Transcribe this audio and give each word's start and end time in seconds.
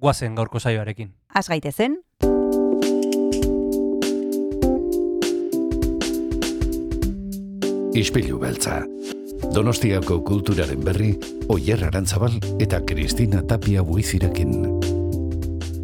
guazen 0.00 0.34
gaurko 0.34 0.58
saioarekin. 0.58 1.12
Az 1.34 1.48
gaitezen, 1.48 2.00
Ispilu 7.90 8.38
beltza. 8.38 8.84
Donostiako 9.50 10.20
kulturaren 10.22 10.84
berri, 10.84 11.10
Oyer 11.50 11.82
Arantzabal 11.88 12.36
eta 12.62 12.78
Kristina 12.86 13.42
Tapia 13.42 13.82
buizirekin. 13.82 14.52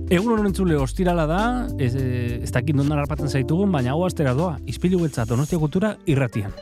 Egun 0.06 0.36
honen 0.36 0.52
entzule 0.52 0.78
ostirala 0.78 1.27
da, 1.27 1.41
ez, 1.83 1.96
eh, 1.98 2.38
ez 2.46 2.52
dakit 2.55 2.78
nondan 2.78 3.02
harpatzen 3.02 3.28
zaitugun, 3.28 3.72
baina 3.74 3.96
hau 3.96 4.05
astera 4.06 4.36
doa, 4.38 4.55
izpilu 4.70 5.02
beltza 5.02 5.27
Donostia 5.27 5.58
kultura 5.58 5.96
irratian. 6.06 6.55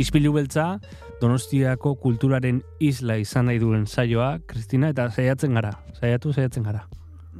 Izpilu 0.00 0.32
beltza, 0.32 0.78
Donostiako 1.20 1.94
kulturaren 2.00 2.62
isla 2.80 3.18
izan 3.20 3.46
nahi 3.50 3.58
duen 3.60 3.84
saioa, 3.86 4.38
Kristina, 4.48 4.88
eta 4.94 5.10
saiatzen 5.12 5.52
gara. 5.58 5.74
Saiatu, 6.00 6.32
saiatzen 6.32 6.64
gara. 6.64 6.86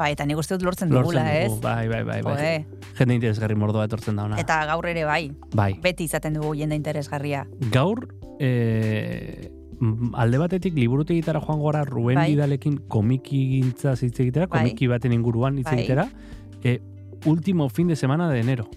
bai, 0.01 0.13
eta 0.15 0.25
nik 0.25 0.39
uste 0.41 0.55
dut 0.57 0.63
lortzen 0.65 0.89
dugula, 0.89 1.21
Lortzen 1.21 1.27
ez? 1.43 1.49
dugu, 1.51 1.61
Bai, 1.61 1.89
bai, 1.89 2.03
bai. 2.05 2.21
bai. 2.25 2.35
Joe, 2.37 2.91
Jende 2.99 3.15
interesgarri 3.19 3.55
mordoa 3.55 3.85
etortzen 3.85 4.17
da 4.17 4.25
ona. 4.25 4.39
eta 4.41 4.65
gaur 4.67 4.87
ere 4.89 5.05
bai, 5.05 5.31
bai. 5.53 5.75
beti 5.83 6.05
izaten 6.09 6.35
dugu 6.39 6.55
jende 6.57 6.77
interesgarria. 6.79 7.43
Gaur, 7.73 8.07
e, 8.41 9.51
alde 10.15 10.39
batetik 10.39 10.75
liburutegitara 10.75 11.41
joan 11.45 11.61
gora 11.61 11.85
Ruben 11.85 12.17
Bai. 12.17 12.31
Vidalekin 12.33 12.79
komiki 12.89 13.43
gintza 13.61 13.93
hitz 13.93 14.21
egitera, 14.21 14.47
Bai. 14.47 14.61
komiki 14.63 14.87
baten 14.89 15.13
inguruan 15.13 15.59
hitz 15.59 15.67
Bai. 15.69 15.79
egitera, 15.81 16.09
e, 16.65 16.81
último 17.27 17.69
fin 17.69 17.89
de 17.89 17.97
semana 17.97 18.31
de 18.31 18.41
enero. 18.41 18.69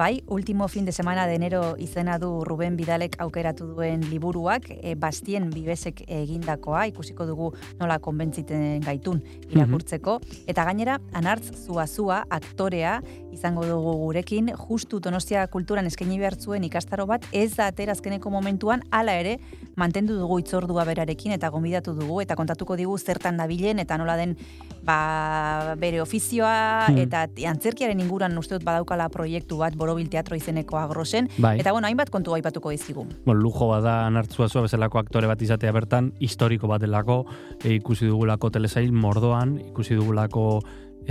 Bai, 0.00 0.24
último 0.28 0.66
fin 0.66 0.86
de 0.86 0.92
semana 0.92 1.26
de 1.26 1.34
enero 1.34 1.76
izena 1.76 2.18
du 2.18 2.42
Ruben 2.42 2.74
Bidalek 2.74 3.18
aukeratu 3.20 3.66
duen 3.74 4.00
liburuak, 4.08 4.70
e, 4.70 4.94
Bastien 4.94 5.50
Bibesek 5.52 6.06
egindakoa, 6.08 6.86
ikusiko 6.88 7.26
dugu 7.28 7.50
nola 7.76 7.98
konbentziten 8.00 8.80
gaitun 8.80 9.20
irakurtzeko. 9.50 10.14
Eta 10.48 10.64
gainera, 10.64 10.94
Anartz 11.12 11.52
Zuazua 11.66 12.22
aktorea 12.30 13.02
izango 13.32 13.64
dugu 13.66 13.92
gurekin, 14.04 14.50
justu 14.68 15.00
Donostia 15.00 15.46
kulturan 15.48 15.86
eskaini 15.86 16.18
behar 16.18 16.34
zuen 16.36 16.64
ikastaro 16.64 17.06
bat, 17.06 17.24
ez 17.32 17.54
da 17.56 17.66
atera 17.70 17.92
azkeneko 17.92 18.30
momentuan, 18.30 18.82
hala 18.90 19.14
ere, 19.20 19.38
mantendu 19.76 20.16
dugu 20.18 20.40
itzordua 20.42 20.84
berarekin 20.84 21.32
eta 21.32 21.48
gonbidatu 21.50 21.94
dugu, 21.94 22.20
eta 22.20 22.36
kontatuko 22.36 22.76
digu 22.76 22.96
zertan 22.98 23.36
dabilen, 23.40 23.78
eta 23.78 23.96
nola 23.98 24.16
den 24.16 24.36
ba, 24.82 25.74
bere 25.78 26.00
ofizioa, 26.02 26.86
Hmm. 26.88 26.98
eta 26.98 27.26
antzerkiaren 27.48 28.00
inguran 28.00 28.36
uste 28.38 28.54
dut 28.58 28.64
badaukala 28.64 29.08
proiektu 29.08 29.58
bat, 29.58 29.76
Borobil 29.76 30.08
Teatro 30.08 30.36
izeneko 30.36 30.78
agrosen, 30.78 31.28
Bai. 31.38 31.58
eta 31.60 31.72
bueno, 31.72 31.86
hainbat 31.86 32.10
kontu 32.10 32.34
aipatuko 32.34 32.70
dizkigu. 32.70 33.06
Bueno, 33.24 33.40
lujo 33.40 33.68
bada 33.68 34.06
anartzua 34.06 34.48
zua 34.48 34.62
bezalako 34.62 34.98
aktore 34.98 35.26
bat 35.26 35.40
izatea 35.42 35.72
bertan, 35.72 36.12
historiko 36.20 36.66
bat 36.68 36.80
delako, 36.80 37.26
e, 37.64 37.74
ikusi 37.74 38.06
dugulako 38.06 38.50
telesail 38.50 38.92
mordoan, 38.92 39.58
ikusi 39.70 39.94
dugulako 39.94 40.60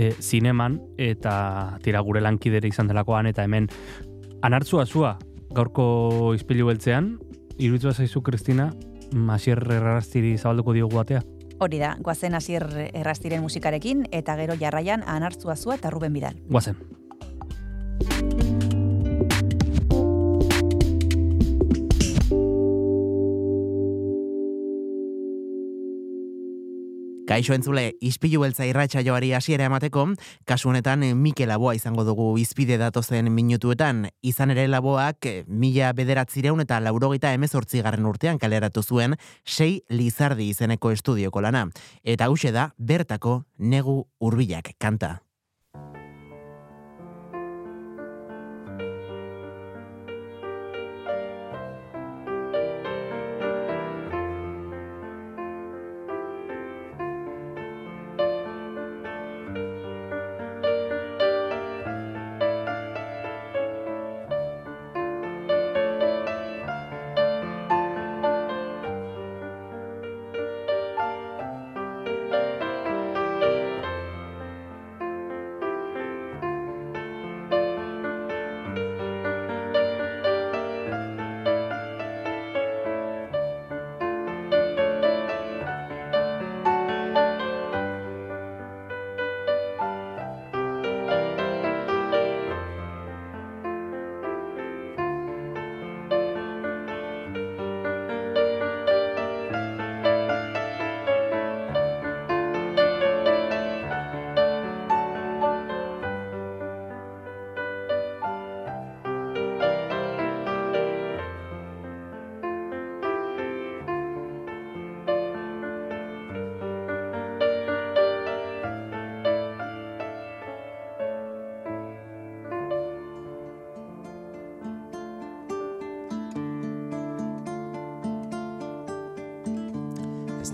e, 0.00 0.14
zineman, 0.16 0.80
eta 0.98 1.76
tira 1.84 2.00
gure 2.00 2.22
lankidere 2.24 2.70
izan 2.70 2.88
delakoan, 2.88 3.28
eta 3.28 3.44
hemen 3.44 3.68
anartzua 4.42 4.86
zua, 4.86 5.18
gaurko 5.52 6.32
izpilu 6.34 6.70
beltzean, 6.70 7.18
iruditua 7.58 7.92
zaizu, 7.92 8.24
Kristina, 8.24 8.70
Masier 9.10 9.58
erraraztiri 9.58 10.36
zabalduko 10.38 10.72
diogu 10.72 11.00
batea? 11.00 11.24
Hori 11.60 11.80
da, 11.82 11.96
guazen 12.00 12.38
hasier 12.38 12.64
errastiren 12.94 13.42
musikarekin, 13.42 14.06
eta 14.14 14.38
gero 14.38 14.56
jarraian 14.56 15.02
anartzua 15.04 15.58
zua 15.58 15.76
eta 15.76 15.90
Ruben 15.90 16.14
Bidal. 16.14 16.38
Guazen. 16.48 16.78
Kaixo 27.30 27.54
entzule, 27.54 27.92
izpilu 28.02 28.40
beltza 28.42 28.64
irratxa 28.66 29.04
joari 29.06 29.28
hasiera 29.38 29.68
emateko, 29.70 30.02
kasu 30.50 30.72
honetan 30.72 31.04
eh, 31.06 31.12
Mikel 31.14 31.46
Laboa 31.52 31.76
izango 31.78 32.02
dugu 32.02 32.26
izpide 32.42 32.74
datozen 32.80 33.30
minutuetan, 33.30 34.08
izan 34.26 34.50
ere 34.50 34.66
Laboak 34.66 35.30
eh, 35.30 35.36
mila 35.46 35.92
bederatzireun 35.94 36.66
eta 36.66 36.80
laurogeita 36.82 37.30
emezortzi 37.38 37.86
garren 37.86 38.10
urtean 38.10 38.42
kaleratu 38.42 38.82
zuen 38.82 39.14
sei 39.46 39.84
Lizardi 39.94 40.50
izeneko 40.50 40.90
estudioko 40.90 41.46
lana. 41.46 41.68
Eta 42.02 42.26
hause 42.26 42.50
da, 42.50 42.72
bertako 42.76 43.44
negu 43.58 44.00
hurbilak 44.18 44.74
kanta. 44.82 45.20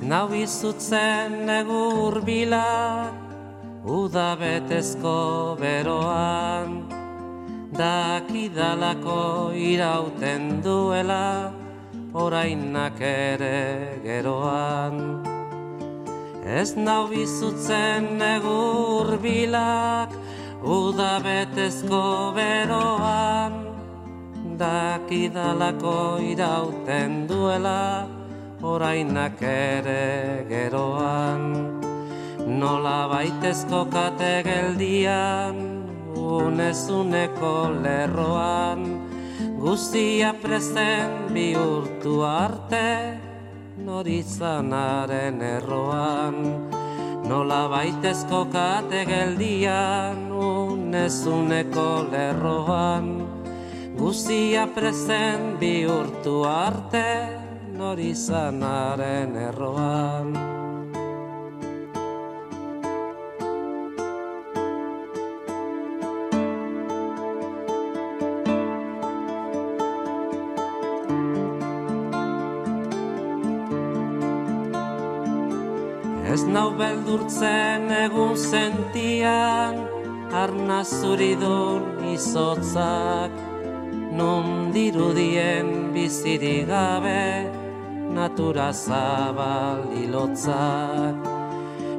Nau 0.07 0.31
izutzen 0.31 1.47
negu 1.47 1.83
urbila, 2.07 3.11
uda 3.83 4.37
betezko 4.39 5.59
beroan, 5.59 6.87
dakidalako 7.75 9.51
irauten 9.59 10.63
duela, 10.63 11.51
orainak 12.15 13.01
ere 13.03 13.99
geroan. 14.05 15.01
Ez 16.47 16.77
nau 16.77 17.11
izutzen 17.11 18.13
negu 18.21 18.59
urbilak, 19.01 20.15
uda 20.63 21.19
betezko 21.27 22.31
beroan, 22.39 23.59
dakidalako 24.63 25.99
irauten 26.31 27.27
duela, 27.27 27.83
orainak 28.63 29.43
ere 29.43 30.47
geroan. 30.49 31.81
Nola 32.47 33.09
baitezko 33.11 33.87
kate 33.91 34.43
geldian, 34.47 35.57
unezuneko 36.15 37.71
lerroan, 37.83 38.85
guztia 39.59 40.33
presten 40.43 41.35
bihurtu 41.35 42.23
arte, 42.23 43.19
norizanaren 43.83 45.43
erroan, 45.43 46.37
nola 47.29 47.67
baitezko 47.69 48.47
kate 48.53 49.05
geldian, 49.11 50.31
unezuneko 50.31 52.07
lerroan, 52.13 53.11
guztia 53.99 54.69
presten 54.71 55.57
bihurtu 55.59 56.45
arte, 56.47 57.36
norizanaren 57.77 59.37
erroan. 59.37 60.31
Ez 76.37 76.43
nau 76.53 76.71
beldurtzen 76.77 77.87
egun 77.97 78.35
sentian, 78.37 79.79
arna 80.33 80.83
zuridun 80.85 82.03
izotzak, 82.13 83.33
nun 84.17 84.73
dirudien 84.75 85.95
bizirik 85.95 86.67
gabe, 86.69 87.66
natura 88.17 88.73
zabal 88.73 89.81
ilotzak. 90.03 91.17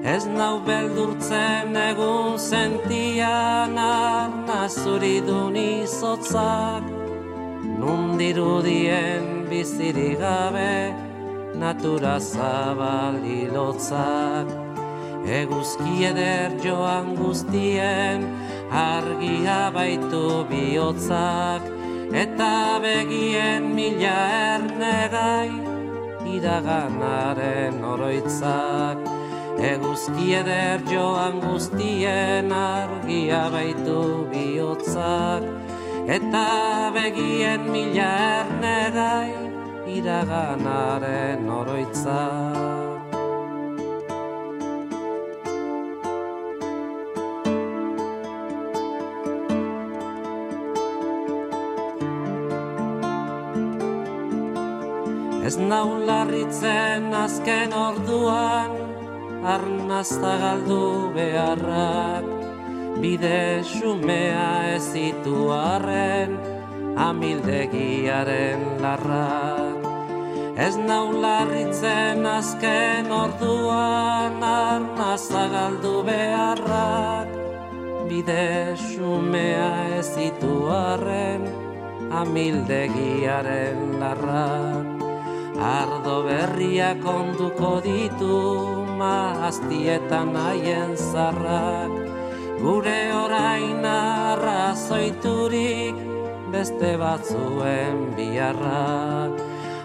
Ez 0.04 0.26
nau 0.26 0.60
beldurtzen 0.68 1.76
egun 1.90 2.38
sentian, 2.40 3.78
arna 3.78 4.62
zuridun 4.68 5.56
izotzak, 5.56 6.86
nun 7.80 8.18
dirudien 8.22 9.26
bizirik 9.50 10.18
gabe, 10.20 10.94
natura 11.64 12.16
zabali 12.20 13.42
lotzak 13.56 14.68
Eguzki 15.28 16.06
eder 16.08 16.54
joan 16.64 17.16
guztien 17.18 18.24
argia 18.72 19.58
baitu 19.76 20.46
bihotzak. 20.48 21.66
Eta 22.16 22.80
begien 22.80 23.76
mila 23.76 24.20
ernegai 24.56 25.77
iraganaren 26.36 27.80
oroitzak 27.94 29.08
Eguzki 29.72 30.36
eder 30.38 30.84
joan 30.92 31.40
guztien 31.42 32.52
argia 32.52 33.48
baitu 33.56 34.02
bihotzak 34.34 35.48
Eta 36.08 36.48
begien 36.96 37.68
mila 37.68 38.12
ernegai 38.40 39.48
iraganaren 39.98 41.50
oroitza. 41.50 42.87
Ez 55.48 55.56
nau 55.56 56.04
larritzen 56.04 57.14
azken 57.16 57.72
orduan, 57.72 58.74
arnazta 59.48 60.34
galdu 60.42 61.08
beharrak, 61.16 62.26
bide 63.00 63.64
xumea 63.64 64.50
ez 64.74 64.82
zitu 64.92 65.46
arren, 65.56 66.34
amildegiaren 67.06 68.66
larrak. 68.84 69.88
Ez 70.68 70.76
nau 70.90 71.16
larritzen 71.16 72.28
azken 72.28 73.08
orduan 73.22 74.44
arna 74.50 75.16
zagaldu 75.16 75.96
beharrak, 76.12 77.32
bide 78.12 78.76
xumea 78.84 79.72
ez 80.02 80.12
ditu 80.20 80.60
arren 80.82 81.48
amildegiaren 82.12 84.00
larrak. 84.04 84.97
Ardo 85.58 86.22
berriak 86.22 87.02
onduko 87.02 87.82
ditu 87.82 88.78
maaztietan 88.94 90.38
haien 90.38 90.94
zarrak, 90.94 91.90
gure 92.62 93.10
orain 93.18 93.82
arrazoiturik 93.82 95.98
beste 96.54 96.94
batzuen 97.02 98.14
biharrak. 98.14 99.34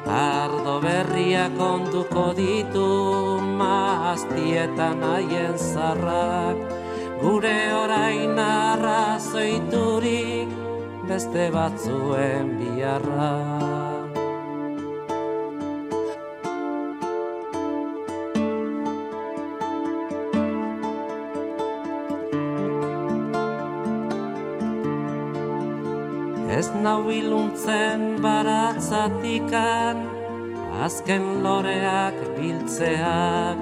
Ardo 0.05 0.77
berriak 0.85 1.57
onduko 1.57 2.37
ditu 2.37 3.41
maaztietan 3.41 5.01
haien 5.01 5.57
zarrak, 5.57 6.61
gure 7.25 7.73
orain 7.81 8.37
arrazoiturik 8.45 10.53
beste 11.09 11.49
batzuen 11.49 12.61
biharrak. 12.61 14.02
Nau 26.83 27.07
iluntzen 27.11 28.19
baratzatikan, 28.23 30.03
azken 30.83 31.43
loreak 31.45 32.17
biltzeak, 32.35 33.59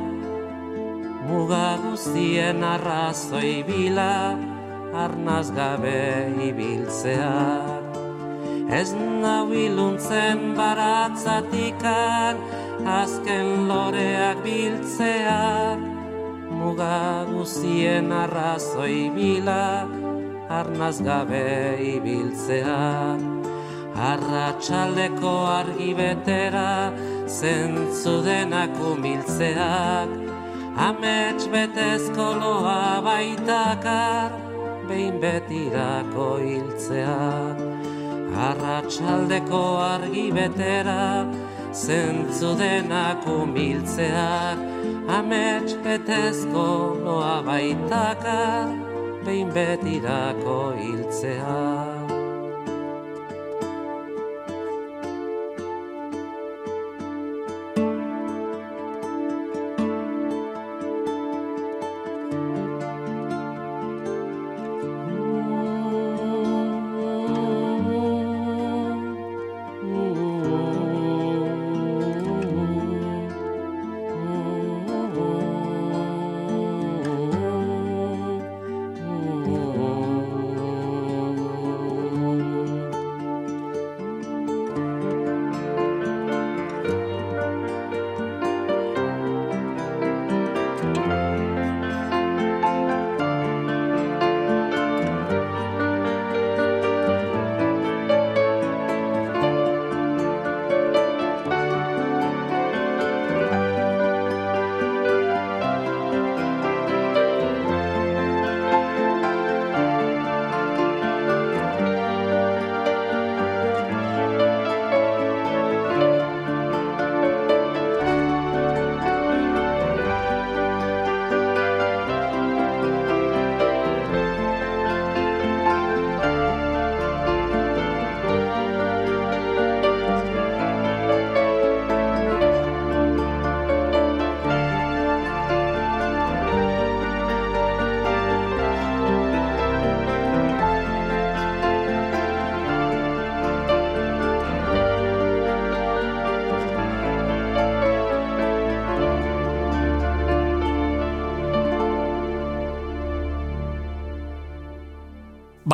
muga 1.28 1.76
guztien 1.84 2.64
arrazoi 2.64 3.60
bila, 3.68 4.38
arnaz 5.04 5.52
gabe 5.52 6.32
ibiltzeak. 6.48 8.00
Ez 8.80 8.90
nau 8.96 9.52
iluntzen 9.52 10.56
baratzatikan, 10.56 12.40
azken 13.00 13.68
loreak 13.68 14.40
biltzeak, 14.48 15.88
muga 16.56 17.28
guztien 17.28 18.12
arrazoi 18.24 19.10
bila, 19.12 19.99
arnaz 20.50 20.98
gabe 21.08 21.78
ibiltzea. 21.94 22.80
Arratxaldeko 24.10 25.34
argi 25.58 25.92
betera 26.00 26.92
zentzu 27.38 28.14
denak 28.26 28.74
umiltzeak, 28.90 30.10
amets 30.88 31.44
betezko 31.54 32.26
loa 32.40 32.82
baitakar, 33.06 34.30
behin 34.88 35.20
betirako 35.22 36.28
hiltzeak. 36.46 37.62
Arratxaldeko 38.48 39.62
argi 39.92 40.26
betera 40.38 41.00
zentzu 41.84 42.54
denak 42.62 43.26
umiltzeak, 43.38 44.58
amets 45.18 45.74
betezko 45.84 46.68
loa 47.04 47.36
baitakar, 47.48 48.79
behin 49.24 49.48
betirako 49.54 50.72
hiltzea. 50.80 51.79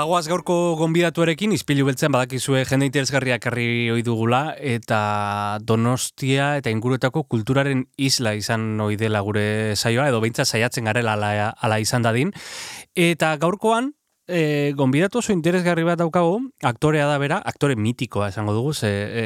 Bagoaz 0.06 0.28
gaurko 0.30 0.54
gonbidatuarekin, 0.78 1.50
izpilu 1.56 1.88
beltzen 1.88 2.12
badakizue 2.14 2.60
jende 2.68 2.86
interesgarriak 2.86 3.48
herri 3.48 3.88
ohi 3.90 4.04
dugula, 4.06 4.52
eta 4.54 5.58
donostia 5.66 6.52
eta 6.60 6.70
inguruetako 6.70 7.24
kulturaren 7.26 7.82
isla 7.98 8.36
izan 8.38 8.68
ohi 8.84 8.94
dela 9.00 9.24
gure 9.26 9.74
saioa, 9.74 10.06
edo 10.12 10.20
beintza 10.22 10.46
saiatzen 10.46 10.86
garela 10.86 11.16
ala, 11.18 11.48
ala 11.58 11.80
izan 11.82 12.06
dadin. 12.06 12.30
Eta 12.94 13.32
gaurkoan, 13.42 13.90
e, 14.30 14.72
gonbidatu 14.78 15.24
oso 15.24 15.34
interesgarri 15.34 15.82
bat 15.88 15.98
daukagu, 15.98 16.38
aktorea 16.62 17.10
da 17.10 17.18
bera, 17.18 17.40
aktore 17.42 17.74
mitikoa 17.74 18.30
esango 18.30 18.54
dugu, 18.54 18.76
ze, 18.78 18.92
e, 18.92 19.24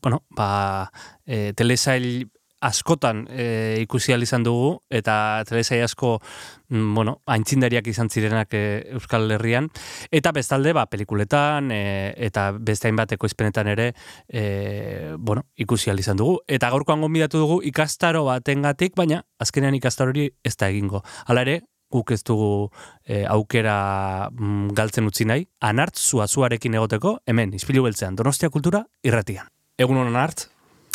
bueno, 0.00 0.22
ba, 0.32 0.88
e, 1.26 1.52
telesail 1.52 2.30
askotan 2.62 3.26
e, 3.30 3.78
ikusi 3.82 4.14
izan 4.14 4.44
dugu 4.46 4.78
eta 4.90 5.42
telesai 5.48 5.80
asko 5.82 6.20
mm, 6.68 6.94
bueno, 6.94 7.18
aintzindariak 7.26 7.86
izan 7.86 8.08
zirenak 8.08 8.54
e, 8.54 8.62
Euskal 8.94 9.30
Herrian 9.30 9.68
eta 10.10 10.32
bestalde 10.32 10.72
ba 10.72 10.86
pelikuletan 10.86 11.70
e, 11.72 12.14
eta 12.16 12.52
beste 12.52 12.88
hainbat 12.88 13.12
ekoizpenetan 13.12 13.66
ere 13.74 13.92
e, 14.28 15.14
bueno, 15.18 15.42
ikusi 15.56 15.90
izan 15.90 16.16
dugu 16.16 16.38
eta 16.46 16.70
gaurkoan 16.70 17.00
gonbidatu 17.00 17.38
dugu 17.38 17.60
ikastaro 17.62 18.24
batengatik 18.24 18.94
baina 18.96 19.22
azkenean 19.38 19.74
ikastaro 19.74 20.10
hori 20.10 20.30
ez 20.44 20.56
da 20.56 20.68
egingo. 20.68 21.02
Hala 21.26 21.42
ere 21.42 21.62
guk 21.92 22.12
ez 22.14 22.22
dugu 22.24 22.70
e, 23.04 23.22
aukera 23.28 24.30
mm, 24.30 24.72
galtzen 24.76 25.08
utzi 25.10 25.26
nahi, 25.28 25.46
anart 25.60 26.00
zuazuarekin 26.00 26.78
egoteko, 26.80 27.18
hemen, 27.28 27.52
izpilu 27.58 27.84
beltzean, 27.84 28.16
Donostia 28.16 28.50
Kultura, 28.50 28.84
irratian. 29.04 29.50
Egun 29.80 30.00
honan 30.00 30.16
anart? 30.16 30.46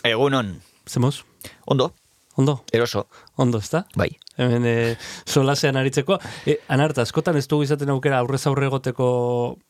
Egun 0.08 0.38
hon. 0.38 0.56
Zemoz? 0.88 1.20
Ondo. 1.66 1.94
Ondo. 2.38 2.63
Eroso. 2.72 3.08
Ondo, 3.36 3.58
ezta? 3.58 3.88
Bai. 3.96 4.12
Hemen 4.38 4.66
e, 4.70 4.98
solasean 5.25 5.75
aritzeko. 5.75 6.20
E, 6.46 6.60
anarta, 6.70 7.01
askotan 7.01 7.39
ez 7.39 7.48
dugu 7.50 7.66
izaten 7.66 7.89
aukera 7.89 8.20
aurrez 8.22 8.44
aurre 8.46 8.68
egoteko 8.70 9.08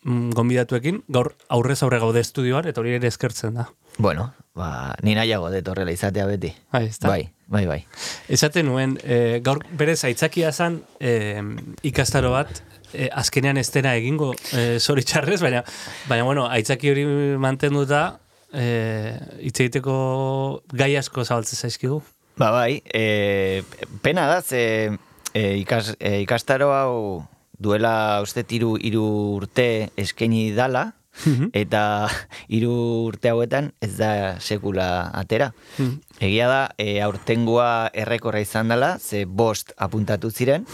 mm, 0.03 0.33
gonbidatuekin, 0.35 0.99
gaur 1.07 1.31
aurrez 1.47 1.79
aurre 1.87 2.01
gaude 2.03 2.19
estudioan, 2.19 2.67
eta 2.67 2.83
hori 2.83 2.97
ere 2.97 3.07
eskertzen 3.07 3.55
da. 3.61 3.69
Bueno, 3.97 4.33
ba, 4.51 4.97
ni 5.01 5.15
nahiago 5.15 5.47
dut 5.53 5.71
horrela 5.71 5.95
izatea 5.95 6.27
beti. 6.27 6.51
Bai, 6.75 6.83
ezta? 6.91 7.07
Bai, 7.07 7.29
bai, 7.47 7.63
bai. 7.71 7.79
Esaten 8.27 8.67
nuen, 8.67 8.99
e, 8.99 9.39
gaur 9.47 9.63
berez 9.79 10.01
aitzakia 10.03 10.51
zan 10.51 10.81
e, 10.99 11.39
ikastaro 11.87 12.35
bat, 12.35 12.51
e, 12.91 13.07
azkenean 13.07 13.63
ez 13.63 13.69
dena 13.71 13.95
egingo 13.95 14.33
e, 14.51 14.67
zoritxarrez, 14.83 15.39
baina, 15.39 15.63
baina 16.11 16.27
bueno, 16.27 16.49
aitzaki 16.51 16.91
hori 16.91 17.07
mantenduta, 17.39 18.19
eh, 18.53 19.17
hitz 19.41 19.59
egiteko 19.59 20.63
gai 20.73 20.95
asko 20.97 21.23
zabaltzen 21.23 21.57
zaizkigu. 21.59 22.01
Ba 22.37 22.51
bai, 22.53 22.83
e, 22.93 23.63
pena 24.05 24.27
da, 24.29 24.41
ze 24.41 24.91
e, 25.33 25.57
ikas, 25.57 25.95
e, 25.99 26.19
ikastaro 26.21 26.69
hau 26.71 27.25
duela 27.57 28.21
uste 28.21 28.43
tiru 28.45 28.75
iru 28.77 29.03
urte 29.39 29.89
eskaini 29.97 30.51
dala, 30.53 30.93
Mhm. 31.25 31.47
eta 31.57 32.05
hiru 32.47 33.07
urte 33.07 33.31
hauetan 33.31 33.71
ez 33.81 33.95
da 33.97 34.37
sekula 34.39 35.09
atera. 35.17 35.51
Mhm. 35.79 35.95
Egia 36.19 36.47
da, 36.47 36.59
e, 36.77 37.01
aurtengoa 37.01 37.89
errekorra 37.93 38.39
izan 38.39 38.69
dela, 38.69 38.99
ze 38.99 39.25
bost 39.25 39.73
apuntatu 39.77 40.29
ziren, 40.29 40.67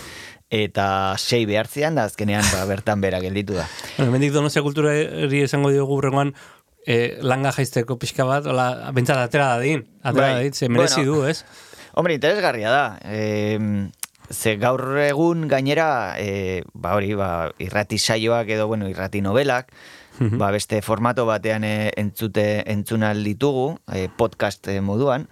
eta 0.51 1.15
sei 1.17 1.45
behartzean 1.47 1.95
da 1.95 2.03
azkenean 2.03 2.43
ba, 2.51 2.65
bertan 2.67 2.99
bera 3.01 3.21
gelditu 3.23 3.53
da. 3.55 3.69
Bueno, 3.97 4.11
mendik 4.11 4.33
donostia 4.33 4.61
kultura 4.61 4.91
esango 4.93 5.71
diogu 5.71 6.01
rengoan, 6.01 6.35
e, 6.85 7.17
langa 7.21 7.51
jaizteko 7.55 7.97
pixka 7.99 8.25
bat, 8.27 8.45
ola, 8.49 8.91
bentsat 8.95 9.17
atera 9.17 9.53
da 9.55 9.59
din, 9.63 9.85
atera 10.01 10.27
Bai. 10.27 10.33
da 10.33 10.39
din, 10.47 10.53
ze 10.53 10.69
merezi 10.69 11.01
Bueno. 11.03 11.21
du, 11.21 11.27
ez? 11.27 11.45
Hombre, 11.93 12.13
interesgarria 12.13 12.71
da. 12.71 12.99
E, 13.05 13.89
ze 14.31 14.55
gaur 14.57 14.97
egun 14.97 15.47
gainera, 15.47 16.15
e, 16.17 16.63
ba 16.73 16.95
hori, 16.95 17.13
ba, 17.13 17.51
irrati 17.59 17.97
saioak 17.99 18.49
edo, 18.49 18.67
bueno, 18.67 18.89
irrati 18.89 19.21
novelak, 19.21 19.71
ba, 20.19 20.51
beste 20.51 20.81
formato 20.81 21.25
batean 21.25 21.63
e, 21.63 21.91
entzute 21.97 22.63
entzunal 22.71 23.23
ditugu, 23.23 23.77
e, 23.91 24.07
podcast 24.17 24.69
moduan, 24.81 25.27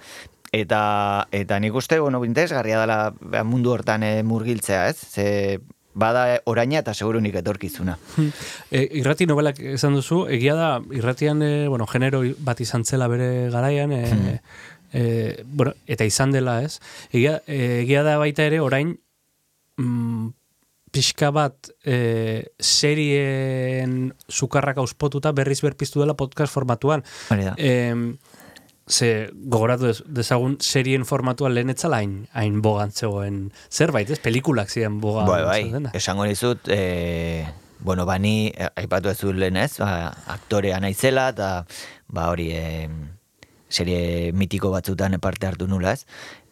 eta 0.51 1.27
eta 1.31 1.59
nik 1.63 1.75
uste, 1.75 1.99
bueno, 1.99 2.23
interesgarria 2.25 2.79
dela 2.81 3.13
ba, 3.19 3.43
mundu 3.47 3.71
hortan 3.71 4.03
e, 4.03 4.21
murgiltzea, 4.23 4.89
ez? 4.89 4.97
Ze 4.97 5.59
bada 5.93 6.41
oraina 6.45 6.79
eta 6.79 6.93
segurunik 6.93 7.35
etorkizuna. 7.41 7.97
E, 8.71 8.83
irrati 9.01 9.27
novelak 9.27 9.59
esan 9.75 9.95
duzu, 9.97 10.25
egia 10.31 10.55
da, 10.55 10.69
irratian, 10.95 11.41
e, 11.43 11.67
bueno, 11.67 11.87
genero 11.87 12.21
bat 12.39 12.61
izan 12.63 12.85
zela 12.85 13.09
bere 13.11 13.49
garaian, 13.51 13.91
e, 13.91 14.39
e, 14.93 15.43
bueno, 15.43 15.73
eta 15.87 16.07
izan 16.07 16.31
dela, 16.31 16.61
ez? 16.63 16.79
Egia, 17.11 17.41
e, 17.47 17.81
egia 17.81 18.03
da 18.07 18.17
baita 18.21 18.47
ere, 18.47 18.61
orain, 18.63 18.95
mm, 19.77 20.29
pixka 20.91 21.31
bat 21.31 21.71
e, 21.87 22.51
serien 22.59 24.11
sukarrak 24.27 24.81
auspotuta 24.83 25.31
berriz 25.31 25.61
berpiztu 25.63 26.03
dela 26.03 26.17
podcast 26.19 26.53
formatuan. 26.53 27.03
Hori 27.31 27.47
da. 27.47 27.55
Em, 27.57 28.17
ze 28.91 29.31
gogoratu 29.33 29.87
dez- 29.87 30.03
dezagun 30.05 30.57
serien 30.59 31.05
formatuan 31.05 31.53
lehen 31.55 31.71
etzala 31.71 32.01
hain, 32.01 32.27
hain 32.33 32.61
bogan 32.61 32.91
zegoen 32.91 33.51
zerbait, 33.71 34.09
ez? 34.09 34.19
Pelikulak 34.19 34.69
ziren 34.69 34.99
bogan 35.01 35.27
Bai, 35.29 35.43
bai, 35.47 35.91
esango 35.97 36.27
dizut, 36.27 36.67
e, 36.67 37.47
bueno, 37.79 38.05
bani, 38.05 38.51
e, 38.51 38.67
aipatu 38.83 39.09
ez 39.09 39.17
dut 39.21 39.35
lehen 39.39 39.57
ez, 39.57 39.77
ba, 39.79 40.11
aktorea 40.35 40.79
naizela, 40.83 41.29
eta 41.31 41.65
ba 42.11 42.27
hori, 42.29 42.51
e, 42.51 42.89
serie 43.71 44.31
mitiko 44.33 44.71
batzutan 44.75 45.15
parte 45.23 45.47
hartu 45.47 45.67
nula 45.67 45.95
ez. 45.95 46.05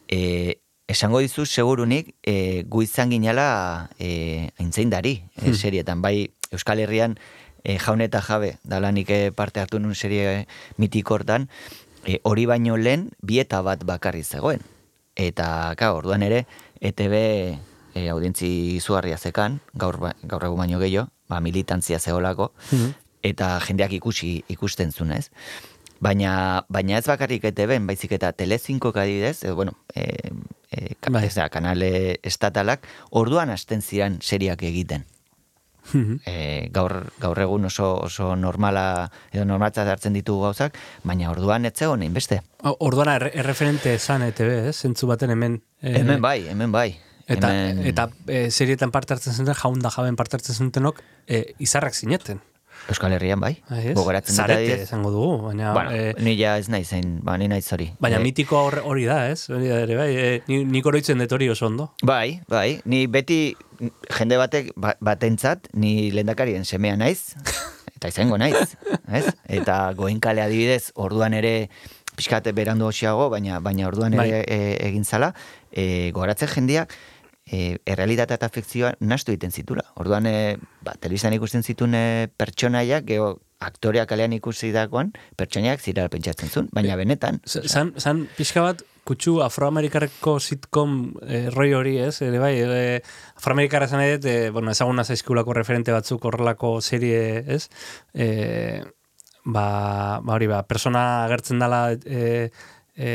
E, 0.08 0.62
esango 0.88 1.20
dizu, 1.20 1.46
segurunik, 1.46 2.16
e, 2.24 2.64
gu 2.66 2.82
izan 2.88 3.12
ginela 3.12 3.90
e, 4.00 4.50
aintzaindari 4.58 5.20
e, 5.44 5.54
serietan, 5.54 6.02
bai 6.02 6.32
Euskal 6.56 6.80
Herrian 6.80 7.20
e, 7.64 7.78
jaun 7.78 8.02
eta 8.02 8.24
jabe, 8.26 8.56
dalanik 8.64 9.12
parte 9.36 9.60
hartu 9.60 9.78
nun 9.80 9.94
serie 9.94 10.48
mitiko 10.78 11.20
hortan, 11.20 11.50
e, 12.10 12.20
hori 12.24 12.46
baino 12.50 12.78
lehen 12.78 13.10
bieta 13.22 13.62
bat 13.66 13.84
bakarri 13.86 14.24
zegoen. 14.24 14.64
Eta, 15.20 15.76
ka, 15.78 15.92
orduan 15.94 16.24
ere, 16.26 16.46
ETB 16.82 17.14
e, 17.20 18.06
audientzi 18.10 18.50
izugarria 18.78 19.18
zekan, 19.18 19.60
gaur, 19.78 20.00
ba- 20.02 20.16
gaur 20.24 20.46
egun 20.48 20.62
baino 20.64 20.80
gehiago, 20.82 21.10
ba, 21.30 21.42
militantzia 21.44 22.00
zeholako, 22.00 22.52
eta 23.22 23.58
jendeak 23.68 23.94
ikusi 24.00 24.40
ikusten 24.50 24.94
zuen, 24.96 25.12
ez? 25.18 25.28
Baina, 26.00 26.64
baina 26.72 26.96
ez 26.98 27.06
bakarrik 27.10 27.44
ETB, 27.52 27.76
baizik 27.84 28.14
eta 28.16 28.32
Telecinco 28.32 28.94
adibidez, 28.96 29.44
e, 29.44 29.52
bueno, 29.52 29.76
e, 29.94 30.08
e, 30.72 30.96
ka, 31.02 31.12
Bai. 31.12 31.28
kanale 31.52 31.92
estatalak, 32.24 32.88
orduan 33.12 33.50
hasten 33.52 33.82
ziren 33.82 34.20
seriak 34.22 34.64
egiten. 34.64 35.04
E, 36.26 36.70
gaur, 36.74 37.12
gaur 37.20 37.40
egun 37.40 37.66
oso, 37.66 37.96
oso 38.06 38.36
normala, 38.36 39.10
edo 39.32 39.46
normaltzat 39.46 39.88
hartzen 39.88 40.14
ditugu 40.14 40.44
gauzak, 40.48 40.78
baina 41.04 41.30
orduan 41.32 41.66
ez 41.66 41.74
zegoen 41.76 42.14
beste. 42.14 42.42
O- 42.64 42.76
Orduan 42.80 43.08
erre- 43.08 43.32
erreferente 43.34 43.94
esan 43.94 44.22
ETB, 44.24 44.68
ez? 44.70 44.76
Zentzu 44.82 45.08
baten 45.08 45.30
hemen. 45.30 45.62
eh, 45.82 45.98
hemen 46.00 46.22
bai, 46.22 46.48
hemen 46.48 46.72
bai. 46.72 46.98
Eta, 47.30 47.50
hemen... 47.54 47.86
eta 47.86 48.10
e, 48.28 48.50
serietan 48.52 48.90
parte 48.92 49.14
hartzen 49.14 49.34
zuten, 49.34 49.54
jaun 49.54 49.80
da 49.80 49.90
jaben 49.94 50.16
parte 50.16 50.36
hartzen 50.38 50.56
zutenok, 50.56 51.02
e, 51.28 51.54
izarrak 51.60 51.94
zineten. 51.94 52.42
Euskal 52.90 53.14
Herrian 53.14 53.40
bai, 53.40 53.52
Bai, 53.70 53.94
gogoratzen 53.94 54.36
dut 54.38 54.50
adibidez. 54.56 54.82
esango 54.88 55.12
dugu, 55.14 55.34
baina... 55.48 55.74
Bueno, 55.74 55.92
e, 55.94 56.14
ni 56.26 56.34
ja 56.40 56.56
ez 56.58 56.70
naiz 56.74 56.88
zein, 56.90 57.20
ba, 57.24 57.36
ni 57.38 57.48
naiz 57.52 57.68
hori. 57.74 57.92
Baina 58.02 58.18
Eh, 58.18 58.24
mitiko 58.24 58.58
hori, 58.66 58.82
hori 58.84 59.06
da, 59.06 59.20
ez? 59.30 59.50
Hori 59.50 59.68
da 59.70 59.82
ere, 59.84 59.96
bai, 60.00 60.10
e, 60.16 60.42
ni, 60.48 60.64
nik 60.66 60.86
oroitzen 60.90 61.20
dut 61.22 61.32
hori 61.38 61.50
oso 61.50 61.68
ondo. 61.68 61.92
Bai, 62.02 62.40
bai, 62.50 62.80
ni 62.86 63.06
beti 63.08 63.56
jende 64.18 64.38
batek 64.42 64.72
ba, 64.76 64.96
batentzat 65.02 65.70
ni 65.74 66.10
lehendakarien 66.12 66.66
semea 66.66 66.96
naiz, 66.98 67.36
eta 68.00 68.10
izango 68.10 68.38
naiz, 68.42 68.74
ez? 69.12 69.26
Eta 69.48 69.94
goenkale 69.94 70.42
adibidez, 70.42 70.92
orduan 70.96 71.34
ere 71.38 71.70
pixkate 72.20 72.52
berandu 72.52 72.90
hosiago, 72.90 73.30
baina 73.32 73.60
baina 73.64 73.86
orduan 73.88 74.18
ere 74.18 74.42
e, 74.48 74.60
egin 74.90 75.06
zala, 75.06 75.34
e, 75.72 76.12
goratzen 76.12 76.50
jendeak 76.52 76.92
e, 77.52 77.80
errealitatea 77.86 78.38
eta 78.40 78.50
fikzioa 78.54 78.94
nastu 79.02 79.32
egiten 79.34 79.52
zitula. 79.52 79.84
Orduan, 79.96 80.26
e, 80.30 80.58
ba, 80.86 80.94
telebistan 81.00 81.34
ikusten 81.34 81.64
zituen 81.64 81.96
e, 81.98 82.28
pertsonaiak, 82.38 83.06
geho, 83.10 83.40
aktoreak 83.60 84.08
kalean 84.08 84.32
ikusi 84.38 84.70
dagoan, 84.72 85.12
pertsonaiak 85.36 85.82
zira 85.84 86.06
pentsatzen 86.10 86.48
zuen, 86.50 86.70
baina 86.72 86.96
benetan, 86.96 87.42
Z- 87.46 87.68
Zan, 87.68 87.92
zan 88.00 88.22
pixka 88.38 88.62
bat, 88.64 88.84
kutsu 89.10 89.40
afroamerikarreko 89.42 90.36
sitcom 90.40 90.94
eh, 91.26 91.50
roi 91.52 91.74
hori, 91.74 91.98
ez? 92.00 92.22
Ere 92.22 92.40
bai, 92.40 92.54
e, 92.62 93.02
afroamerikarra 93.36 93.88
zan 93.90 94.04
edet, 94.06 94.26
e, 94.30 94.50
bueno, 94.56 94.72
ezaguna 94.72 95.04
zaizkulako 95.04 95.58
referente 95.58 95.92
batzuk 95.92 96.24
horrelako 96.30 96.76
serie, 96.86 97.44
ez? 97.48 97.66
E, 98.14 98.84
ba, 99.44 100.20
ba 100.24 100.36
hori, 100.38 100.48
ba, 100.48 100.62
persona 100.70 101.26
agertzen 101.26 101.60
dela 101.60 101.82
e, 102.06 102.52
e, 102.96 103.10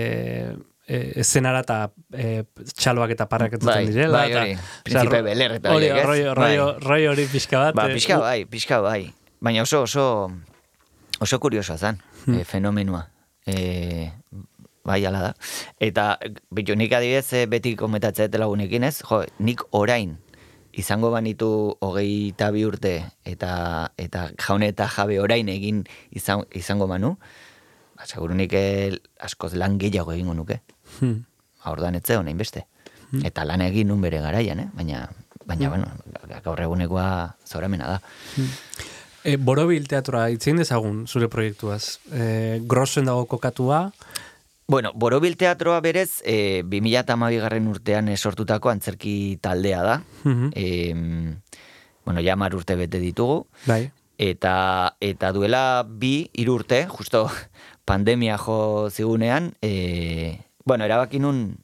e, 0.87 1.21
eszenara 1.21 1.61
eta 1.65 1.79
e, 2.13 2.45
txaloak 2.77 3.11
eta 3.17 3.27
parrak 3.29 3.53
entzuten 3.57 3.75
Bai, 3.75 3.87
direla. 3.87 4.19
bai, 4.19 4.33
hori, 4.33 4.55
ro- 5.09 5.23
Bel-Air 5.25 5.53
eta 5.59 5.73
hori, 5.75 5.91
horiek, 5.91 5.99
ez? 5.99 6.07
roi, 6.07 6.23
roi, 6.35 6.57
Bai. 6.59 6.81
roi 6.89 7.07
hori 7.13 7.27
pixka 7.33 7.59
bat. 7.67 7.75
Ba, 7.75 7.89
eh, 7.91 7.95
pixka 7.95 8.19
bai, 8.19 8.45
pixka 8.45 8.81
bai. 8.81 9.13
Baina 9.41 9.63
oso, 9.63 9.83
oso, 9.83 10.31
oso 11.21 11.39
kuriosoa 11.41 11.77
zan, 11.79 12.01
Hmm. 12.27 12.39
e, 12.41 12.45
fenomenua. 12.45 13.09
E, 13.47 14.11
bai, 14.85 15.05
ala 15.07 15.21
da. 15.21 15.33
Eta, 15.81 16.19
bitu, 16.51 16.75
nik 16.77 16.93
adibidez, 16.93 17.47
beti 17.49 17.75
komentatzea 17.77 18.27
eta 18.31 18.39
lagunekin 18.41 18.85
ez, 18.85 19.03
jo, 19.05 19.23
nik 19.39 19.61
orain, 19.73 20.17
izango 20.73 21.11
banitu 21.13 21.77
hogeita 21.85 22.49
bi 22.51 22.65
urte 22.67 23.05
eta 23.25 23.91
eta 23.97 24.31
jaune 24.43 24.67
eta 24.73 24.89
jabe 24.91 25.21
orain 25.23 25.49
egin 25.49 25.85
izan, 26.11 26.43
izango 26.53 26.89
manu, 26.91 27.13
ba, 27.95 28.07
segurunik 28.07 28.57
askoz 29.21 29.53
lan 29.55 29.79
gehiago 29.79 30.13
egingo 30.17 30.35
nuke. 30.35 30.63
Hmm. 31.01 31.25
Ordan 31.71 31.95
etze 31.95 32.19
honein 32.21 32.39
beste. 32.39 32.67
Eta 33.25 33.45
lan 33.47 33.63
egin 33.63 33.89
nun 33.93 34.01
bere 34.03 34.19
garaian, 34.19 34.59
eh? 34.59 34.67
baina, 34.75 35.05
baina 35.47 35.69
bueno, 35.71 35.87
gaur 36.43 36.61
egunekoa 36.61 37.07
zoramena 37.47 37.93
da. 37.93 38.01
E, 39.23 39.37
Borobil 39.39 39.87
teatroa 39.87 40.27
itzien 40.35 40.59
dezagun 40.59 41.05
zure 41.07 41.29
proiektuaz. 41.31 42.01
E, 42.11 42.59
grossen 42.67 43.07
dago 43.07 43.29
kokatua, 43.31 43.87
Bueno, 44.67 44.93
Borobil 44.95 45.37
Teatroa 45.37 45.81
berez, 45.85 46.23
e, 46.25 46.63
2008 46.65 47.41
garren 47.43 47.67
urtean 47.69 48.09
eh, 48.09 48.17
sortutako 48.17 48.71
antzerki 48.71 49.37
taldea 49.45 49.83
da. 49.85 49.97
Mhm. 50.25 50.51
E, 50.57 50.95
bueno, 52.05 52.23
jamar 52.25 52.55
urte 52.55 52.77
bete 52.77 52.99
ditugu. 52.99 53.47
bai. 53.67 53.91
Eta, 54.17 54.97
eta 55.01 55.33
duela 55.33 55.85
bi, 55.85 56.31
hiru 56.33 56.55
urte, 56.55 56.87
justo 56.87 57.29
pandemia 57.85 58.39
jo 58.39 58.89
zigunean, 58.89 59.53
e, 59.61 60.39
bueno, 60.65 60.85
erabaki 60.85 61.21
nun 61.21 61.57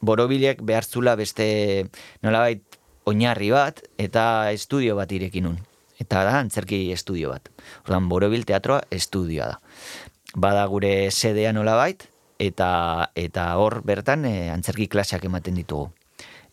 borobilek 0.00 0.62
behar 0.64 0.84
zula 0.84 1.14
beste 1.16 1.88
nolabait 2.22 2.62
oinarri 3.04 3.50
bat 3.52 3.82
eta 3.98 4.50
estudio 4.52 4.96
bat 4.96 5.12
irekin 5.12 5.48
nun. 5.48 5.58
Eta 6.00 6.22
da, 6.24 6.38
antzerki 6.40 6.88
estudio 6.94 7.28
bat. 7.34 7.50
Ordan 7.84 8.08
borobil 8.08 8.46
teatroa 8.48 8.80
estudioa 8.90 9.50
da. 9.52 9.58
Bada 10.40 10.64
gure 10.70 11.10
sedea 11.10 11.52
nolabait, 11.52 12.06
eta 12.40 13.10
eta 13.18 13.44
hor 13.60 13.82
bertan 13.84 14.24
e, 14.24 14.48
antzerki 14.48 14.88
klaseak 14.88 15.26
ematen 15.28 15.60
ditugu. 15.60 15.90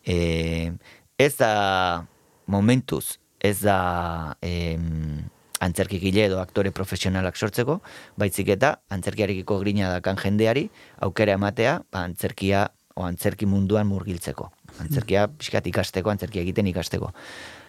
E, 0.03 0.73
ez 1.17 1.33
da 1.39 2.03
momentuz, 2.51 3.17
ez 3.39 3.61
da 3.63 4.35
em, 4.41 5.23
antzerkigile 5.63 6.25
edo 6.27 6.39
aktore 6.41 6.71
profesionalak 6.71 7.37
sortzeko, 7.37 7.79
baizik 8.17 8.51
eta 8.55 8.77
antzerkiarekiko 8.93 9.59
grina 9.63 9.91
dakan 9.95 10.19
jendeari 10.21 10.67
aukera 11.05 11.37
ematea, 11.37 11.79
ba, 11.91 12.03
antzerkia 12.05 12.67
o 12.97 13.05
antzerki 13.05 13.45
munduan 13.45 13.87
murgiltzeko. 13.89 14.49
Antzerkia 14.81 15.27
pixkat 15.29 15.67
ikasteko, 15.69 16.11
antzerkia 16.13 16.41
egiten 16.41 16.69
ikasteko. 16.69 17.11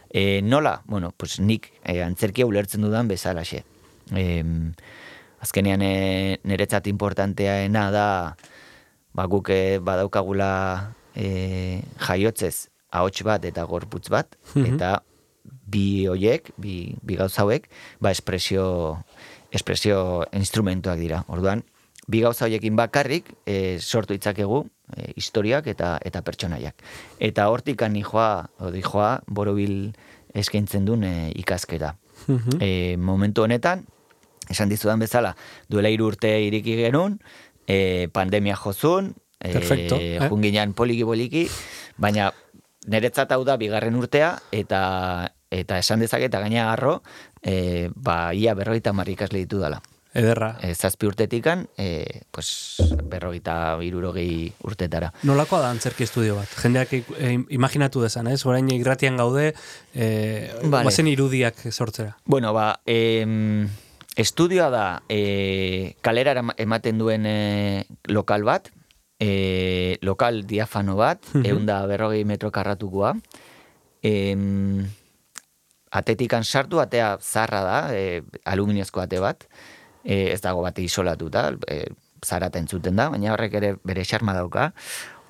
E, 0.09 0.41
nola? 0.43 0.79
Bueno, 0.87 1.13
pues 1.17 1.39
nik 1.41 1.69
e, 1.83 2.01
antzerkia 2.05 2.47
ulertzen 2.49 2.85
dudan 2.85 3.09
bezalaxe. 3.09 3.65
E, 4.17 4.25
azkenean 5.45 5.85
e, 5.85 6.39
niretzat 6.49 6.89
importanteaena 6.89 7.89
da 7.93 8.07
ba, 9.13 9.27
guk 9.29 9.53
e, 9.53 9.79
badaukagula 9.85 10.51
e, 11.15 11.83
jaiotzez 12.09 12.69
ahots 12.89 13.21
bat 13.27 13.45
eta 13.45 13.65
gorputz 13.69 14.09
bat, 14.09 14.39
eta 14.57 14.99
bi 15.69 16.07
hoiek, 16.09 16.53
bi, 16.57 16.95
bi 17.03 17.19
gauza 17.19 17.45
hauek, 17.45 17.69
ba 18.01 18.13
espresio, 18.15 19.05
espresio 19.53 20.25
instrumentuak 20.33 20.99
dira. 21.01 21.25
Orduan, 21.29 21.65
bi 22.09 22.23
gauza 22.25 22.47
hoiekin 22.47 22.77
bakarrik 22.77 23.29
e, 23.45 23.79
sortu 23.81 24.17
itzakegu 24.17 24.65
e, 24.97 25.13
historiak 25.21 25.69
eta 25.69 25.97
eta 26.05 26.25
pertsonaiak. 26.25 26.83
Eta 27.21 27.49
hortik 27.53 27.81
joa, 27.81 28.49
odi 28.59 28.83
joa, 28.83 29.21
borobil 29.27 29.93
eskaintzen 30.35 30.85
duen 30.85 31.05
e, 31.05 31.33
ikasketa. 31.37 31.97
E, 32.61 32.97
momentu 32.99 33.45
honetan, 33.45 33.85
esan 34.51 34.69
dizudan 34.69 34.99
bezala, 34.99 35.37
duela 35.69 35.89
hiru 35.89 36.09
urte 36.09 36.41
iriki 36.43 36.77
genuen, 36.77 37.21
e, 37.67 38.09
pandemia 38.13 38.57
jozun, 38.57 39.15
e, 39.39 39.53
Perfecto, 39.53 39.97
eh? 40.01 40.19
junginan 40.29 40.73
poliki-poliki, 40.75 41.47
baina 41.97 42.33
niretzat 42.89 43.33
hau 43.33 43.45
da 43.45 43.59
bigarren 43.61 43.95
urtea, 44.01 44.39
eta 44.51 44.81
eta 45.51 45.79
esan 45.79 46.01
dezaket, 46.01 46.29
eta 46.33 46.41
gaina 46.41 46.73
harro, 46.73 47.03
e, 47.43 47.91
ba, 47.95 48.35
ia 48.35 48.55
berrogeita 48.55 48.91
hamar 48.91 49.09
ikasle 49.09 49.45
ditu 49.45 49.61
dala. 49.63 49.81
Ederra. 50.19 50.57
E, 50.65 50.73
zazpi 50.75 51.07
urtetikan, 51.07 51.67
e, 51.77 52.23
pues, 52.33 52.81
berrogeita 53.05 53.77
irurogei 53.85 54.53
urtetara. 54.65 55.13
Nolakoa 55.29 55.61
da 55.63 55.71
antzerki 55.71 56.07
estudio 56.07 56.39
bat? 56.39 56.55
Jendeak 56.63 56.95
eh, 56.97 57.35
imaginatu 57.55 58.03
dezan, 58.03 58.31
ez? 58.33 58.41
Orain 58.49 58.69
irratian 58.73 59.21
gaude, 59.21 59.53
eh, 59.95 60.51
Vale. 60.65 61.11
irudiak 61.13 61.61
sortzera. 61.71 62.17
Bueno, 62.25 62.53
ba, 62.53 62.81
em, 62.87 63.69
estudioa 64.17 64.71
da 64.71 65.03
e, 65.09 65.95
kalera 66.03 66.43
ematen 66.57 66.99
duen 66.99 67.27
e, 67.27 67.87
lokal 68.09 68.43
bat, 68.45 68.73
e, 69.21 69.99
lokal 70.03 70.47
diafano 70.47 70.97
bat, 70.97 71.23
egun 71.45 71.67
da 71.67 71.85
berrogei 71.87 72.25
metro 72.25 72.51
karratukoa. 72.51 73.15
Em, 74.03 74.89
atetikan 75.91 76.45
sartu, 76.45 76.81
atea 76.81 77.17
zarra 77.21 77.63
da, 77.65 77.79
e, 77.95 78.23
aluminiozko 78.45 79.01
ate 79.01 79.21
bat, 79.21 79.49
e, 80.05 80.33
ez 80.33 80.41
dago 80.45 80.63
bat 80.63 80.79
isolatuta, 80.79 81.51
e, 81.69 81.85
zarata 82.25 82.59
entzuten 82.59 82.97
da, 82.99 83.09
baina 83.13 83.33
horrek 83.35 83.55
ere 83.61 83.75
bere 83.87 84.05
xarma 84.05 84.35
dauka. 84.37 84.73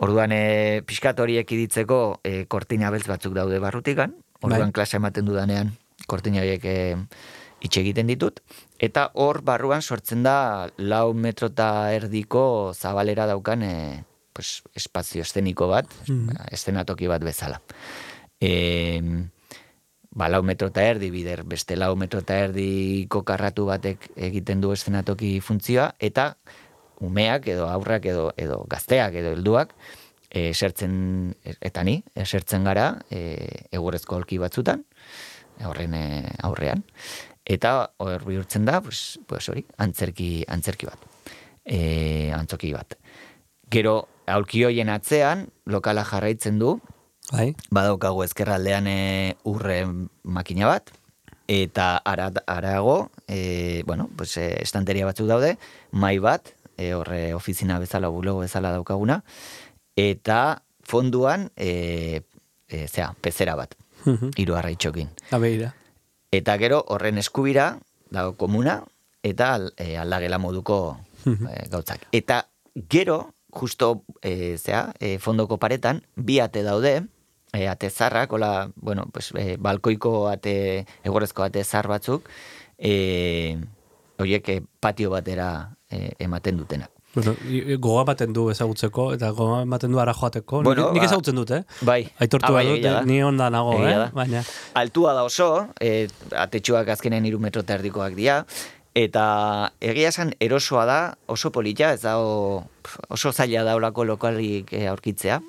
Orduan, 0.05 0.33
e, 0.33 0.81
pixkat 0.87 1.21
horiek 1.21 1.51
iditzeko 1.53 2.21
e, 2.23 2.45
kortina 2.51 2.91
beltz 2.95 3.09
batzuk 3.11 3.35
daude 3.37 3.59
barrutikan, 3.63 4.15
orduan 4.43 4.71
Bai. 4.71 4.77
klase 4.81 4.99
ematen 5.01 5.27
dudanean 5.27 5.75
kortina 6.07 6.41
horiek 6.45 6.65
e, 6.65 6.79
itxe 7.65 7.83
egiten 7.83 8.07
ditut, 8.07 8.39
eta 8.79 9.09
hor 9.19 9.43
barruan 9.43 9.83
sortzen 9.83 10.23
da 10.23 10.69
lau 10.79 11.13
metro 11.15 11.51
eta 11.51 11.91
erdiko 11.97 12.73
zabalera 12.75 13.27
daukan 13.27 13.65
e, 13.67 13.75
pues, 14.33 14.63
espazio 14.79 15.27
eszeniko 15.27 15.67
bat, 15.67 15.91
ba, 16.07 16.47
eszenatoki 16.55 17.11
bat 17.11 17.25
bezala. 17.27 17.59
E, 18.39 18.53
ba, 20.11 20.29
lau 20.29 20.43
metro 20.43 20.69
eta 20.73 20.85
erdi 20.85 21.11
bider, 21.13 21.45
beste 21.45 21.77
lau 21.77 21.95
metro 21.97 22.23
eta 22.25 22.39
erdiko 22.49 23.23
karratu 23.29 23.67
batek 23.69 24.11
egiten 24.17 24.61
du 24.61 24.73
eszenatoki 24.73 25.39
funtzioa, 25.45 25.93
eta 25.99 26.33
umeak 27.05 27.47
edo 27.49 27.69
aurrak 27.69 28.09
edo, 28.11 28.31
edo 28.37 28.65
gazteak 28.71 29.15
edo 29.21 29.33
helduak 29.37 29.75
e, 30.31 30.49
esertzen, 30.51 31.35
eta 31.45 31.85
ni, 31.85 32.01
esertzen 32.19 32.67
gara 32.67 32.91
e, 33.11 33.21
egurrezko 33.73 34.19
holki 34.19 34.41
batzutan, 34.43 34.85
horren 35.67 35.95
e, 35.95 36.05
aurrean, 36.47 36.85
eta 37.49 37.75
hor 38.03 38.27
bihurtzen 38.27 38.67
da, 38.69 38.81
pues, 38.85 39.19
pues 39.27 39.49
hori, 39.49 39.65
antzerki, 39.79 40.45
antzerki 40.49 40.89
bat, 40.91 41.09
e, 41.65 42.31
antzoki 42.37 42.73
bat. 42.75 42.99
Gero, 43.71 44.01
aulki 44.29 44.65
hoien 44.65 44.89
atzean, 44.93 45.49
lokala 45.69 46.05
jarraitzen 46.09 46.59
du, 46.61 46.79
Bai? 47.33 47.55
badaukagu 47.71 48.23
ezkerraldean 48.25 48.87
e, 48.89 49.37
urre 49.45 49.83
makina 50.25 50.67
bat, 50.71 50.91
eta 51.49 51.97
ara, 52.05 52.31
arago, 52.47 53.11
e, 53.29 53.83
bueno, 53.87 54.09
pues, 54.17 54.37
e, 54.41 54.63
estanteria 54.63 55.05
batzuk 55.09 55.29
daude, 55.29 55.57
mai 55.93 56.19
bat, 56.25 56.55
e, 56.77 56.95
horre 56.95 57.35
ofizina 57.35 57.79
bezala, 57.79 58.09
bulego 58.09 58.41
bezala 58.41 58.71
daukaguna, 58.73 59.23
eta 59.97 60.63
fonduan, 60.89 61.51
e, 61.57 62.23
e, 62.69 62.87
zera, 62.89 63.15
pezera 63.21 63.55
bat, 63.57 63.75
Mhm. 64.07 64.31
hiru 64.37 64.55
arraitxokin. 64.57 65.09
Abeira. 65.33 65.75
Eta 66.33 66.57
gero 66.57 66.85
horren 66.89 67.19
eskubira 67.19 67.79
dago 68.11 68.37
komuna 68.37 68.85
eta 69.23 69.55
al- 69.55 69.73
e, 69.77 69.97
aldagela 69.99 70.39
moduko 70.39 70.99
e, 71.27 71.69
gautzak. 71.69 72.07
Eta 72.13 72.47
gero, 72.89 73.35
justo 73.51 74.05
e, 74.23 74.57
zea, 74.57 74.95
e, 75.01 75.19
fondoko 75.19 75.59
paretan, 75.59 76.05
bi 76.17 76.39
ate 76.41 76.63
daude, 76.63 77.03
e, 77.53 77.67
ate 77.69 77.91
zarrak, 77.91 78.33
hola, 78.33 78.71
bueno, 78.77 79.07
pues, 79.13 79.33
e, 79.37 79.57
balkoiko 79.59 80.29
ate, 80.29 80.85
egorrezko 81.05 81.43
ate 81.45 81.65
zar 81.65 81.89
batzuk, 81.89 82.29
e, 82.79 83.57
horiek 84.19 84.51
patio 84.81 85.11
batera 85.11 85.71
e, 85.91 86.13
ematen 86.19 86.57
dutenak. 86.59 86.91
Bueno, 87.15 87.33
gogoa 87.81 88.03
ematen 88.05 88.35
du 88.37 88.51
ezagutzeko, 88.53 89.13
eta 89.17 89.31
gogoa 89.35 89.63
ematen 89.65 89.91
du 89.91 89.99
ara 89.99 90.13
joateko. 90.15 90.61
Bueno, 90.63 90.85
nik, 90.91 90.99
nik 90.99 91.03
ba- 91.03 91.07
ezagutzen 91.09 91.39
dut, 91.41 91.51
eh? 91.57 91.63
Bai. 91.81 92.03
Aitortu 92.21 92.51
Ah, 92.53 92.57
bai, 92.59 92.81
da. 92.85 93.01
ni 93.09 93.23
onda 93.25 93.49
nago, 93.51 93.73
eh? 93.83 93.95
da. 93.97 94.11
Baina, 94.15 94.43
Altua 94.79 95.15
da 95.17 95.25
oso, 95.25 95.69
e, 95.81 96.07
atetxuak 96.37 96.89
azkenen 96.95 97.25
iru 97.27 97.41
metro 97.41 97.63
eta 97.65 97.75
erdikoak 97.81 98.15
dira, 98.15 98.43
eta 98.95 99.73
egia 99.81 100.09
esan 100.13 100.35
erosoa 100.39 100.85
da, 100.87 100.99
oso 101.27 101.51
polita, 101.51 101.93
ez 101.97 102.03
da 102.05 102.19
oso 102.19 103.33
zaila 103.33 103.65
da 103.65 103.75
olako 103.81 104.05
lokalik 104.05 104.73
aurkitzea, 104.91 105.41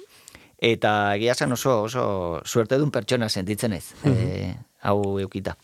eta 0.59 1.15
egia 1.15 1.33
esan 1.37 1.55
oso, 1.55 1.83
oso 1.87 2.03
suertedun 2.45 2.91
pertsona 2.91 3.29
sentitzen 3.29 3.73
ez, 3.73 3.85
e, 4.05 4.53
hau 4.81 5.19
eukita. 5.19 5.55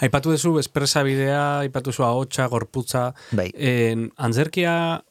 aipatu 0.00 0.30
duzu 0.32 0.58
espresabidea, 0.60 1.60
aipatu 1.66 1.90
duzu 1.90 2.04
ahotsa, 2.06 2.46
gorputza, 2.48 3.12
Bai. 3.32 3.50
en, 3.54 4.10
antzerkia 4.16 5.04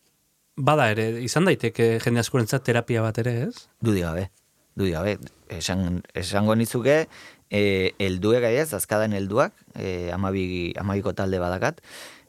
bada 0.57 0.89
ere, 0.91 1.09
izan 1.21 1.45
daiteke 1.45 1.97
jende 2.03 2.23
askorentzat 2.23 2.63
terapia 2.65 3.03
bat 3.05 3.17
ere, 3.21 3.35
ez? 3.49 3.67
Dudi 3.83 4.01
gabe, 4.01 4.29
dudi 4.75 4.91
gabe. 4.95 5.17
Esan, 5.53 6.01
esango 6.17 6.55
nizuke, 6.55 7.05
e, 7.49 7.93
elduek 7.99 8.47
ez, 8.49 8.73
azkadan 8.73 9.13
helduak, 9.13 9.53
e, 9.75 10.09
amabi, 10.11 10.73
amabiko 10.79 11.13
talde 11.13 11.39
badakat, 11.39 11.83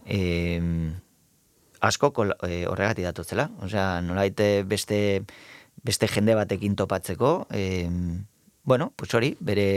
e, 0.05 0.21
asko 1.81 2.13
kol, 2.13 2.35
e, 2.43 2.67
horregatik 2.67 3.07
datozela. 3.07 3.49
Osea, 3.65 4.01
nolaite 4.05 4.65
beste, 4.69 5.23
beste 5.89 6.09
jende 6.13 6.37
batekin 6.37 6.77
topatzeko, 6.77 7.47
e, 7.51 7.89
bueno, 8.69 8.93
pues 8.97 9.15
hori, 9.17 9.37
bere 9.41 9.69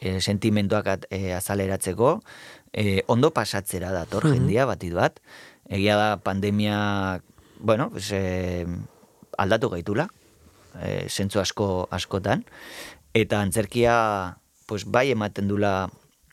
e, 0.00 0.20
sentimenduak 0.20 0.88
at, 0.92 1.06
e, 1.08 1.32
azaleratzeko, 1.32 2.18
e, 2.72 3.00
ondo 3.08 3.32
pasatzera 3.32 3.92
dator 3.96 4.28
jendia 4.28 4.66
bati 4.68 4.90
bat. 4.92 5.20
Egia 5.72 5.96
da 5.96 6.10
pandemia, 6.20 7.22
bueno, 7.60 7.88
pues, 7.94 8.10
e, 8.12 8.66
aldatu 9.40 9.72
gaitula, 9.72 10.10
e, 10.82 11.08
zentzu 11.08 11.40
asko 11.40 11.88
askotan, 11.90 12.44
eta 13.16 13.40
antzerkia 13.40 13.96
pues, 14.68 14.84
bai 14.84 15.08
ematen 15.14 15.48
dula 15.48 15.88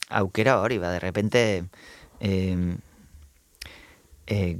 aukera 0.09 0.59
hori, 0.59 0.79
ba, 0.79 0.91
de 0.91 0.99
repente 0.99 1.41
e, 2.19 2.57
e, 4.29 4.57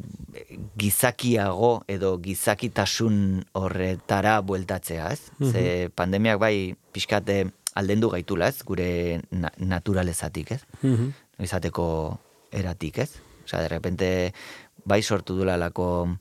gizakiago 0.79 1.83
edo 1.87 2.17
gizakitasun 2.23 3.45
horretara 3.53 4.39
bueltatzea, 4.41 5.11
ez? 5.13 5.51
Ze 5.51 5.63
pandemiak 5.95 6.39
bai 6.41 6.75
pixkate 6.93 7.45
aldendu 7.79 8.09
gaitula, 8.09 8.49
ez? 8.49 8.63
Gure 8.65 9.21
na 9.31 9.51
naturalezatik, 9.57 10.51
ez? 10.57 10.63
Mhm. 10.81 11.13
izateko 11.39 12.19
eratik, 12.51 12.97
ez? 12.97 13.11
Osea, 13.45 13.61
de 13.61 13.69
repente 13.69 14.33
bai 14.83 15.01
sortu 15.01 15.37
dula 15.37 15.55
lako 15.57 16.17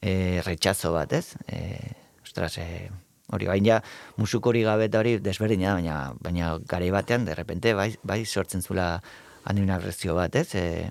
e, 0.00 0.40
retxazo 0.44 0.92
bat, 0.92 1.12
ez? 1.12 1.34
E, 1.48 1.96
ostras, 2.22 2.56
e, 2.58 2.90
hori 3.32 3.46
bain 3.46 3.64
ja 3.64 3.80
musuk 4.16 4.46
hori 4.46 4.62
gabe 4.62 4.86
eta 4.86 5.00
hori 5.00 5.18
desberdina 5.18 5.74
baina, 5.74 6.12
baina 6.20 6.58
garai 6.68 6.90
batean, 6.90 7.24
de 7.24 7.34
repente 7.34 7.74
bai, 7.74 7.96
bai 8.02 8.24
sortzen 8.26 8.62
zula 8.62 9.02
agresio 9.44 10.14
bat, 10.14 10.36
ez? 10.36 10.54
E, 10.54 10.90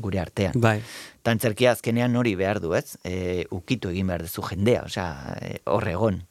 gure 0.00 0.18
artean. 0.20 0.56
Bai. 0.60 0.80
Tantzerkia 1.22 1.72
azkenean 1.76 2.16
hori 2.16 2.34
behar 2.34 2.60
du, 2.60 2.72
ez? 2.74 2.96
E, 3.04 3.44
ukitu 3.50 3.90
egin 3.92 4.06
behar 4.10 4.22
duzu 4.26 4.42
jendea, 4.48 4.82
osea, 4.88 5.36
e, 5.40 5.58
hor 5.70 5.86
egon. 5.88 6.22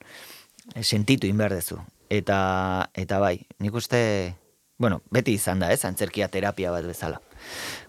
E, 0.76 0.84
sentitu 0.84 1.28
egin 1.30 1.38
behar 1.38 1.54
duzu. 1.56 1.80
Eta, 2.10 2.90
eta 2.98 3.20
bai, 3.22 3.36
nik 3.62 3.74
uste, 3.78 4.36
bueno, 4.82 5.02
beti 5.14 5.34
izan 5.38 5.60
da, 5.62 5.72
ez? 5.72 5.84
Antzerkia 5.86 6.28
terapia 6.34 6.72
bat 6.74 6.86
bezala. 6.90 7.22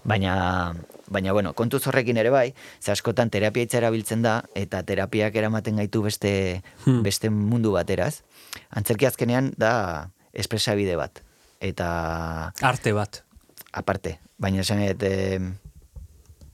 Baina, 0.05 0.75
baina 1.11 1.33
bueno, 1.33 1.53
kontuz 1.59 1.81
horrekin 1.89 2.17
ere 2.21 2.31
bai, 2.31 2.53
ze 2.81 2.93
askotan 2.93 3.31
terapia 3.31 3.65
hitza 3.65 3.79
erabiltzen 3.81 4.23
da, 4.23 4.45
eta 4.55 4.83
terapiak 4.87 5.35
eramaten 5.37 5.77
gaitu 5.81 6.03
beste, 6.05 6.63
Hmm. 6.85 7.03
beste 7.03 7.31
mundu 7.31 7.73
bateraz. 7.73 8.23
Antzerkia 8.71 9.09
azkenean 9.09 9.53
da 9.57 10.11
espresabide 10.33 10.97
bat. 10.97 11.23
Eta 11.61 12.53
Arte 12.63 12.93
bat. 12.93 13.23
aparte, 13.73 14.19
baina 14.39 14.61
esan 14.63 14.81
e, 14.81 14.95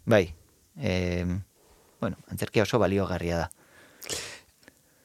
bai, 0.06 0.34
e, 0.78 1.24
bueno, 2.00 2.16
antzerkia 2.30 2.64
oso 2.64 2.78
baliogarria 2.78 3.44
da. 3.44 3.50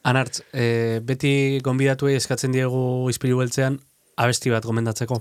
Anartz, 0.02 0.42
e, 0.52 1.00
beti 1.06 1.60
gonbidatuei 1.62 2.16
eskatzen 2.18 2.54
diegu 2.54 3.08
izpilu 3.10 3.38
beltzean 3.38 3.78
abesti 4.16 4.50
bat 4.50 4.66
gomendatzeko. 4.66 5.20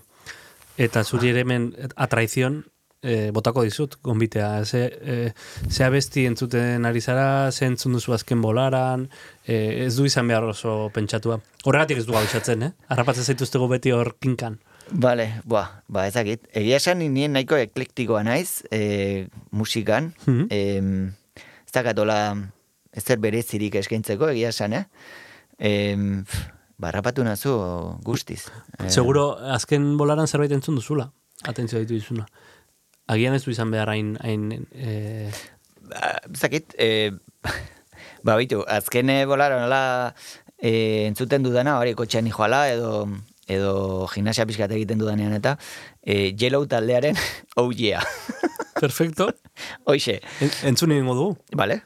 Eta 0.82 1.04
zuri 1.04 1.30
ere 1.30 1.44
hemen 1.44 1.70
atraizion 1.96 2.64
e, 3.02 3.32
botako 3.34 3.64
dizut 3.68 3.98
gonbitea. 4.04 4.66
Ze, 4.66 4.82
e, 5.02 5.34
ze 5.70 5.86
abesti 5.86 6.26
entzuten 6.26 6.86
ari 6.86 7.02
zara, 7.02 7.52
ze 7.52 7.66
entzun 7.66 7.94
duzu 7.98 8.14
azken 8.14 8.42
bolaran, 8.42 9.08
e, 9.46 9.86
ez 9.86 9.96
du 9.98 10.06
izan 10.06 10.28
behar 10.28 10.50
oso 10.50 10.90
pentsatua. 10.94 11.40
Horregatik 11.66 12.02
ez 12.02 12.06
du 12.06 12.14
gabizatzen, 12.18 12.64
eh? 12.64 12.72
Arrapatzen 12.90 13.26
zaituztegu 13.26 13.70
beti 13.72 13.94
hor 13.96 14.16
kinkan. 14.20 14.60
Bale, 14.92 15.42
boa, 15.48 15.84
ba, 15.88 16.06
ezakit. 16.10 16.48
Egia 16.58 16.78
esan 16.82 17.00
nien 17.00 17.32
nahiko 17.32 17.56
eklektikoa 17.56 18.24
naiz, 18.28 18.64
e, 18.72 19.28
musikan. 19.52 20.14
Mhm. 20.26 20.48
Em, 20.52 21.14
ez 21.66 21.74
dakatola 21.74 22.18
ezer 22.92 23.20
berezirik 23.24 23.76
eskaintzeko, 23.80 24.30
egia 24.34 24.50
esan, 24.52 24.74
eh? 24.74 24.86
Pff, 25.62 26.50
barrapatu 26.82 27.24
nazu 27.24 27.54
guztiz. 28.04 28.50
Eh, 28.80 28.90
Seguro 28.90 29.38
azken 29.54 29.98
bolaran 29.98 30.28
zerbait 30.28 30.52
entzun 30.52 30.76
duzula. 30.76 31.12
Atentzio 31.48 31.80
ditu 31.80 31.94
dizuna. 31.94 32.26
Agian 33.08 33.36
ez 33.38 33.44
du 33.46 33.52
izan 33.52 33.72
behar 33.72 33.94
hain... 33.94 34.16
hain 34.22 34.68
e, 34.72 35.32
Ba, 35.92 36.14
zakit, 36.32 36.72
e, 36.80 37.12
ba, 38.24 38.38
bitu, 38.40 38.62
azken 38.64 39.10
e, 39.12 39.26
bolara 39.28 39.58
nola 39.60 39.82
e, 40.56 40.72
entzuten 41.10 41.44
dudana, 41.44 41.74
hori 41.82 41.98
kotxean 42.00 42.30
joala 42.32 42.62
edo 42.72 43.10
edo 43.52 44.08
gimnasia 44.14 44.46
pixkat 44.50 44.72
egiten 44.76 45.02
dudanean 45.02 45.34
eta 45.38 45.58
e, 46.02 46.34
Yellow 46.40 46.66
taldearen 46.72 47.18
oh 47.60 47.70
yeah. 47.72 48.04
perfecto. 48.80 49.30
Hoxe, 49.86 50.22
En, 50.42 50.52
entzun 50.72 50.92
egingo 50.96 51.16
dugu. 51.18 51.38
vale? 51.54 51.82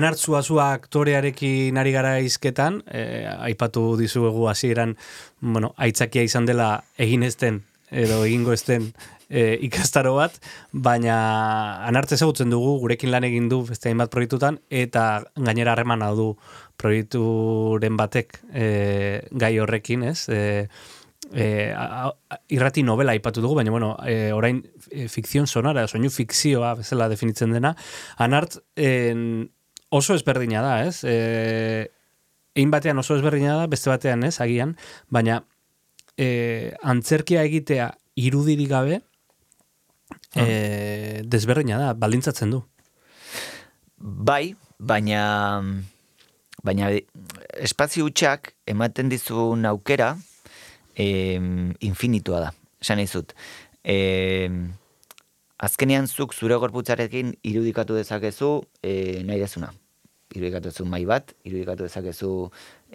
Anartzua 0.00 0.40
zua 0.40 0.70
aktorearekin 0.78 1.76
ari 1.76 1.90
gara 1.92 2.14
izketan, 2.24 2.78
e, 2.88 3.26
aipatu 3.50 3.98
dizuegu 4.00 4.46
hasieran, 4.48 4.94
bueno, 5.40 5.74
aitzakia 5.76 6.22
izan 6.24 6.46
dela 6.48 6.68
egin 6.96 7.26
ezten, 7.26 7.58
edo 7.92 8.22
egingo 8.24 8.54
ezten 8.56 8.86
e, 9.28 9.58
ikastaro 9.68 10.14
bat, 10.16 10.38
baina 10.72 11.18
anartze 11.90 12.16
ezagutzen 12.16 12.48
dugu, 12.54 12.78
gurekin 12.86 13.12
lan 13.12 13.28
egin 13.28 13.52
du 13.52 13.60
beste 13.68 13.92
hainbat 13.92 14.14
proiektutan, 14.14 14.62
eta 14.70 15.04
gainera 15.36 15.76
harreman 15.76 16.06
du 16.16 16.30
proiekturen 16.80 18.00
batek 18.00 18.40
e, 18.54 18.66
gai 19.36 19.52
horrekin, 19.60 20.08
ez? 20.14 20.30
E, 20.32 20.40
e, 21.34 21.46
irrati 22.48 22.88
novela 22.88 23.12
aipatu 23.12 23.44
dugu, 23.44 23.60
baina 23.60 23.76
bueno, 23.76 23.94
e, 24.00 24.32
orain 24.32 24.64
e, 24.88 25.08
fikzion 25.12 25.46
sonara, 25.46 25.84
soinu 25.84 26.08
fikzioa 26.08 26.78
bezala 26.80 27.12
definitzen 27.12 27.52
dena, 27.52 27.76
anart 28.16 28.62
en, 28.80 29.50
oso 29.90 30.14
ezberdina 30.14 30.62
da, 30.64 30.76
ez? 30.86 31.02
E, 31.04 31.90
Ein 32.58 32.72
batean 32.72 32.98
oso 32.98 33.14
ezberdina 33.14 33.54
da, 33.60 33.66
beste 33.70 33.92
batean 33.92 34.24
ez, 34.26 34.40
agian, 34.42 34.72
baina 35.08 35.36
e, 36.18 36.74
antzerkia 36.82 37.44
egitea 37.46 37.86
irudirik 38.18 38.68
gabe, 38.72 38.98
ah. 40.34 40.42
e, 40.42 41.22
desberdina 41.30 41.78
da, 41.78 41.92
baldintzatzen 41.94 42.50
du. 42.50 42.64
Bai, 44.00 44.56
baina 44.78 45.22
baina 46.66 46.90
espazio 47.62 48.08
utxak 48.08 48.52
ematen 48.68 49.08
dizun 49.12 49.64
aukera 49.70 50.10
e, 50.96 51.38
infinitua 51.86 52.42
da. 52.46 52.52
Esan 52.82 53.00
izut. 53.02 53.34
E, 53.84 54.48
azkenean 55.60 56.08
zuk 56.08 56.34
zure 56.34 56.56
gorputzarekin 56.56 57.34
irudikatu 57.44 57.96
dezakezu 57.98 58.60
e, 58.82 59.22
nahi 59.28 59.40
dezuna. 59.42 59.70
Irudikatu 60.30 60.70
dezu 60.70 60.86
mai 60.86 61.02
bat, 61.04 61.34
irudikatu 61.44 61.84
dezakezu 61.84 62.32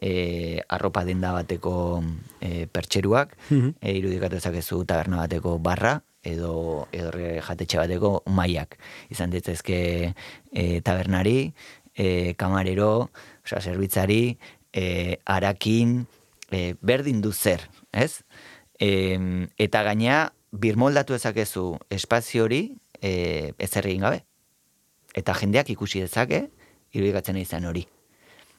e, 0.02 0.62
arropa 0.72 1.04
denda 1.06 1.34
bateko 1.36 1.76
e, 2.42 2.66
pertseruak, 2.66 3.36
mm 3.52 3.94
irudikatu 3.96 4.40
dezakezu 4.40 4.84
taberna 4.88 5.22
bateko 5.26 5.58
barra, 5.60 6.00
edo 6.26 6.88
edo 6.96 7.12
jatetxe 7.46 7.78
bateko 7.84 8.24
maiak. 8.34 8.80
Izan 9.14 9.34
ditzezke 9.36 9.80
e, 10.52 10.82
tabernari, 10.82 11.54
e, 11.94 12.34
kamarero, 12.40 13.10
osea, 13.46 13.62
zerbitzari, 13.62 14.38
e, 14.74 15.20
arakin, 15.26 16.06
e, 16.52 16.74
berdin 16.82 17.22
du 17.22 17.32
zer, 17.32 17.70
ez? 17.94 18.24
E, 18.80 18.90
eta 19.62 19.84
gaina, 19.88 20.26
birmoldatu 20.62 21.16
ezakezu 21.16 21.66
espazio 21.90 22.46
hori 22.46 22.62
e, 23.02 23.54
ez 23.58 23.72
egin 23.82 24.06
gabe. 24.06 24.24
Eta 25.16 25.36
jendeak 25.38 25.70
ikusi 25.72 26.02
dezake, 26.04 26.46
irudikatzen 26.96 27.38
izan 27.40 27.68
hori. 27.70 27.86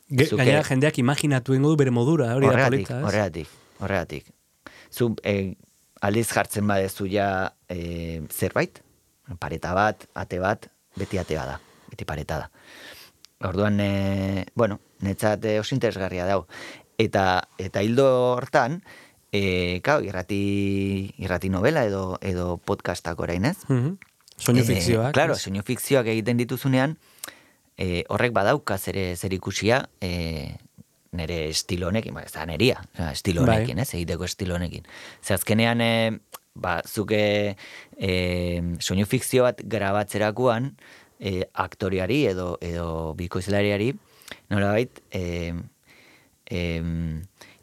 Gainera 0.09 0.63
jendeak 0.65 0.99
imaginatu 1.03 1.57
ingo 1.57 1.73
du 1.73 1.79
bere 1.81 1.91
modura, 1.91 2.35
hori 2.37 2.47
da 2.47 2.69
polita, 2.69 3.01
ez? 3.01 3.07
Horregatik, 3.09 3.55
horregatik. 3.81 4.29
Zu, 4.93 5.15
e, 5.27 5.57
aldiz 6.07 6.29
jartzen 6.31 6.67
badezu 6.69 7.09
ja 7.11 7.29
e, 7.69 8.23
zerbait, 8.31 8.83
pareta 9.43 9.75
bat, 9.75 10.07
ate 10.15 10.39
bat, 10.41 10.69
beti 10.97 11.19
ate 11.19 11.35
da, 11.35 11.59
beti 11.91 12.07
pareta 12.07 12.45
da. 12.45 12.51
Orduan, 13.49 13.81
e, 13.81 14.47
bueno, 14.55 14.79
netzat 15.03 15.45
e, 15.45 15.59
oso 15.61 15.75
interesgarria 15.75 16.27
dau. 16.29 16.47
Eta, 16.97 17.49
eta 17.61 17.83
hildo 17.85 18.07
hortan, 18.37 18.81
e, 19.37 19.81
kau, 19.85 20.01
irrati, 20.05 21.15
irrati 21.21 21.51
novela 21.53 21.85
edo, 21.85 22.19
edo 22.25 22.57
podcastak 22.59 23.21
orain 23.21 23.45
ez? 23.45 23.59
Mm 23.69 23.81
-hmm. 23.83 23.97
Soinu 24.37 24.65
fikzioak. 24.65 25.15
Claro, 25.15 25.35
soinu 25.35 25.63
fikzioak 25.65 26.07
egiten 26.13 26.37
dituzunean, 26.37 26.97
e, 27.79 28.05
horrek 28.09 28.33
badauka 28.33 28.79
ere 28.87 29.17
zer 29.17 29.33
ikusia 29.33 29.89
e, 30.01 30.57
nire 31.13 31.49
estilo 31.49 31.89
honekin, 31.89 32.15
ba, 32.15 32.23
ez 32.23 32.33
da 32.33 32.45
neria, 32.47 32.83
estilo 33.13 33.45
bai. 33.47 33.57
honekin, 33.57 33.79
ez, 33.79 33.95
egiteko 33.95 34.25
estilo 34.25 34.55
honekin. 34.55 34.85
Ze 35.23 35.35
azkenean, 35.35 35.81
e, 35.81 36.21
ba, 36.55 36.83
zuke 36.87 37.57
e, 37.97 38.77
soinu 38.81 39.07
fikzio 39.07 39.43
bat 39.43 39.63
grabatzerakuan, 39.65 40.77
e, 41.19 41.49
aktoriari 41.55 42.27
edo, 42.27 42.59
edo 42.61 43.15
bikoizlariari, 43.15 43.95
nola 44.51 44.73
bait, 44.73 45.01
e, 45.11 45.55
e, 46.51 46.83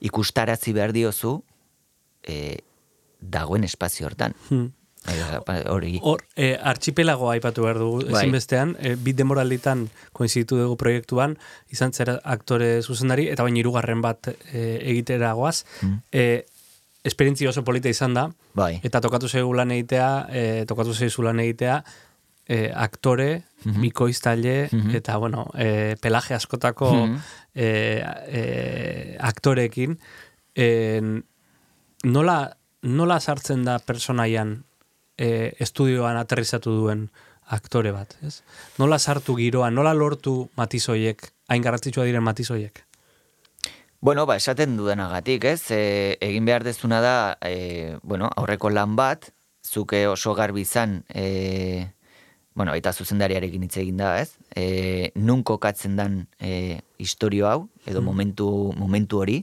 ikustarazi 0.02 0.74
behar 0.74 0.92
diozu, 0.92 1.44
e, 2.24 2.64
dagoen 3.20 3.64
espazio 3.64 4.08
hortan. 4.08 4.36
Hmm. 4.50 4.72
Hori. 5.68 5.98
Hor, 6.02 6.22
e, 6.40 6.54
archipelago 6.56 7.28
aipatu 7.30 7.66
behar 7.66 7.78
dugu, 7.82 8.06
bai. 8.06 8.22
ezinbestean, 8.22 8.78
e, 8.80 8.96
bit 8.96 9.18
demoralitan 9.20 9.90
koinzitu 10.16 10.56
dugu 10.62 10.78
proiektuan, 10.80 11.36
izan 11.76 11.92
zera 11.92 12.22
aktore 12.24 12.78
zuzendari, 12.82 13.28
eta 13.34 13.44
baina 13.44 13.60
irugarren 13.60 14.02
bat 14.02 14.32
e, 14.32 14.64
egitera 14.80 15.34
goaz. 15.36 15.66
Mm. 15.82 16.00
E, 16.12 16.24
esperientzia 17.04 17.52
oso 17.52 17.66
polita 17.68 17.92
izan 17.92 18.16
da, 18.16 18.30
bai. 18.56 18.78
eta 18.84 19.02
tokatu 19.04 19.28
zegu 19.28 19.52
lan 19.54 19.76
egitea, 19.76 20.10
e, 20.32 20.44
tokatu 20.70 20.96
zegu 20.96 21.28
lan 21.28 21.44
egitea, 21.44 21.84
e, 22.48 22.72
aktore, 22.72 23.44
mm 23.66 23.72
-hmm. 23.72 23.82
bikoiztaile, 23.82 24.70
mhm. 24.72 24.96
eta, 24.96 25.18
bueno, 25.18 25.50
e, 25.58 25.96
pelaje 26.00 26.34
askotako 26.34 26.94
mm 26.94 27.16
-hmm. 27.16 27.20
e, 27.56 27.68
e, 28.28 29.18
aktorekin, 29.20 30.00
e, 30.56 31.02
nola, 32.04 32.58
nola 32.82 33.20
sartzen 33.20 33.64
da 33.66 33.80
personaian 33.80 34.64
e, 35.18 35.54
estudioan 35.64 36.18
aterrizatu 36.20 36.76
duen 36.76 37.08
aktore 37.54 37.92
bat, 37.92 38.16
ez? 38.24 38.42
Nola 38.80 39.00
sartu 39.00 39.36
giroa, 39.38 39.70
nola 39.72 39.94
lortu 39.94 40.50
matizoiek, 40.60 41.24
hain 41.52 41.64
garrantzitsua 41.64 42.06
diren 42.08 42.24
matizoiek? 42.24 42.84
Bueno, 44.04 44.26
ba, 44.28 44.36
esaten 44.36 44.76
dudanagatik, 44.78 45.46
ez? 45.48 45.72
E, 45.72 46.18
egin 46.24 46.46
behar 46.48 46.66
dezuna 46.68 47.00
da, 47.04 47.18
e, 47.42 47.98
bueno, 48.04 48.30
aurreko 48.36 48.72
lan 48.72 48.98
bat, 49.00 49.30
zuke 49.64 50.06
oso 50.08 50.34
garbi 50.36 50.66
izan, 50.68 51.04
e, 51.08 51.88
bueno, 52.54 52.74
eta 52.76 52.92
zuzendariarekin 52.94 53.64
hitz 53.64 53.78
egin 53.80 54.02
da, 54.02 54.18
ez? 54.20 54.36
E, 54.56 55.12
nun 55.16 55.44
kokatzen 55.48 55.96
dan 55.96 56.26
e, 56.40 56.82
historio 57.00 57.48
hau, 57.48 57.62
edo 57.86 58.02
mm. 58.02 58.06
momentu, 58.06 58.50
momentu 58.78 59.24
hori, 59.24 59.40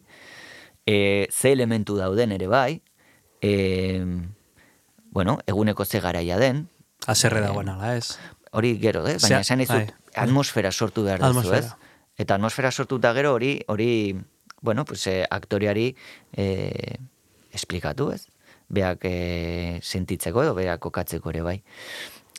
e, 0.87 1.29
ze 1.31 1.53
elementu 1.53 1.97
dauden 1.97 2.33
ere 2.33 2.47
bai, 2.47 2.83
e, 3.41 4.05
bueno, 5.11 5.39
eguneko 5.47 5.85
ze 5.85 6.01
garaia 6.01 6.39
den. 6.39 6.69
Azerre 7.07 7.41
dagoen 7.41 7.69
ala, 7.69 7.97
ez? 7.97 8.19
Hori 8.53 8.77
gero, 8.83 9.07
eh? 9.07 9.17
baina 9.23 9.41
esan 9.41 9.61
izu, 9.61 9.79
bai. 9.79 9.89
atmosfera 10.15 10.73
sortu 10.73 11.05
behar 11.07 11.23
duzu, 11.23 11.55
ez? 11.55 11.67
Eta 12.21 12.37
atmosfera 12.37 12.71
sortu 12.71 12.99
da 12.99 13.13
gero 13.15 13.33
hori, 13.35 13.61
hori, 13.69 14.17
bueno, 14.61 14.85
pues, 14.85 15.07
eh, 15.07 15.25
aktoriari 15.31 15.95
eh, 16.33 16.99
esplikatu, 17.53 18.11
ez? 18.13 18.27
Beak 18.69 19.07
eh, 19.09 19.81
sentitzeko 19.83 20.45
edo 20.45 20.55
beak 20.55 20.81
kokatzeko 20.81 21.31
ere 21.31 21.43
bai. 21.43 21.57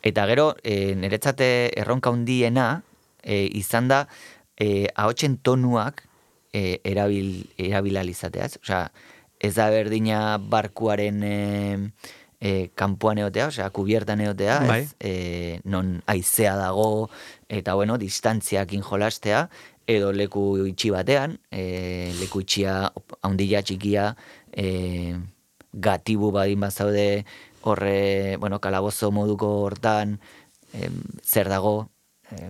Eta 0.01 0.25
gero, 0.30 0.56
eh, 0.63 0.95
niretzate 0.95 1.71
erronka 1.77 2.10
hundiena, 2.10 2.84
eh, 3.23 3.49
izan 3.54 3.88
da, 3.88 4.08
eh, 4.58 4.88
ahotsen 4.95 5.38
tonuak 5.38 6.08
eh, 6.54 6.80
erabil, 6.84 7.48
erabilalizateaz. 7.58 8.58
Osea, 8.64 8.88
ez 9.40 9.56
da 9.56 9.70
berdina 9.70 10.38
barkuaren... 10.38 11.24
Eh, 11.24 11.92
e, 12.42 12.72
kanpoan 12.76 13.22
eotea, 13.22 13.48
osea, 13.52 13.70
kubiertan 13.70 14.24
eotea, 14.26 14.58
bai. 14.66 14.82
ez, 14.82 14.96
e, 15.00 15.62
non 15.64 16.00
aizea 16.10 16.56
dago, 16.58 17.10
eta 17.48 17.76
bueno, 17.78 18.00
distantziak 18.02 18.74
injolastea, 18.74 19.46
edo 19.88 20.12
leku 20.16 20.66
itxi 20.72 20.90
batean, 20.94 21.38
e, 21.54 22.12
leku 22.20 22.42
itxia, 22.44 22.76
haundila 23.22 23.62
txikia, 23.62 24.10
e, 24.52 25.16
gatibu 25.72 26.34
badin 26.34 26.66
bazaude, 26.66 27.24
horre, 27.62 28.38
bueno, 28.42 28.60
kalabozo 28.60 29.12
moduko 29.14 29.54
hortan, 29.68 30.18
e, 30.74 30.90
zer 31.22 31.52
dago, 31.54 31.92
e, 32.34 32.50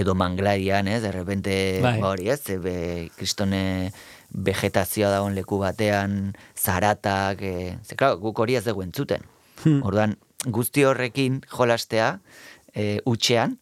edo 0.00 0.14
mangladian, 0.14 0.88
ez, 0.88 1.02
de 1.02 1.12
repente, 1.12 1.52
bai. 1.82 1.98
ba 2.00 2.14
hori, 2.14 2.30
ez, 2.32 2.42
e, 2.48 3.10
kristone, 3.16 3.92
vegetazioa 4.30 5.10
dagoen 5.10 5.36
leku 5.38 5.58
batean, 5.60 6.34
zaratak, 6.56 7.42
e, 7.42 7.76
ze, 7.84 7.96
klar, 7.96 8.18
guk 8.22 8.38
hori 8.38 8.56
ez 8.58 8.64
dugu 8.64 8.84
entzuten. 8.86 9.26
Hmm. 9.64 9.80
Orduan, 9.86 10.16
guzti 10.46 10.84
horrekin 10.88 11.40
jolastea, 11.52 12.12
e, 12.74 13.00
utxean, 13.04 13.58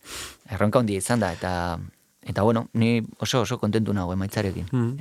erronka 0.50 0.82
handia 0.82 1.04
izan 1.04 1.24
da, 1.24 1.32
eta 1.34 1.54
Eta 2.28 2.42
bueno, 2.42 2.68
ni 2.74 3.00
oso 3.24 3.40
oso 3.40 3.56
kontentu 3.56 3.94
nago 3.96 4.12
emaitzarekin. 4.12 4.66
Hmm. 4.68 4.98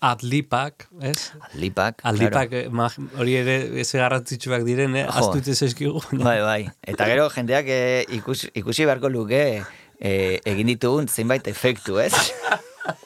Atlipak, 0.00 0.86
ez? 1.04 1.32
Atlipak, 1.50 2.00
Atlipak, 2.08 2.54
claro. 2.54 2.86
Eh, 2.88 3.18
hori 3.20 3.34
ere 3.36 3.56
ez 3.82 3.88
garrantzitsuak 3.92 4.64
diren, 4.64 4.96
eh? 4.96 5.04
Aztute 5.04 5.52
zeskigu. 5.52 6.00
Bai, 6.24 6.38
bai. 6.40 6.62
Eta 6.88 7.04
gero 7.10 7.28
jendeak 7.34 7.68
eh, 7.68 8.06
ikusi, 8.16 8.48
ikusi 8.56 8.88
beharko 8.88 9.12
luke 9.12 9.42
eh, 9.58 9.60
egin 10.00 10.72
ditugun 10.72 11.08
zenbait 11.08 11.46
efektu, 11.46 12.00
ez? 12.00 12.14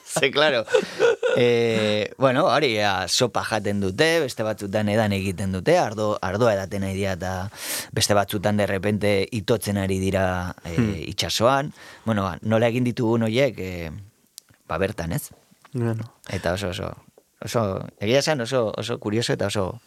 Ze, 0.05 0.31
claro, 0.31 0.63
e, 1.35 2.13
bueno, 2.17 2.45
hori, 2.47 2.75
ja, 2.77 3.07
sopa 3.07 3.43
jaten 3.43 3.81
dute, 3.83 4.07
beste 4.23 4.45
batzutan 4.47 4.87
edan 4.89 5.11
egiten 5.15 5.51
dute, 5.51 5.75
ardo, 5.77 6.13
ardoa 6.23 6.53
edaten 6.55 6.85
nahi 6.85 6.95
dira, 6.95 7.15
eta 7.17 7.33
beste 7.95 8.15
batzutan 8.15 8.57
derrepente 8.61 9.11
itotzen 9.35 9.77
ari 9.81 9.99
dira 9.99 10.55
e, 10.63 10.75
itxasoan. 11.11 11.73
Bueno, 12.05 12.23
ba, 12.29 12.37
nola 12.41 12.71
egin 12.71 12.87
ditugun 12.87 13.27
horiek, 13.27 13.59
e, 13.59 14.53
ba 14.69 14.79
bertan, 14.79 15.11
ez? 15.11 15.29
Bueno. 15.73 16.07
Eta 16.31 16.55
oso, 16.55 16.71
oso, 16.71 16.93
oso, 17.43 17.85
egia 17.99 18.19
esan 18.19 18.41
oso, 18.41 18.71
oso 18.77 18.97
kurioso 18.99 19.33
eta 19.33 19.47
oso 19.47 19.81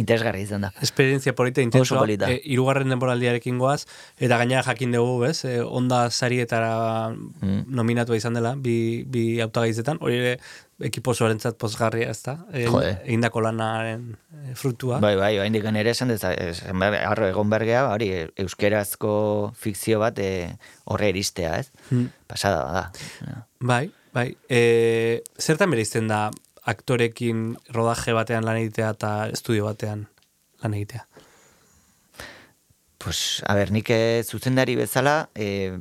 interesgarri 0.00 0.42
izan 0.42 0.62
da. 0.66 0.72
Esperientzia 0.82 1.34
polita 1.34 1.60
intensoa, 1.62 2.06
e, 2.08 2.40
irugarren 2.44 2.88
denboraldiarekin 2.88 3.58
goaz, 3.58 3.84
eta 4.18 4.38
gainera 4.40 4.62
jakin 4.62 4.92
dugu, 4.96 5.20
bez, 5.26 5.44
e, 5.44 5.60
onda 5.62 6.10
sarietara 6.10 7.10
Mm. 7.14 7.64
nominatua 7.68 8.16
izan 8.16 8.34
dela, 8.34 8.54
bi, 8.56 9.04
bi 9.06 9.40
hautagaizetan, 9.40 9.98
hori 10.00 10.16
ere 10.16 10.38
ekipo 10.80 11.14
zorentzat 11.14 11.56
pozgarria, 11.60 12.10
ez 12.10 12.22
da? 12.22 12.38
E, 12.52 12.64
Jode. 12.66 12.96
egindako 13.04 13.40
lanaren 13.44 14.16
frutua. 14.54 14.98
Bai, 15.00 15.14
bai, 15.16 15.36
bai, 15.38 15.46
indikan 15.46 15.76
ere 15.76 15.90
esan 15.90 16.08
deza, 16.08 16.32
arro 16.32 17.28
egon 17.28 17.50
bergea, 17.50 17.84
hori, 17.92 18.10
euskerazko 18.36 19.52
fikzio 19.56 20.00
bat 20.00 20.18
e, 20.18 20.56
horre 20.84 21.08
eristea, 21.12 21.58
ez? 21.60 21.70
Mm. 21.90 22.08
Pasada 22.26 22.64
da. 22.72 23.46
Bai, 23.60 23.90
bai. 24.12 24.36
E, 24.48 25.22
zertan 25.38 25.70
bereizten 25.70 26.08
da 26.08 26.30
aktorekin 26.64 27.56
rodaje 27.72 28.14
batean 28.16 28.44
lan 28.44 28.60
egitea 28.62 28.90
eta 28.96 29.10
estudio 29.32 29.66
batean 29.68 30.06
lan 30.62 30.74
egitea? 30.74 31.04
Pues, 33.04 33.42
a 33.44 33.54
ber, 33.54 33.70
nik 33.74 33.90
eh, 33.92 34.22
zuzendari 34.24 34.78
bezala, 34.78 35.28
e, 35.36 35.76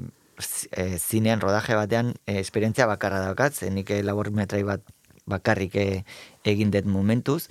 zinean 0.99 1.39
rodaje 1.39 1.77
batean 1.77 2.11
e, 2.25 2.41
esperientzia 2.41 2.87
bakarra 2.89 3.21
daukat, 3.23 3.55
ze 3.55 3.69
nik 3.71 3.93
labor 4.03 4.31
metrai 4.35 4.63
bat 4.67 4.83
bakarrik 5.25 5.75
eh, 5.79 6.03
egin 6.43 6.71
dut 6.73 6.89
momentuz, 6.89 7.47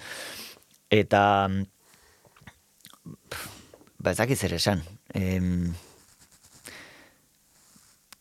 eta 0.93 1.49
ba 4.03 4.15
dakit 4.19 4.37
zer 4.37 4.53
esan. 4.59 4.83
Em, 5.15 5.73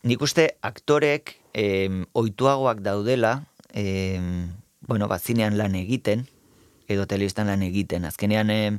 nik 0.08 0.24
uste 0.24 0.48
aktorek 0.64 1.36
em, 1.52 2.06
oituagoak 2.16 2.80
daudela, 2.80 3.42
em, 3.74 4.48
bueno, 4.86 5.08
ba, 5.08 5.18
zinean 5.18 5.56
lan 5.58 5.74
egiten, 5.74 6.26
edo 6.88 7.06
telebistan 7.06 7.46
lan 7.46 7.62
egiten. 7.62 8.04
Azkenean, 8.04 8.50
em, 8.50 8.78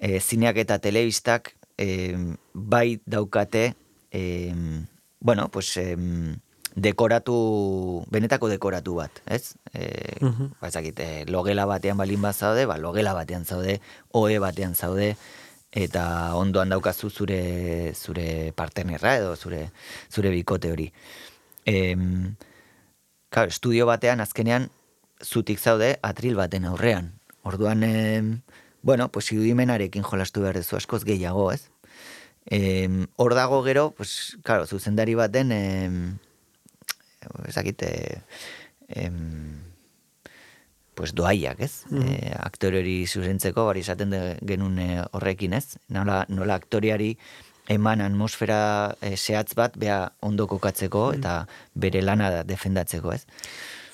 e, 0.00 0.20
zineak 0.20 0.56
eta 0.56 0.78
telebistak 0.78 1.54
em, 1.78 2.36
bai 2.52 3.00
daukate, 3.06 3.74
em, 4.10 4.86
bueno, 5.20 5.48
pues, 5.48 5.76
em, 5.76 6.36
dekoratu, 6.76 8.04
benetako 8.10 8.48
dekoratu 8.48 8.94
bat, 8.94 9.10
ez? 9.26 9.54
E, 9.72 10.18
Mhm. 10.20 10.52
ba, 10.60 10.68
ez 10.68 10.74
dakit, 10.74 11.00
e, 11.00 11.24
logela 11.26 11.64
batean 11.66 11.96
balin 11.96 12.20
bat 12.22 12.36
zaude, 12.36 12.66
ba, 12.66 12.78
logela 12.78 13.12
batean 13.14 13.44
zaude, 13.44 13.80
oe 14.12 14.38
batean 14.38 14.74
zaude, 14.74 15.16
eta 15.72 16.34
ondoan 16.34 16.68
daukazu 16.68 17.10
zure 17.10 17.94
zure 17.94 18.52
partenerra 18.56 19.16
edo 19.16 19.36
zure 19.36 19.70
zure 20.10 20.30
bikote 20.30 20.70
hori. 20.72 20.92
Em, 21.64 22.34
claro, 23.30 23.48
estudio 23.48 23.86
batean 23.86 24.20
azkenean 24.20 24.70
zutik 25.22 25.58
zaude 25.58 25.98
atril 26.02 26.36
baten 26.36 26.64
aurrean. 26.64 27.12
Orduan, 27.42 27.82
em, 27.82 28.40
bueno, 28.82 29.10
pues 29.10 29.32
irudimenarekin 29.32 30.02
jolastu 30.02 30.42
behar 30.42 30.56
duzu 30.56 30.76
askoz 30.76 31.04
gehiago, 31.04 31.50
ez? 31.52 31.70
Em, 32.46 33.06
hor 33.16 33.34
dago 33.34 33.62
gero, 33.64 33.90
pues, 33.96 34.38
claro, 34.42 34.66
zuzendari 34.66 35.14
baten, 35.14 35.52
em, 35.52 36.18
ezakite, 37.46 38.22
em, 38.88 39.70
pues 40.94 41.14
doaiak, 41.14 41.60
ez? 41.60 41.84
Eh, 41.96 42.32
aktore 42.36 42.82
hori 42.82 43.06
zuzentzeko, 43.06 43.64
bari 43.64 43.80
esaten 43.80 44.10
de, 44.12 44.18
genuen 44.44 44.78
eh, 44.78 45.04
horrekin, 45.16 45.54
ez? 45.56 45.78
Nola, 45.88 46.26
nola 46.28 46.58
aktoriari 46.60 47.14
eman 47.72 48.02
atmosfera 48.04 48.96
eh, 49.00 49.16
zehatz 49.16 49.54
bat, 49.56 49.78
bea 49.80 50.12
ondo 50.20 50.44
kokatzeko 50.50 51.06
eta 51.16 51.46
bere 51.72 52.02
lana 52.02 52.28
da 52.34 52.42
defendatzeko, 52.44 53.14
ez? 53.14 53.24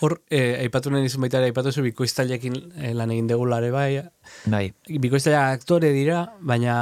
Hor, 0.04 0.18
e, 0.28 0.40
aipatu 0.60 0.90
nahi 0.92 1.06
nizun 1.06 1.22
baita 1.24 1.40
aipatu 1.44 1.72
zu 1.72 1.84
bikoiztailekin 1.86 2.56
e, 2.76 2.92
lan 2.96 3.12
egin 3.14 3.30
degulare 3.30 3.70
bai, 3.72 4.02
Bai, 4.52 4.66
bikoiztailea 4.88 5.46
aktore 5.56 5.92
dira, 5.94 6.24
baina 6.40 6.76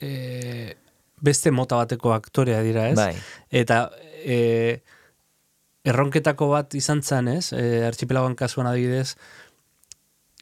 e, 0.00 0.74
beste 1.22 1.50
mota 1.50 1.80
bateko 1.80 2.12
aktorea 2.12 2.60
dira, 2.62 2.90
ez? 2.90 2.98
Bai. 2.98 3.14
Eta 3.62 3.86
e, 4.20 4.82
erronketako 5.86 6.50
bat 6.52 6.76
izan 6.76 7.02
zen, 7.02 7.32
ez? 7.38 7.50
E, 7.56 7.84
archipelagoan 7.86 8.36
kasuan 8.38 8.68
adibidez, 8.70 9.16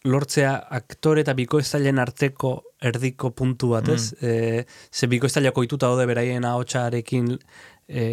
lortzea 0.04 0.56
aktore 0.76 1.22
eta 1.24 1.32
bikoiztailen 1.36 2.00
arteko 2.02 2.56
erdiko 2.84 3.30
puntu 3.36 3.72
bat, 3.72 3.88
ez? 3.94 4.12
E, 4.20 4.64
ze 4.92 5.08
bikoiztaileak 5.08 5.56
ohituta 5.62 5.88
daude 5.88 6.08
beraien 6.10 6.44
ahotsarekin 6.44 7.30
e, 7.88 8.04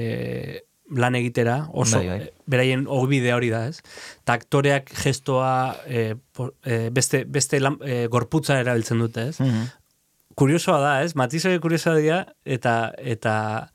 lan 0.96 1.16
egitera, 1.16 1.68
oso 1.74 1.98
Bai, 1.98 2.08
bai. 2.08 2.20
e, 2.28 2.34
beraien 2.52 2.86
ogibide 2.88 3.34
hori 3.34 3.50
da, 3.50 3.66
ez? 3.68 3.82
Ta 4.28 4.34
aktoreak 4.40 4.90
gestoa 5.04 5.78
e, 5.88 6.16
por- 6.36 6.54
e, 6.66 6.90
beste, 6.92 7.24
beste 7.26 7.60
lan, 7.60 7.78
e, 7.82 8.08
gorputza 8.08 8.60
erabiltzen 8.60 9.00
dute, 9.00 9.30
ez? 9.30 9.40
Mhm. 9.40 9.70
kuriosoa 10.36 10.80
da, 10.80 10.92
ez? 11.04 11.14
Matizoe 11.16 11.60
kuriosoa 11.60 11.96
dira, 12.00 12.22
eta, 12.46 12.94
eta 12.98 13.70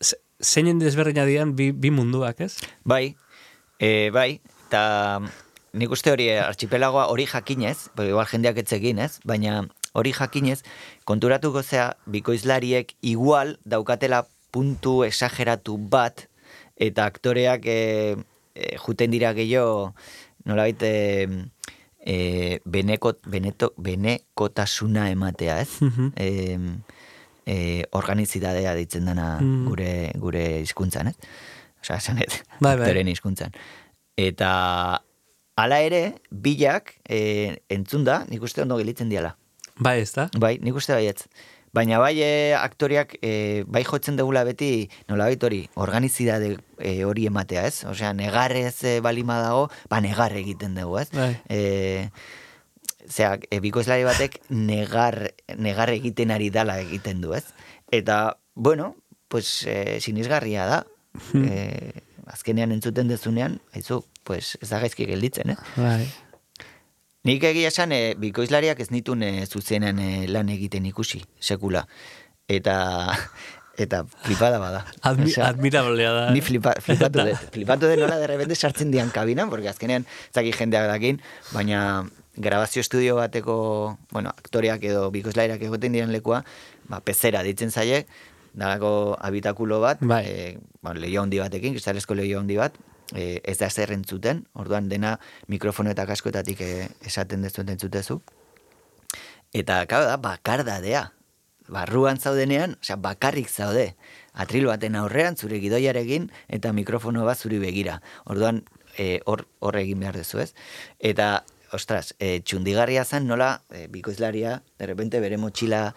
ze- 0.00 0.18
zeinen 0.40 0.78
desberdina 0.78 1.24
dian 1.26 1.54
bi, 1.56 1.72
bi 1.72 1.90
munduak, 1.90 2.40
ez? 2.40 2.56
Bai, 2.84 3.16
e, 3.78 4.10
bai, 4.14 4.40
eta 4.68 5.20
nik 5.76 5.90
uste 5.92 6.10
hori 6.14 6.28
eh, 6.32 6.38
archipelagoa 6.40 7.08
hori 7.12 7.26
jakinez, 7.26 7.90
bo, 7.96 8.06
igual 8.06 8.26
jendeak 8.30 8.56
etzekin, 8.62 8.98
ez? 9.02 9.18
Baina 9.24 9.66
hori 9.92 10.12
jakinez, 10.16 10.62
konturatuko 11.04 11.62
zea, 11.62 11.96
bikoizlariek 12.06 12.94
igual 13.02 13.58
daukatela 13.64 14.24
puntu 14.56 15.02
exageratu 15.04 15.76
bat, 15.92 16.24
eta 16.80 17.04
aktoreak 17.04 17.68
e, 17.68 17.78
e, 18.56 18.76
juten 18.80 19.12
dira 19.12 19.34
gehiago, 19.36 19.92
nolabait, 20.48 20.80
e, 20.82 21.28
e, 22.00 22.60
beneko, 22.64 23.12
beneto, 23.28 23.74
benekotasuna 23.76 25.10
ematea, 25.12 25.60
ez? 25.60 25.80
Mhm. 25.84 26.12
e, 26.16 26.28
e, 27.46 27.56
organizidadea 27.92 28.74
ditzen 28.74 29.04
dana 29.06 29.36
Mm. 29.40 29.66
gure, 29.68 30.12
gure 30.18 30.44
hizkuntzan, 30.62 31.12
ez? 31.12 31.16
Osa, 31.82 31.98
esan 32.00 32.18
ez, 32.18 32.42
Bai, 32.60 32.76
bai. 32.76 33.04
hizkuntzan. 33.12 33.52
Eta 34.16 35.02
hala 35.56 35.78
ere, 35.80 36.14
bilak 36.30 36.94
e, 37.08 37.58
entzun 37.68 38.04
da, 38.04 38.24
nik 38.28 38.42
uste 38.42 38.62
ondo 38.62 38.76
gelitzen 38.80 39.08
diala. 39.12 39.36
Bai, 39.78 40.00
ez 40.00 40.12
da? 40.16 40.28
Bai, 40.40 40.56
nik 40.64 40.74
uste 40.74 40.96
baietz. 40.96 41.26
Baina 41.76 41.98
bai 42.00 42.14
e, 42.24 42.54
aktoriak 42.56 43.18
e, 43.20 43.64
bai 43.68 43.82
jotzen 43.84 44.16
dugula 44.16 44.46
beti 44.48 44.88
nolabait 45.10 45.42
hori, 45.44 45.60
organizidade 45.76 46.54
e, 46.78 47.04
hori 47.04 47.26
ematea, 47.28 47.66
ez? 47.68 47.84
Osea, 47.84 48.14
negarrez 48.16 48.78
e, 48.88 48.94
balima 49.04 49.42
dago, 49.44 49.68
ba 49.92 50.00
negar 50.00 50.32
egiten 50.40 50.78
dugu, 50.78 51.02
ez? 51.02 51.10
Bai. 51.12 51.34
E, 51.52 52.08
Zea, 53.06 53.36
e, 53.50 53.60
bikoizlari 53.62 54.02
batek 54.08 54.40
negar, 54.50 55.18
negar 55.60 55.92
egiten 55.92 56.32
ari 56.34 56.48
dala 56.50 56.80
egiten 56.82 57.20
du, 57.22 57.36
ez? 57.36 57.44
Eta, 57.94 58.38
bueno, 58.54 58.94
pues, 59.28 59.62
e, 59.68 60.00
sinisgarria 60.00 60.66
da. 60.66 60.80
e, 61.36 62.02
azkenean 62.26 62.72
entzuten 62.74 63.08
dezunean, 63.12 63.60
haizu, 63.76 64.00
pues, 64.24 64.56
ez 64.60 64.72
da 64.72 64.80
gaizki 64.82 65.06
gelditzen, 65.06 65.54
eh? 65.54 65.58
Bai. 65.76 66.06
Nik 67.26 67.42
egia 67.48 67.72
esan, 67.72 67.90
e, 67.90 68.14
bikoizlariak 68.22 68.78
ez 68.84 68.92
nitun 68.94 69.24
e, 69.26 69.30
zuzenean 69.46 69.98
e, 69.98 70.10
lan 70.30 70.50
egiten 70.52 70.86
ikusi, 70.86 71.24
sekula. 71.42 71.82
Eta, 72.46 72.76
eta 73.82 74.04
flipada 74.22 74.60
bada. 74.62 74.84
Admi, 75.02 75.32
Osea, 75.32 75.48
admirablea 75.50 76.12
da. 76.14 76.28
Ni 76.36 76.44
flipa, 76.44 76.76
flipatu 76.84 77.24
dut. 77.26 77.48
Flipatu 77.56 77.90
dut 77.90 77.98
nola 78.04 78.20
de 78.22 78.30
repente 78.30 78.54
sartzen 78.54 78.94
dian 78.94 79.10
kabinan, 79.10 79.50
porque 79.50 79.72
azkenean 79.72 80.06
zaki 80.30 80.54
jendeak 80.54 80.86
dakin, 80.92 81.18
baina 81.50 81.82
grabazio 82.36 82.84
estudio 82.84 83.16
bateko, 83.18 83.98
bueno, 84.12 84.30
aktoreak 84.30 84.84
edo 84.86 85.08
bikoizlairak 85.10 85.62
egoten 85.66 85.96
diren 85.96 86.12
lekua, 86.14 86.44
ba, 86.86 87.00
pezera 87.00 87.42
ditzen 87.42 87.72
zaie, 87.72 88.04
dalako 88.56 89.16
habitakulo 89.18 89.80
bat, 89.82 89.98
Bai. 90.04 90.22
e, 90.28 90.50
ba, 90.84 90.94
leio 90.94 91.24
handi 91.24 91.40
batekin, 91.42 91.74
kristalezko 91.74 92.14
leio 92.14 92.38
handi 92.38 92.60
bat, 92.60 92.76
e, 93.14 93.40
ez 93.44 93.58
da 93.58 93.70
zer 93.70 93.92
entzuten, 93.92 94.44
orduan 94.54 94.88
dena 94.88 95.16
mikrofono 95.48 95.92
eta 95.92 96.06
kaskoetatik 96.06 96.60
e, 96.60 96.88
esaten 97.06 97.42
dezuen 97.46 97.70
entzutezu. 97.74 98.20
Eta, 99.54 99.84
claro, 99.86 100.08
da, 100.10 100.16
bakardadea. 100.20 101.10
Barruan 101.72 102.20
zaudenean, 102.22 102.76
osea, 102.82 102.96
bakarrik 103.02 103.48
zaude. 103.50 103.96
Atril 104.34 104.68
baten 104.70 104.94
aurrean, 104.98 105.36
zure 105.36 105.58
gidoiarekin, 105.62 106.30
eta 106.48 106.72
mikrofono 106.76 107.24
bat 107.26 107.38
zuri 107.38 107.58
begira. 107.58 108.00
Orduan, 108.24 108.62
eh, 108.96 109.20
hor 109.26 109.46
hor 109.58 109.78
egin 109.80 110.00
behar 110.00 110.18
duzu, 110.20 110.42
ez? 110.44 110.52
Eta, 111.00 111.44
ostras, 111.74 112.14
e, 112.18 112.40
txundigarria 112.40 113.04
zen 113.04 113.26
nola, 113.26 113.62
e, 113.70 113.86
bikoizlaria, 113.90 114.62
de 114.78 114.86
repente 114.86 115.20
bere 115.20 115.36
motxila, 115.36 115.94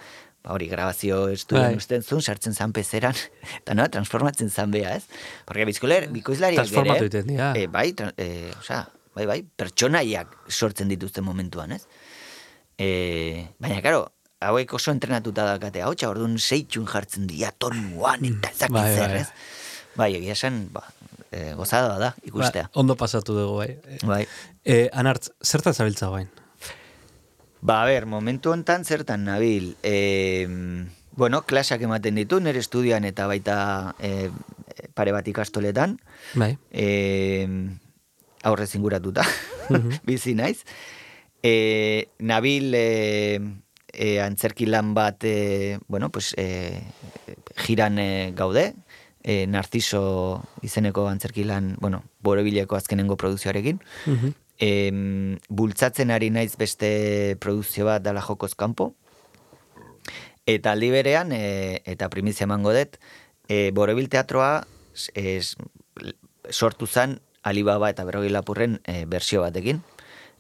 hori, 0.54 0.68
grabazio 0.72 1.28
estudioan 1.34 1.72
Bai. 1.74 1.78
usten 1.82 2.04
zuen, 2.04 2.22
sartzen 2.22 2.54
zan 2.56 2.72
pezeran, 2.74 3.16
eta 3.62 3.76
no, 3.78 3.88
transformatzen 3.92 4.50
zan 4.50 4.72
bea, 4.72 4.96
ez? 4.98 5.04
Porque 5.46 5.66
bizkoler, 5.70 6.08
bikoizlariak 6.14 6.64
Transformatu 6.66 7.06
ere, 7.06 7.10
egiten 7.12 7.28
dira. 7.34 7.52
eh, 7.56 7.68
bai, 7.68 7.92
tra- 7.94 8.14
eh, 8.18 8.52
osea, 8.60 8.84
bai, 9.16 9.26
bai, 9.30 9.40
pertsonaiak 9.44 10.36
sortzen 10.50 10.88
dituzten 10.92 11.24
momentuan, 11.28 11.74
ez? 11.76 11.84
E, 12.80 13.48
baina, 13.60 13.82
karo, 13.84 14.06
hauek 14.40 14.72
oso 14.78 14.94
entrenatuta 14.96 15.44
dakate, 15.50 15.82
hau 15.84 15.92
orduan 16.08 16.38
seitxun 16.40 16.86
jartzen 16.88 17.26
dira 17.28 17.52
tonuan 17.52 18.24
eta 18.24 18.54
ezakit 18.54 18.72
Bai, 18.78 18.94
zer, 18.96 19.10
bai. 19.12 19.20
ez? 19.26 19.28
Bai, 20.00 20.14
egia 20.16 20.32
esan, 20.38 20.62
ba, 20.72 20.86
e, 21.32 21.50
gozada 21.60 21.98
da, 22.00 22.14
ikustea. 22.24 22.70
Ba, 22.70 22.80
ondo 22.80 22.96
pasatu 22.96 23.36
dugu, 23.36 23.58
bai. 23.58 23.98
Bai. 24.08 24.22
E, 24.64 24.86
anartz, 24.94 25.30
zertan 25.44 25.76
zabiltza 25.76 26.08
bain? 26.14 26.30
Ba, 27.62 27.84
a 27.84 27.86
ber, 27.86 28.06
momentu 28.06 28.52
hontan 28.52 28.86
zertan 28.86 29.26
nabil. 29.28 29.76
E, 29.84 30.48
bueno, 31.12 31.44
klasak 31.44 31.82
ematen 31.84 32.16
ditu, 32.16 32.40
nire 32.40 32.60
estudioan 32.60 33.04
eta 33.04 33.28
baita 33.28 33.96
e, 34.00 34.30
pare 34.96 35.12
bat 35.12 35.28
ikastoletan. 35.28 35.98
Bai. 36.40 36.56
E, 36.72 37.48
aurrez 38.48 38.72
inguratuta, 38.80 39.26
bizi 40.08 40.36
naiz. 40.40 40.64
E, 41.44 42.08
nabil 42.20 42.72
e, 42.76 43.40
e, 43.92 44.20
antzerki 44.24 44.68
lan 44.68 44.94
bat, 44.96 45.24
e, 45.28 45.80
bueno, 45.88 46.10
pues, 46.10 46.34
e, 46.38 46.80
jiran 47.68 48.00
e, 48.00 48.32
gaude, 48.36 48.74
e, 49.24 49.46
Narciso 49.48 50.44
izeneko 50.64 51.08
antzerki 51.12 51.44
lan, 51.44 51.76
bueno, 51.80 52.04
borobileko 52.24 52.80
azkenengo 52.80 53.18
produzioarekin. 53.18 53.84
Mhm. 54.06 54.38
Em, 54.60 55.40
bultzatzen 55.48 56.12
ari 56.12 56.30
naiz 56.36 56.58
beste 56.60 57.38
produzio 57.40 57.86
bat 57.88 58.04
dala 58.04 58.22
jokoz 58.22 58.56
kanpo. 58.60 58.92
Eta 60.46 60.74
aldi 60.74 60.90
berean, 60.92 61.32
e, 61.32 61.80
eta 61.88 62.10
primizia 62.12 62.44
emango 62.44 62.74
dut, 62.76 62.98
e, 63.48 63.72
Borobil 63.72 64.10
teatroa 64.12 64.66
es, 65.16 65.56
sortu 66.50 66.88
zen 66.88 67.20
Alibaba 67.44 67.90
eta 67.90 68.04
Berrogei 68.04 68.34
Lapurren 68.34 68.80
e, 68.84 69.06
bersio 69.06 69.46
batekin. 69.46 69.82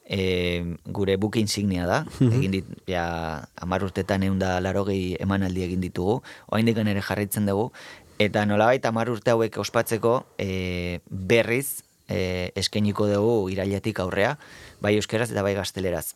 E, 0.09 0.76
gure 0.89 1.15
book 1.22 1.38
insignia 1.38 1.86
da, 1.86 2.01
egin 2.20 2.51
dit, 2.57 2.70
ja, 2.89 3.45
amar 3.61 3.86
urtetan 3.86 4.26
egun 4.26 4.39
da 4.41 4.55
larogei 4.59 5.13
emanaldi 5.22 5.63
egin 5.67 5.84
ditugu, 5.86 6.24
oaindik 6.49 6.82
ere 6.82 7.03
jarraitzen 7.05 7.45
dugu, 7.45 7.70
eta 8.17 8.43
nolabait 8.49 8.84
amar 8.89 9.11
urte 9.13 9.32
hauek 9.32 9.61
ospatzeko 9.61 10.24
e, 10.41 10.99
berriz 11.07 11.84
e, 12.10 12.51
eskainiko 12.60 13.07
dugu 13.07 13.49
irailetik 13.53 14.01
aurrea, 14.03 14.36
bai 14.82 14.95
euskeraz 14.97 15.30
eta 15.32 15.45
bai 15.45 15.55
gazteleraz. 15.55 16.14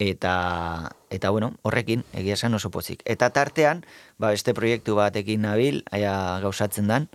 Eta, 0.00 0.96
eta 1.12 1.28
bueno, 1.28 1.52
horrekin, 1.60 2.06
egia 2.16 2.34
esan 2.38 2.56
oso 2.56 2.70
pozik. 2.72 3.02
Eta 3.04 3.28
tartean, 3.36 3.84
ba, 4.16 4.30
beste 4.32 4.54
proiektu 4.56 4.96
batekin 4.96 5.44
nabil, 5.44 5.82
aia 5.92 6.14
gauzatzen 6.40 6.88
dan, 6.88 7.10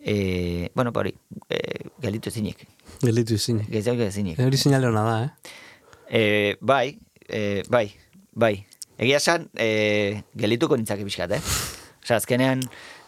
e, 0.00 0.70
bueno, 0.74 0.92
ba 0.92 1.04
hori, 1.04 1.14
e, 1.48 1.88
gelitu 2.02 2.28
ezinik. 2.28 2.66
Gelitu 3.02 3.38
izin. 3.38 3.62
Gehiago 3.70 4.02
ezinik. 4.02 4.38
Hori 4.42 4.58
sinale 4.60 4.90
hona 4.90 5.04
da, 5.06 5.16
eh? 5.24 5.54
E, 6.10 6.22
bai, 6.60 6.98
e, 7.28 7.62
bai, 7.70 7.86
bai. 8.32 8.54
Egia 8.98 9.22
esan, 9.22 9.48
e, 9.54 10.22
gelituko 10.34 10.76
nintzake 10.76 11.06
pixkat, 11.06 11.38
eh? 11.38 11.42
Osa, 12.02 12.18
azkenean, 12.18 12.66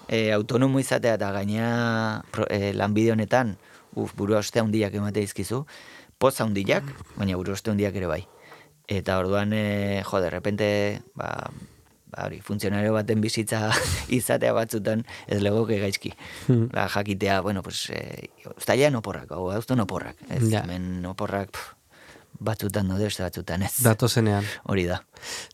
e, 0.08 0.32
autonomo 0.32 0.80
izatea 0.80 1.18
eta 1.18 1.30
gaina 1.34 2.22
e, 2.48 2.72
lanbide 2.74 3.12
honetan, 3.12 3.56
uf, 3.96 4.12
burua 4.16 4.38
oste 4.44 4.60
handiak 4.62 4.94
emate 4.94 5.22
izkizu, 5.26 5.64
poz 6.18 6.34
handiak, 6.40 6.84
baina 7.16 7.36
burua 7.36 7.56
oste 7.58 7.72
handiak 7.72 7.96
ere 7.98 8.06
bai. 8.10 8.22
Eta 8.86 9.16
orduan, 9.18 9.50
e, 9.52 10.02
jo, 10.06 10.20
de 10.22 10.30
repente, 10.30 10.66
ba, 11.18 11.30
ba, 12.12 12.26
hori, 12.28 12.38
funtzionario 12.40 12.92
baten 12.94 13.20
bizitza 13.20 13.72
izatea 14.14 14.52
batzutan 14.54 15.02
ez 15.26 15.40
legoke 15.42 15.80
gaizki. 15.82 16.12
Hmm. 16.46 16.68
La, 16.72 16.86
jakitea, 16.92 17.40
bueno, 17.42 17.64
pues, 17.66 17.88
e, 17.90 18.30
ustailean 18.56 18.94
oporrak, 19.00 19.32
hau, 19.34 19.48
hauzton 19.50 19.80
oporrak. 19.82 20.16
Ez, 20.30 20.44
Ja. 20.52 20.62
hemen 20.62 21.04
oporrak, 21.10 21.50
pff, 21.50 21.72
batzutan 22.38 22.86
daude, 22.92 23.08
beste 23.08 23.24
batzutan 23.24 23.62
ez. 23.64 23.72
Datozenean. 23.82 24.44
Hori 24.70 24.84
da. 24.86 25.00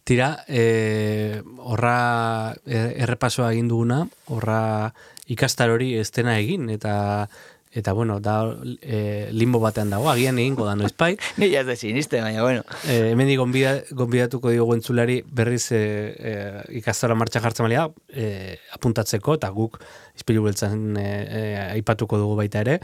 Tira, 0.04 0.44
e, 0.48 1.40
horra 1.62 2.54
errepasoa 2.66 3.52
egin 3.54 3.68
duguna, 3.70 4.02
horra 4.26 4.92
ikastar 5.30 5.70
hori 5.70 5.94
ez 5.96 6.10
dena 6.12 6.34
egin, 6.42 6.68
eta 6.74 7.28
eta 7.72 7.92
bueno, 7.92 8.20
da 8.20 8.54
e, 8.82 9.28
limbo 9.32 9.58
batean 9.60 9.90
dago, 9.90 10.10
agian 10.10 10.38
egingo 10.38 10.66
da 10.68 10.74
noizpai. 10.76 11.16
Ni 11.40 11.48
ez 11.58 11.64
da 11.66 11.76
siniste, 11.76 12.20
baina 12.20 12.42
bueno. 12.44 12.66
E, 12.84 13.12
hemen 13.12 13.32
gonbida, 13.40 13.78
gonbidatuko 13.90 14.52
diogu 14.52 14.76
entzulari 14.76 15.22
berriz 15.24 15.72
e, 15.72 15.80
e, 15.80 16.34
ikastora 16.82 17.16
martxa 17.16 17.40
jartzen 17.40 17.66
balia 17.68 17.88
e, 18.12 18.58
apuntatzeko, 18.76 19.38
eta 19.40 19.50
guk 19.56 19.80
izpilu 20.18 20.44
beltzan 20.44 20.92
e, 21.00 21.08
e, 21.08 21.42
aipatuko 21.78 22.20
dugu 22.20 22.36
baita 22.42 22.60
ere. 22.60 22.78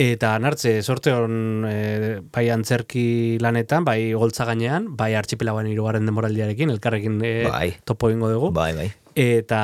Eta 0.00 0.32
nartze, 0.40 0.78
sorte 0.80 1.12
hon 1.12 1.66
e, 1.68 1.76
bai 2.32 2.46
antzerki 2.54 3.36
lanetan, 3.44 3.84
bai 3.84 4.14
goltza 4.16 4.46
gainean, 4.48 4.88
bai 4.96 5.12
archipelagoan 5.18 5.68
irugarren 5.68 6.08
demoraldiarekin, 6.08 6.72
elkarrekin 6.72 7.20
e, 7.20 7.32
Bai. 7.44 7.68
topo 7.84 8.08
egingo 8.08 8.32
dugu. 8.32 8.52
Bai, 8.56 8.72
bai. 8.78 8.88
Eta, 9.12 9.62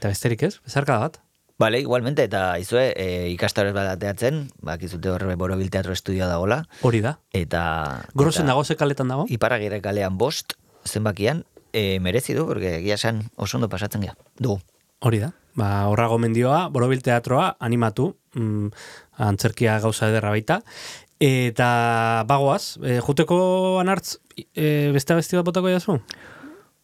eta 0.00 0.08
besterik 0.08 0.48
ez, 0.48 0.54
bezarka 0.64 0.96
bat. 1.04 1.20
Bale, 1.58 1.80
igualmente, 1.80 2.22
eta 2.22 2.54
izue, 2.62 2.92
e, 2.94 3.30
ikastarez 3.32 3.72
bat 3.74 3.88
ateatzen, 3.90 4.44
bakizute 4.62 5.10
horre 5.10 5.34
borobil 5.34 5.72
teatro 5.74 5.90
estudioa 5.92 6.28
dagola, 6.30 6.60
Hori 6.86 7.00
da. 7.02 7.16
eta... 7.34 8.04
Grosen 8.14 8.46
dago 8.46 8.62
ze 8.62 8.76
kaletan 8.78 9.10
dago? 9.10 9.24
Iparragirre 9.26 9.80
kalean 9.82 10.14
bost, 10.18 10.54
zenbakian, 10.86 11.42
e, 11.72 11.98
merezi 11.98 12.38
du, 12.38 12.46
porque 12.46 12.76
egia 12.76 12.94
esan 12.94 13.24
oso 13.34 13.58
ondo 13.58 13.68
pasatzen 13.68 14.06
gea. 14.06 14.14
Du. 14.38 14.60
Hori 15.02 15.18
da. 15.18 15.32
Ba, 15.58 15.88
horra 15.90 16.06
gomendioa, 16.06 16.68
borobil 16.70 17.02
teatroa 17.02 17.56
animatu, 17.58 18.12
mm, 18.38 18.70
antzerkia 19.26 19.80
gauza 19.82 20.12
ederra 20.12 20.30
baita. 20.30 20.60
Eta 21.18 22.22
bagoaz, 22.30 22.78
e, 22.86 23.00
juteko 23.02 23.80
anartz, 23.82 24.20
e, 24.54 24.92
beste 24.94 25.18
abesti 25.18 25.34
bat 25.34 25.50
botako 25.50 25.74
jazu? 25.74 25.98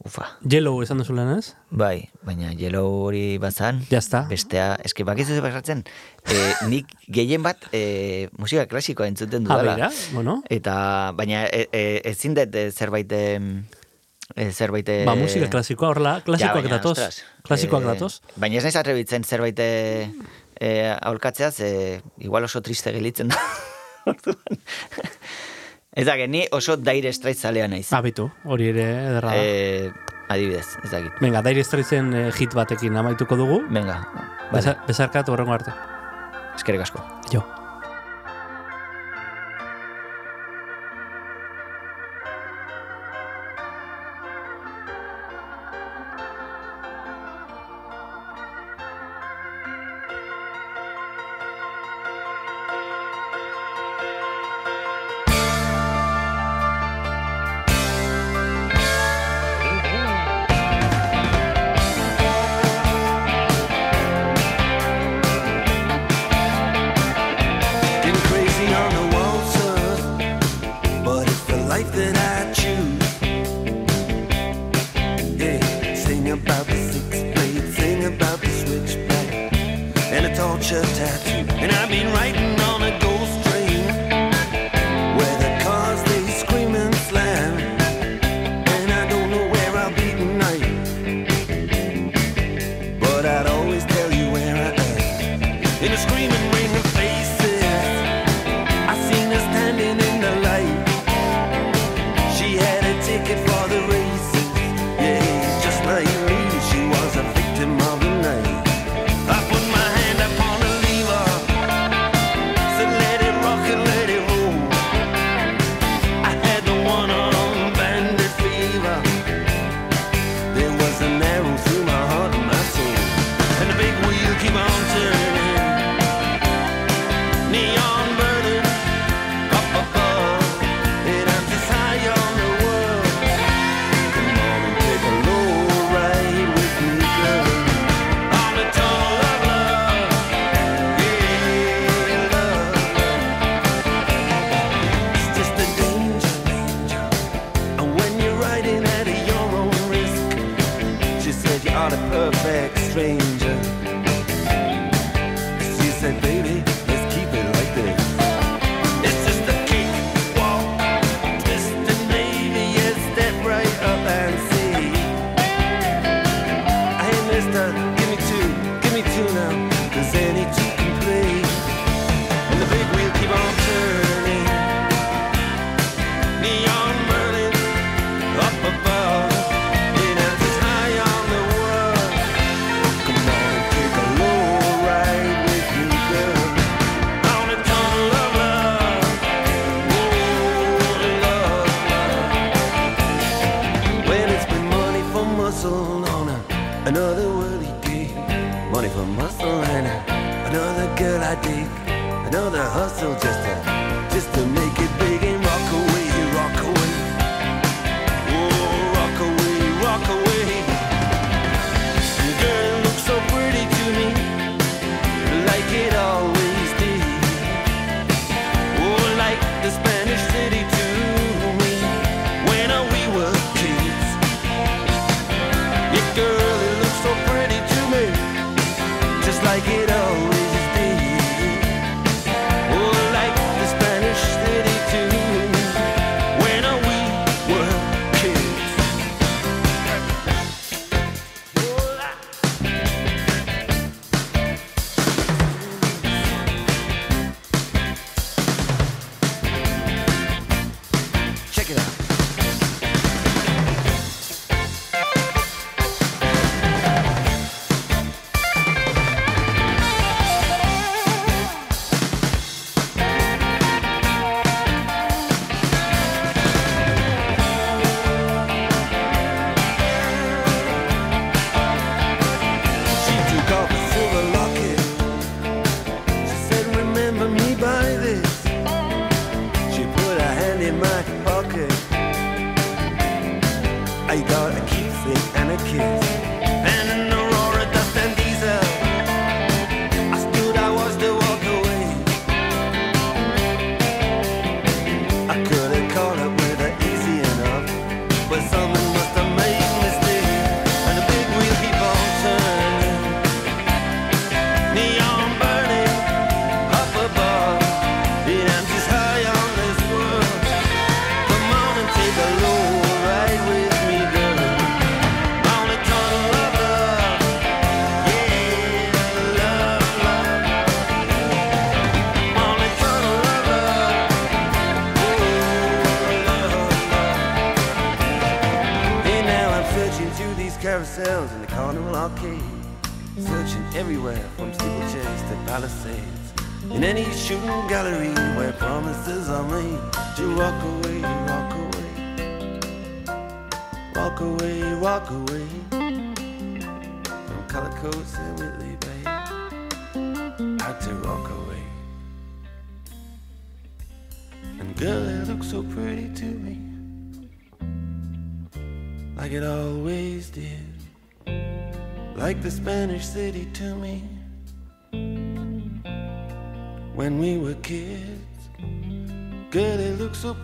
Ufa. 0.04 0.26
Yellow 0.44 0.82
esan 0.84 0.98
duzu 1.00 1.14
lehen 1.16 1.30
ez? 1.38 1.54
Bai, 1.72 2.10
baina 2.28 2.50
jelo 2.52 2.82
hori 3.06 3.38
bazan, 3.40 3.78
Ya 3.90 3.98
está. 4.02 4.26
bestea, 4.28 4.74
eske 4.84 5.02
bakizu 5.08 5.32
ze 5.32 5.40
pasatzen, 5.40 5.80
e, 6.28 6.36
nik 6.68 6.92
gehien 7.08 7.42
bat 7.42 7.56
e, 7.72 8.28
musika 8.36 8.66
klasikoa 8.68 9.06
entzuten 9.08 9.46
Ah, 9.48 9.56
dudala. 9.56 9.72
begira, 9.78 9.90
bueno. 10.12 10.42
Eta, 10.50 10.74
baina 11.16 11.46
e, 11.46 11.68
e, 11.72 11.84
ezin 12.12 12.34
dut 12.36 12.54
e, 12.54 12.66
zerbait 12.70 13.10
e, 13.16 13.62
zerbait 14.52 14.88
e, 14.92 15.04
Ba, 15.08 15.14
musika 15.16 15.48
klasikoa, 15.48 15.94
horrela, 15.94 16.18
klasikoak 16.24 16.64
baina, 16.68 16.76
datoz. 16.76 17.22
Klasikoak 17.48 17.82
eh, 17.84 17.92
datoz. 17.94 18.20
Baina 18.36 18.60
ez 18.60 18.64
naiz 18.68 18.76
atrebitzen 18.76 19.24
zerbait 19.24 19.58
e, 19.58 20.10
e, 20.60 20.68
aholkatzea, 21.00 21.50
ze 21.50 22.02
igual 22.18 22.44
oso 22.44 22.60
triste 22.60 22.92
gelitzen 22.92 23.28
da. 23.32 23.40
Orduan. 24.12 24.60
Ez 25.94 26.06
dakit, 26.06 26.28
ni 26.30 26.44
oso 26.50 26.76
daire 26.76 27.12
zalea 27.12 27.68
naiz. 27.68 27.92
Abitu, 27.92 28.30
hori 28.44 28.68
ere 28.68 28.86
ederra 29.06 29.30
da. 29.30 29.36
Eh, 29.36 29.92
adibidez, 30.28 30.66
ez 30.82 30.90
dakit. 30.90 31.20
Venga, 31.20 31.42
Dire 31.42 31.62
Straitsen 31.64 32.12
eh, 32.14 32.32
hit 32.32 32.54
batekin 32.54 32.96
amaituko 32.96 33.36
dugu. 33.36 33.62
Venga, 33.70 34.00
Beza, 34.52 34.74
vale, 34.74 34.86
bezarkat 34.86 35.28
horrengo 35.28 35.52
arte. 35.52 35.72
eskerrik 36.56 36.80
asko. 36.82 37.02
Jo. 37.32 37.42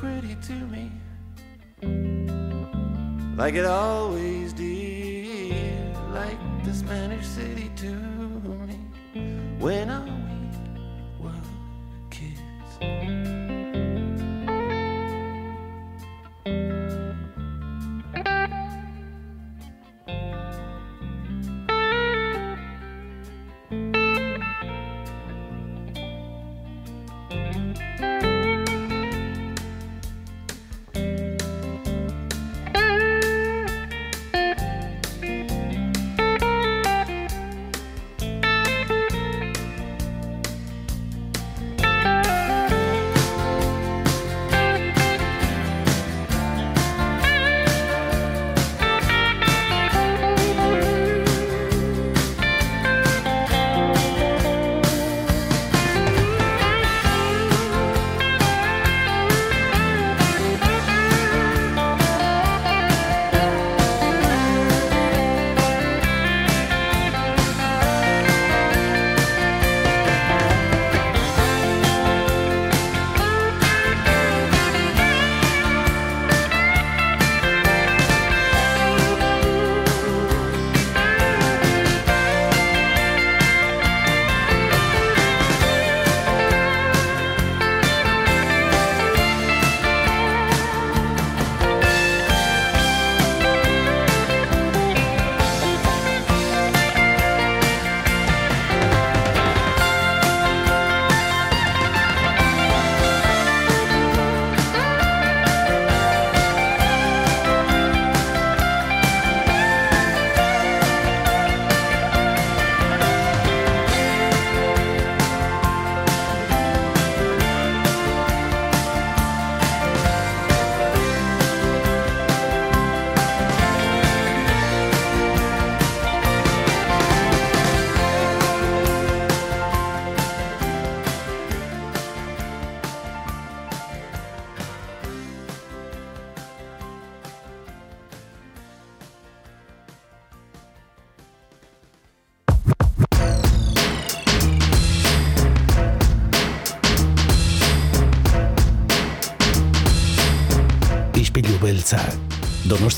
Pretty 0.01 0.35
to 0.37 0.55
me, 0.73 0.91
like 3.37 3.53
it 3.55 3.67
always 3.67 4.10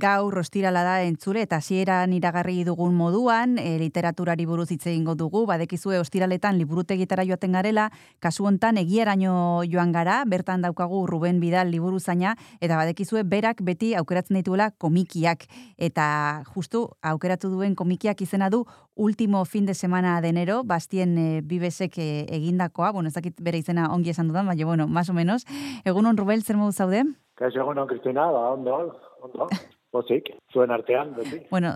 Gaur 0.00 0.38
ostirala 0.40 0.82
da 0.82 0.94
entzule 1.04 1.42
eta 1.44 1.58
hasieran 1.60 2.14
iragarri 2.16 2.62
dugun 2.64 2.94
moduan 2.96 3.58
e, 3.60 3.76
literaturari 3.78 4.46
buruz 4.48 4.70
hitz 4.72 4.86
egingo 4.88 5.14
dugu. 5.14 5.44
Badekizue 5.46 6.00
ostiraletan 6.00 6.58
liburutegitara 6.58 7.26
joaten 7.28 7.52
garela 7.52 7.90
kasu 8.24 8.46
hontan 8.48 8.80
egiaraino 8.80 9.62
joan 9.70 9.92
gara 9.92 10.22
bertan 10.26 10.64
daukagu 10.64 11.04
Ruben 11.06 11.40
Bidal 11.40 11.70
liburuzaina 11.70 12.34
eta 12.60 12.78
badekizue 12.80 13.22
berak 13.22 13.60
beti 13.62 13.92
aukeratzen 13.94 14.40
dituela 14.40 14.70
komikiak. 14.70 15.44
Eta 15.76 16.06
justu 16.54 16.86
aukeratu 17.02 17.52
duen 17.52 17.76
komikiak 17.76 18.22
izena 18.24 18.50
du 18.50 18.64
último 18.96 19.44
fin 19.44 19.66
de 19.66 19.74
semana 19.74 20.20
de 20.20 20.28
enero 20.28 20.62
bastien 20.64 21.16
e, 21.18 21.40
bibesek 21.42 21.98
e, 21.98 22.10
egindakoa. 22.40 22.92
Bueno 22.92 23.08
ez 23.08 23.14
dakit 23.14 23.40
bere 23.40 23.60
izena 23.60 23.90
ongi 23.92 24.10
esan 24.10 24.28
dudan 24.28 24.46
baina 24.46 24.66
bueno 24.66 24.88
más 24.88 25.10
o 25.10 25.12
menos. 25.12 25.46
Egunon 25.84 26.16
Rubel 26.16 26.42
zer 26.42 26.56
modu 26.56 26.72
zaude? 26.72 27.04
Kaixo 27.36 27.60
egunon 27.60 27.88
Cristina 27.88 28.30
ba 28.30 28.50
ondo 28.52 28.80
ondo 29.20 29.48
Pozik, 29.90 30.30
zuen 30.52 30.70
artean, 30.70 31.14
beti. 31.16 31.40
Bueno, 31.50 31.74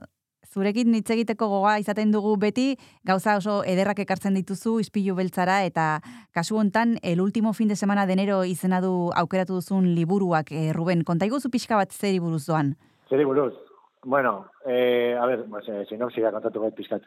zurekin 0.55 0.95
hitz 0.95 1.11
egiteko 1.11 1.49
goga 1.51 1.75
izaten 1.83 2.13
dugu 2.15 2.37
beti, 2.39 2.77
gauza 3.05 3.37
oso 3.41 3.63
ederrak 3.67 3.99
ekartzen 4.05 4.39
dituzu 4.39 4.79
ispilu 4.83 5.17
beltzara 5.19 5.63
eta 5.67 6.01
kasu 6.33 6.59
hontan 6.61 6.97
el 7.03 7.21
último 7.21 7.53
fin 7.53 7.69
de 7.69 7.77
semana 7.77 8.07
de 8.07 8.15
enero 8.15 8.45
izena 8.45 8.81
du 8.81 9.11
aukeratu 9.17 9.59
duzun 9.61 9.95
liburuak, 9.95 10.53
eh, 10.53 10.73
Ruben, 10.73 11.03
kontaigu 11.03 11.41
zu 11.41 11.51
pixka 11.51 11.77
bat 11.77 11.93
zeri 11.93 12.21
buruz 12.21 12.47
doan? 12.47 12.77
Zeri 13.11 13.25
buruz? 13.25 13.55
Bueno, 14.05 14.47
eh, 14.67 15.17
a 15.19 15.27
ver, 15.27 15.45
pues, 15.49 15.69
eh, 15.69 15.85
sinopsia 15.89 16.31
kontatu 16.31 16.61
gait 16.61 16.75
pixkat. 16.75 17.03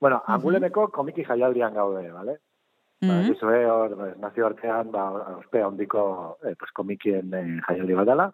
Bueno, 0.00 0.16
uh 0.16 0.22
-huh. 0.22 0.34
angulemeko 0.34 0.88
komiki 0.88 1.24
jaialdian 1.24 1.74
gaude, 1.74 2.12
vale? 2.12 2.38
Uh 3.02 3.08
-huh. 3.08 3.40
Ba, 3.40 3.72
hor, 3.74 3.96
pues, 3.96 4.18
nazio 4.18 4.46
artean, 4.46 4.90
ba, 4.90 5.10
ospe 5.38 5.64
ondiko 5.64 6.38
eh, 6.44 6.54
pues, 6.58 6.70
komikien 6.72 7.34
eh, 7.34 7.60
jaialdi 7.68 7.94
bat 7.94 8.06
dela. 8.06 8.32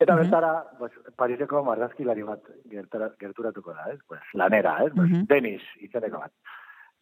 Eta 0.00 0.16
bertara, 0.18 0.52
pues, 0.78 0.92
Pariseko 1.16 1.62
marrazkilari 1.64 2.24
bat 2.26 2.48
gertara, 2.70 3.10
gerturatuko 3.20 3.74
da, 3.74 3.92
ez? 3.92 4.00
Pues, 4.08 4.22
lanera, 4.34 4.78
ez? 4.84 4.92
Pues, 4.94 5.12
Denis, 5.30 5.62
izeneko 5.80 6.18
bat. 6.24 6.32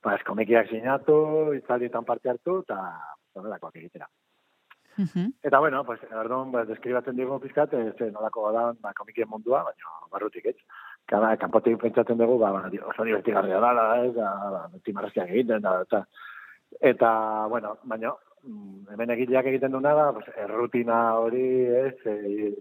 Pues, 0.03 0.23
komikiak 0.29 0.69
sinatu, 0.69 1.55
itzaldietan 1.57 2.05
parte 2.05 2.31
hartu, 2.31 2.61
eta 2.67 2.79
horrelakoak 3.35 3.81
egitera. 3.81 4.09
Eta 5.43 5.59
bueno, 5.59 5.85
pues, 5.85 6.01
erdon, 6.11 6.51
pues, 6.53 6.67
deskribatzen 6.69 7.17
dugu 7.17 7.39
pizkat, 7.41 7.73
ez 7.75 8.13
nolako 8.13 8.51
da, 8.53 8.65
ba, 8.81 8.93
komikien 8.93 9.29
mundua, 9.29 9.63
baina 9.65 9.95
barrutik, 10.13 10.47
ez? 10.53 10.57
Kada, 11.09 11.37
kanpotik 11.41 11.79
pentsatzen 11.81 12.19
dugu, 12.19 12.37
ba, 12.39 12.51
ba, 12.53 12.67
oso 12.91 13.07
divertigarria 13.09 13.61
da, 13.61 13.87
ez? 14.05 14.13
Da, 14.15 14.29
ba, 14.53 14.67
beti 14.75 14.93
marrazkiak 14.93 15.33
egiten, 15.33 15.63
da, 15.65 15.79
eta, 15.87 16.03
eta, 16.93 17.13
bueno, 17.49 17.79
baina, 17.85 18.13
mm, 18.45 18.93
hemen 18.93 19.15
egileak 19.17 19.49
egiten 19.49 19.73
duena 19.73 19.95
da, 19.97 20.13
pues, 20.13 20.29
errutina 20.45 21.01
hori, 21.25 21.47
ez? 21.87 21.97
E, 22.05 22.53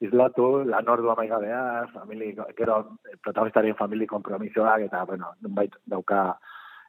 islatu, 0.00 0.64
lan 0.68 0.88
ordua 0.88 1.14
maigabea, 1.18 1.86
famili, 1.92 2.32
gero, 2.58 2.78
protagonistarien 3.22 3.76
famili 3.78 4.06
kompromisoak, 4.10 4.86
eta, 4.88 5.04
bueno, 5.08 5.32
nunbait 5.44 5.74
dauka 5.86 6.38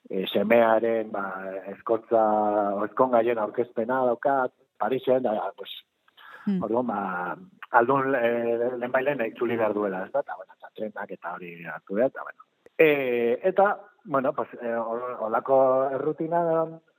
e, 0.10 0.26
semearen, 0.32 1.12
ba, 1.14 1.26
eskotza, 1.74 2.24
eskon 2.90 3.14
gaien 3.16 3.42
aurkezpena 3.42 4.04
dauka, 4.10 4.46
Parisen, 4.78 5.24
da, 5.24 5.52
pues, 5.56 5.72
hmm. 6.46 6.64
orduan, 6.66 6.88
ba, 6.90 7.36
aldun 7.80 8.16
e, 8.16 8.30
lehen 8.76 8.92
bailen 8.92 9.26
itzuli 9.30 9.58
behar 9.58 9.76
duela, 9.78 10.06
ez 10.06 10.12
da, 10.12 10.26
eta, 10.26 10.36
bueno, 10.36 10.58
eta 10.58 11.06
eta 11.08 11.36
hori 11.36 11.54
hartu 11.66 12.00
da, 12.00 12.10
eta, 12.12 12.24
bueno. 12.24 12.50
E, 12.78 13.40
eta, 13.44 13.70
bueno, 14.04 14.34
pues, 14.34 14.50
e, 14.62 14.74
olako 14.76 15.58
errutina 15.94 16.42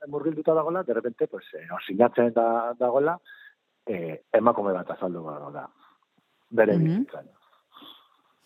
murgilduta 0.07 0.53
dagoela, 0.53 0.83
de 0.83 0.93
repente, 0.93 1.27
pues, 1.27 1.45
e, 1.53 1.67
osinatzen 1.75 2.33
da, 2.33 2.73
dagoela, 2.79 3.19
eh, 3.87 4.23
emakume 4.33 4.73
bat 4.73 4.89
azaldu 4.91 5.23
da 5.53 5.67
bere 6.49 6.77
mm 6.77 6.81
-hmm. 6.81 6.85
bizitzan. 6.85 7.25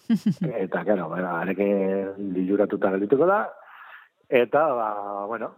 eta, 0.64 0.84
gero, 0.84 1.08
bueno, 1.10 1.36
areke 1.36 1.68
liluratuta 2.18 2.92
geldituko 2.92 3.26
da, 3.26 3.54
eta, 4.30 4.66
ba, 4.74 5.26
bueno, 5.26 5.56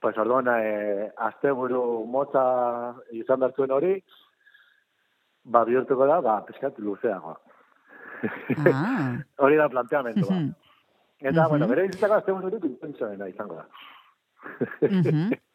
pues 0.00 0.16
orduan, 0.18 0.48
e, 0.48 1.12
azte 1.16 1.50
buru 1.52 2.06
motza 2.06 2.94
izan 3.12 3.40
dartuen 3.40 3.70
hori, 3.70 4.02
ba, 5.44 5.64
bihurtuko 5.64 6.06
da, 6.06 6.20
ba, 6.20 6.44
pizkat 6.46 6.78
luzeagoa. 6.78 7.36
Ah. 8.72 9.16
hori 9.44 9.56
da 9.56 9.68
planteamendu, 9.68 10.26
ba. 10.28 10.40
Eta, 11.20 11.48
bueno, 11.48 11.68
bere 11.68 11.82
bizitzako 11.88 12.14
azte 12.14 12.32
buru 12.32 13.28
izango 13.28 13.54
da. 13.54 13.66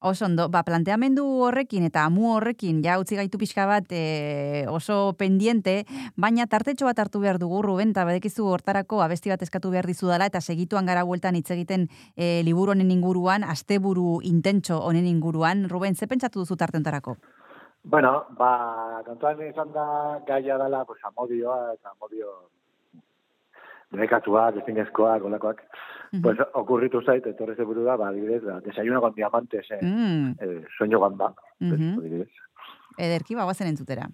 Oso 0.00 0.26
ondo, 0.26 0.44
ba, 0.46 0.60
planteamendu 0.62 1.24
horrekin 1.42 1.82
eta 1.88 2.04
amu 2.06 2.28
horrekin, 2.36 2.84
ja, 2.84 3.00
utzi 3.02 3.16
gaitu 3.18 3.38
pixka 3.38 3.64
bat 3.66 3.90
e, 3.90 4.62
oso 4.70 5.16
pendiente, 5.18 5.82
baina 6.14 6.46
tartetxo 6.46 6.86
bat 6.86 7.00
hartu 7.02 7.18
behar 7.18 7.40
dugu, 7.42 7.64
Ruben, 7.66 7.90
eta 7.90 8.04
badekizu 8.06 8.46
hortarako 8.46 9.02
abesti 9.02 9.34
bat 9.34 9.42
eskatu 9.42 9.72
behar 9.74 9.90
dizu 9.90 10.12
eta 10.14 10.40
segituan 10.40 10.86
gara 10.86 11.02
bueltan 11.02 11.34
hitz 11.34 11.50
egiten 11.50 11.88
e, 12.14 12.44
liburu 12.44 12.76
honen 12.76 12.92
inguruan, 12.92 13.42
asteburu 13.42 14.20
intentxo 14.22 14.78
honen 14.78 15.04
inguruan. 15.04 15.68
Ruben, 15.68 15.96
ze 15.96 16.06
pentsatu 16.06 16.38
duzu 16.38 16.54
tartentarako? 16.54 17.16
Bueno, 17.82 18.26
ba, 18.38 19.02
kantuan 19.04 19.42
izan 19.50 19.72
da 19.72 20.20
gaia 20.28 20.58
dela, 20.58 20.84
pues, 20.84 21.00
amodioa, 21.02 21.74
eta 21.74 21.90
amodio 21.90 22.50
nekatuak, 23.90 24.62
ezinezkoak, 24.62 25.24
olakoak, 25.24 25.64
mm 25.64 25.97
-hmm. 26.12 26.22
pues 26.22 26.38
okurritu 26.54 27.02
zait, 27.02 27.26
etorre 27.26 27.54
ze 27.54 27.64
buru 27.64 27.84
da, 27.84 27.96
ba, 27.96 28.08
adibidez, 28.08 28.42
da, 28.42 28.60
desayuno 28.60 29.00
con 29.00 29.14
diamantes, 29.14 29.70
eh, 29.70 29.78
mm. 29.82 30.34
eh, 30.40 30.64
sueño 30.76 31.00
gamba, 31.00 31.34
mm 31.60 31.72
-hmm. 31.72 32.26
Ederki, 32.98 33.34
ba, 33.34 33.44
guazen 33.44 33.68
entzutera. 33.68 34.08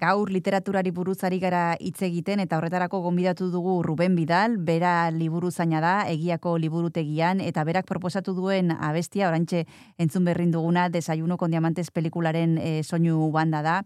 Gaur 0.00 0.30
literaturari 0.32 0.94
buruzari 0.96 1.36
gara 1.42 1.74
hitz 1.76 1.98
egiten 2.06 2.40
eta 2.40 2.56
horretarako 2.56 3.02
gonbidatu 3.04 3.50
dugu 3.52 3.74
Ruben 3.84 4.14
Bidal, 4.16 4.54
bera 4.56 5.10
liburu 5.12 5.50
zaina 5.50 5.82
da, 5.84 5.90
egiako 6.08 6.54
liburutegian, 6.62 7.42
eta 7.44 7.64
berak 7.68 7.84
proposatu 7.84 8.32
duen 8.32 8.72
abestia, 8.72 9.28
orantxe 9.28 9.66
entzun 10.00 10.24
berrin 10.24 10.54
duguna, 10.54 10.88
desayuno 10.88 11.36
con 11.36 11.52
diamantes 11.52 11.90
pelikularen 11.90 12.56
e, 12.56 12.80
soinu 12.82 13.28
banda 13.34 13.60
da. 13.60 13.76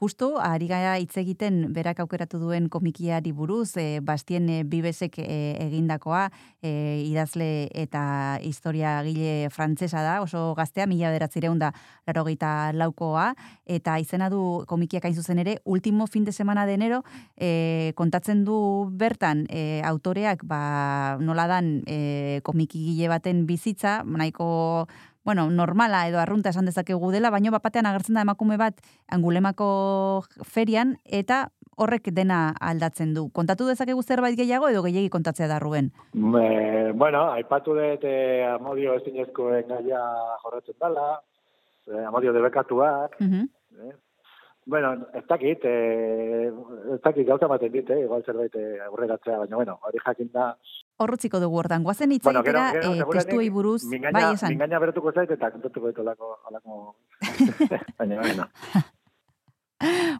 Justo, 0.00 0.38
ari 0.40 0.64
gara 0.64 0.94
hitz 0.96 1.18
egiten 1.20 1.74
berak 1.76 1.98
aukeratu 2.00 2.38
duen 2.40 2.70
komikiari 2.72 3.34
buruz, 3.36 3.74
e, 3.76 4.00
Bastien 4.00 4.46
e, 4.48 4.62
Bibesek 4.64 5.18
e, 5.20 5.34
egindakoa, 5.60 6.22
e, 6.64 6.70
idazle 7.04 7.68
eta 7.76 8.38
historia 8.40 8.94
gile 9.04 9.50
frantzesa 9.52 10.00
da, 10.00 10.14
oso 10.24 10.54
gaztea, 10.56 10.86
mila 10.88 11.10
beratzireun 11.12 11.60
da 11.60 11.74
larogeita 12.08 12.70
laukoa, 12.72 13.34
eta 13.68 13.98
izena 14.00 14.30
du 14.32 14.40
komikiak 14.72 15.04
hain 15.04 15.20
zuzen 15.20 15.44
ere, 15.44 15.58
último 15.68 16.08
fin 16.08 16.24
de 16.24 16.32
semana 16.32 16.64
de 16.64 16.78
enero, 16.80 17.02
e, 17.36 17.92
kontatzen 18.00 18.46
du 18.48 18.56
bertan 18.96 19.44
e, 19.52 19.82
autoreak, 19.84 20.48
ba, 20.48 21.18
nola 21.20 21.44
dan 21.44 21.82
e, 21.84 22.40
komiki 22.48 22.86
gile 22.88 23.12
baten 23.12 23.44
bizitza, 23.44 23.98
nahiko 24.08 24.88
bueno, 25.24 25.50
normala 25.50 26.06
edo 26.08 26.18
arrunta 26.18 26.48
esan 26.50 26.64
dezakegu 26.66 27.10
dela, 27.12 27.30
baino 27.30 27.50
bapatean 27.52 27.86
agertzen 27.86 28.14
da 28.14 28.22
emakume 28.22 28.56
bat 28.56 28.80
angulemako 29.12 30.24
ferian 30.44 30.96
eta 31.04 31.48
horrek 31.80 32.10
dena 32.12 32.54
aldatzen 32.60 33.14
du. 33.14 33.28
Kontatu 33.32 33.66
dezakegu 33.68 34.02
zerbait 34.02 34.36
gehiago 34.36 34.68
edo 34.68 34.82
gehiegi 34.84 35.08
kontatzea 35.08 35.46
da 35.48 35.58
Ruben? 35.58 35.92
Me, 36.12 36.92
bueno, 36.92 37.30
aipatu 37.32 37.74
dut 37.74 38.04
eh, 38.04 38.44
amodio 38.52 38.94
ezinezkoen 39.00 39.68
gaia 39.68 40.02
jorratzen 40.42 40.76
dela, 40.80 41.20
eh, 41.88 42.04
amodio 42.06 42.32
debekatuak, 42.36 43.16
Mhm. 43.20 43.48
eh? 43.88 43.94
Bueno, 44.70 44.92
ez 45.18 45.24
dakit, 45.26 45.64
eh, 45.64 46.46
ez 46.94 47.00
dakit 47.02 47.26
gauza 47.26 47.48
baten 47.50 47.72
dit, 47.72 47.88
eh, 47.90 48.04
igual 48.04 48.22
zerbait 48.24 48.54
eh, 48.54 48.78
aurreratzea, 48.86 49.38
baina 49.40 49.56
bueno, 49.58 49.74
hori 49.82 49.98
jakin 50.04 50.30
da. 50.32 50.44
Horrutziko 51.02 51.40
dugu 51.42 51.58
hortan. 51.58 51.82
Guazen 51.82 52.12
hitz 52.14 52.22
Bueno, 52.22 52.44
egitera 52.44 52.68
gero- 52.76 52.92
gero 52.94 53.08
eh, 53.10 53.16
testuei 53.18 53.48
buruz, 53.50 53.82
mingaina, 53.90 54.20
bai 54.20 54.34
esan. 54.36 54.54
Mingaina 54.54 54.78
berotuko 54.78 55.10
zait 55.12 55.30
eta 55.34 55.50
kontatuko 55.50 55.90
dut 55.90 55.98
olako, 56.04 56.30
olako... 56.52 56.78
baina, 57.98 58.48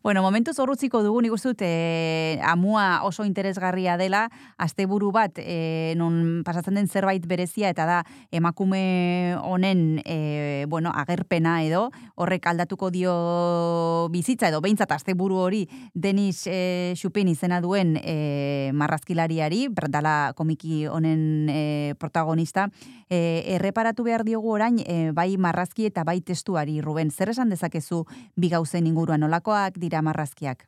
bueno. 0.02 0.22
Momentuz 0.22 0.58
horrutziko 0.58 1.02
dugu, 1.02 1.22
nik 1.22 1.32
dut, 1.42 1.62
eh, 1.62 2.38
amua 2.44 3.02
oso 3.02 3.24
interesgarria 3.24 3.96
dela, 3.96 4.30
asteburu 4.58 5.10
bat, 5.12 5.32
eh, 5.36 5.94
non 5.96 6.42
pasatzen 6.44 6.74
den 6.74 6.88
zerbait 6.88 7.26
berezia, 7.26 7.68
eta 7.70 7.86
da, 7.86 8.04
emakume 8.30 9.36
honen, 9.42 10.02
eh, 10.04 10.66
bueno, 10.68 10.92
agerpena 10.94 11.62
edo, 11.64 11.90
horrek 12.14 12.46
aldatuko 12.46 12.90
dio 12.90 14.08
bizitza, 14.10 14.48
edo 14.48 14.60
behintzat 14.60 14.92
asteburu 14.92 15.36
hori, 15.36 15.68
Denis 15.94 16.46
eh, 16.46 16.94
Xupin 16.96 17.28
izena 17.28 17.60
duen 17.60 17.98
eh, 18.02 18.70
marrazkilariari, 18.74 19.68
dala 19.90 20.32
komiki 20.36 20.86
honen 20.86 21.48
eh, 21.50 21.94
protagonista, 21.98 22.70
eh, 23.08 23.42
erreparatu 23.56 24.04
behar 24.04 24.24
diogu 24.24 24.52
orain, 24.52 24.78
eh, 24.86 25.10
bai 25.12 25.36
marrazki 25.36 25.86
eta 25.86 26.04
bai 26.04 26.20
testuari, 26.20 26.80
Ruben, 26.80 27.10
zer 27.10 27.30
esan 27.30 27.50
dezakezu 27.50 28.04
bi 28.36 28.48
gauzen 28.48 28.86
inguruan, 28.86 29.22
nolakoak 29.50 29.78
dira 29.78 30.02
marrazkiak? 30.02 30.66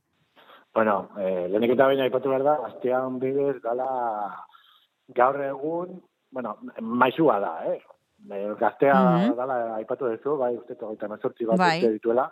Bueno, 0.74 1.10
eh, 1.18 1.48
lehenik 1.48 1.74
eta 1.74 1.86
baina 1.86 2.04
aipatu 2.04 2.30
behar 2.30 2.42
da, 2.44 2.54
Bastian 2.62 3.18
bidez 3.20 3.60
dala 3.62 3.88
gaur 5.14 5.40
egun, 5.44 6.00
bueno, 6.32 6.56
maizua 6.80 7.38
da, 7.40 7.52
eh? 7.66 7.80
Eh, 8.30 8.54
Gaztea 8.58 8.94
Mhm. 8.94 9.36
dala 9.36 9.74
aipatu 9.76 10.08
duzu, 10.08 10.36
bai, 10.38 10.56
uste 10.56 10.74
togaita 10.74 11.08
mazortzi 11.08 11.44
bat 11.44 11.58
Bai. 11.58 11.80
dituela. 11.80 12.30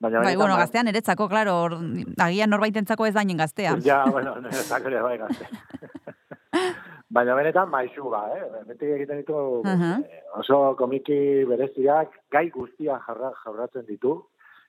Baina 0.00 0.20
Bai, 0.20 0.36
bueno, 0.36 0.54
bai, 0.54 0.62
gaztean 0.62 0.88
eretzako, 0.88 1.28
klaro, 1.28 1.54
hor, 1.62 1.72
agian 2.18 2.50
norbaitentzako 2.50 3.06
ez 3.06 3.14
dainen 3.14 3.36
gaztea. 3.36 3.76
Ja, 3.84 4.04
bueno, 4.10 4.34
niretzako 4.40 4.88
ere 4.88 5.02
bai 5.02 5.18
gazte. 5.18 5.46
Baina 7.14 7.34
benetan 7.34 7.68
maizu 7.70 8.08
ba, 8.10 8.28
eh? 8.34 8.64
Beti 8.66 8.86
egiten 8.86 9.18
ditu 9.18 9.62
Aha. 9.64 10.00
eh, 10.00 10.22
oso 10.38 10.74
komiki 10.76 11.44
bereziak 11.44 12.10
gai 12.30 12.48
guztia 12.50 12.98
jarra, 13.06 13.30
jarratzen 13.44 13.84
ditu. 13.86 14.24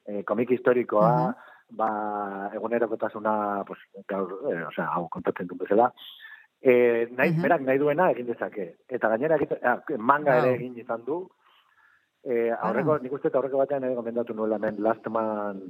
Eh, 0.07 0.23
komiki 0.23 0.53
historikoa, 0.53 1.09
Aha. 1.09 1.35
ba, 1.71 2.51
egunerokotasuna, 2.53 3.63
pues, 3.65 3.79
gaur, 4.07 4.35
eh, 4.51 4.63
osea, 4.67 4.85
hau 4.93 5.07
kontatzen 5.09 5.47
du 5.47 5.55
bezala. 5.55 5.91
Eh, 6.61 7.07
nahi, 7.11 7.31
Aha. 7.33 7.41
berak 7.41 7.61
nahi 7.61 7.77
duena 7.77 8.11
egin 8.11 8.27
dezake. 8.27 8.75
Eta 8.89 9.09
gainera 9.09 9.37
ah, 9.63 9.79
manga 9.97 10.37
ere 10.37 10.55
egin 10.55 10.77
izan 10.77 11.03
du. 11.05 11.27
Eh, 12.23 12.51
aurreko, 12.59 12.93
Ah. 12.95 12.99
nik 13.01 13.11
uste 13.13 13.27
eta 13.27 13.37
aurreko 13.37 13.57
batean 13.57 13.83
ere 13.83 13.95
gomendatu 13.95 14.33
nuela 14.33 14.55
hemen 14.55 14.81
Last 14.81 15.07
Man 15.07 15.61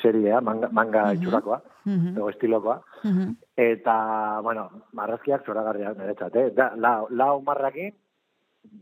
seriea, 0.00 0.40
manga, 0.40 0.68
manga 0.72 1.02
Mhm. 1.06 1.16
itxurakoa, 1.18 1.60
Mhm, 1.84 2.08
edo 2.16 2.28
estilokoa. 2.30 2.80
mhm. 3.04 3.36
Eta, 3.56 4.40
bueno, 4.42 4.70
marrazkiak 4.92 5.44
zoragarriak 5.44 5.98
niretzat, 5.98 6.36
eh? 6.36 6.50
Da, 6.50 6.72
lau, 6.76 7.08
lau 7.10 7.42
marrakin, 7.42 7.92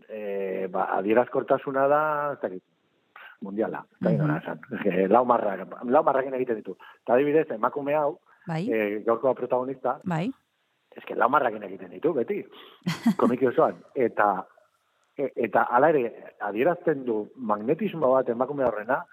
eh, 0.09 0.69
ba, 0.71 0.85
adierazkortasuna 0.99 1.89
da, 1.89 2.33
ez 2.35 2.41
dakit, 2.41 2.63
mundiala, 3.45 3.85
ez 4.01 4.15
esan. 4.15 4.61
Eh, 4.85 5.07
lau, 5.09 5.25
marrak, 5.29 5.67
lau 5.85 6.03
marrakin 6.03 6.35
egiten 6.35 6.57
ditu. 6.63 6.75
Eta 7.03 7.15
adibidez, 7.15 7.47
emakume 7.55 7.95
hau, 7.95 8.19
Bai, 8.47 8.63
eh, 8.73 9.03
gaurko 9.07 9.35
protagonista, 9.35 9.99
bai. 10.05 10.27
eske 10.97 11.15
lau 11.17 11.29
marrakin 11.31 11.63
egiten 11.63 11.91
ditu, 11.91 12.13
beti, 12.15 12.43
komiki 13.21 13.47
osoan. 13.47 13.79
Eta, 13.95 14.45
e, 15.17 15.31
eta 15.47 15.63
ala 15.71 15.89
ere, 15.95 16.33
adierazten 16.41 17.05
du 17.05 17.31
magnetismo 17.37 18.13
bat 18.13 18.29
emakume 18.29 18.65
horrena, 18.65 19.05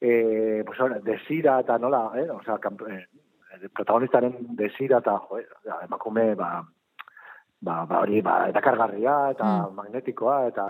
eh, 0.00 0.62
pues, 0.66 0.80
hor, 0.80 0.96
desira 1.06 1.60
eta 1.60 1.78
nola, 1.78 2.10
eh? 2.16 2.28
Osea, 2.30 2.58
kamp- 2.58 2.86
eh, 2.90 3.68
protagonistaren 3.74 4.34
desira 4.56 4.98
eta 4.98 5.18
jo, 5.28 5.38
emakume 5.84 6.34
ba, 6.34 6.62
ba, 7.60 7.84
ba 7.86 7.98
hori 8.00 8.20
ba, 8.24 8.48
erakargarria 8.48 9.16
eta 9.30 9.44
Mm. 9.44 9.74
magnetikoa 9.76 10.46
eta 10.48 10.64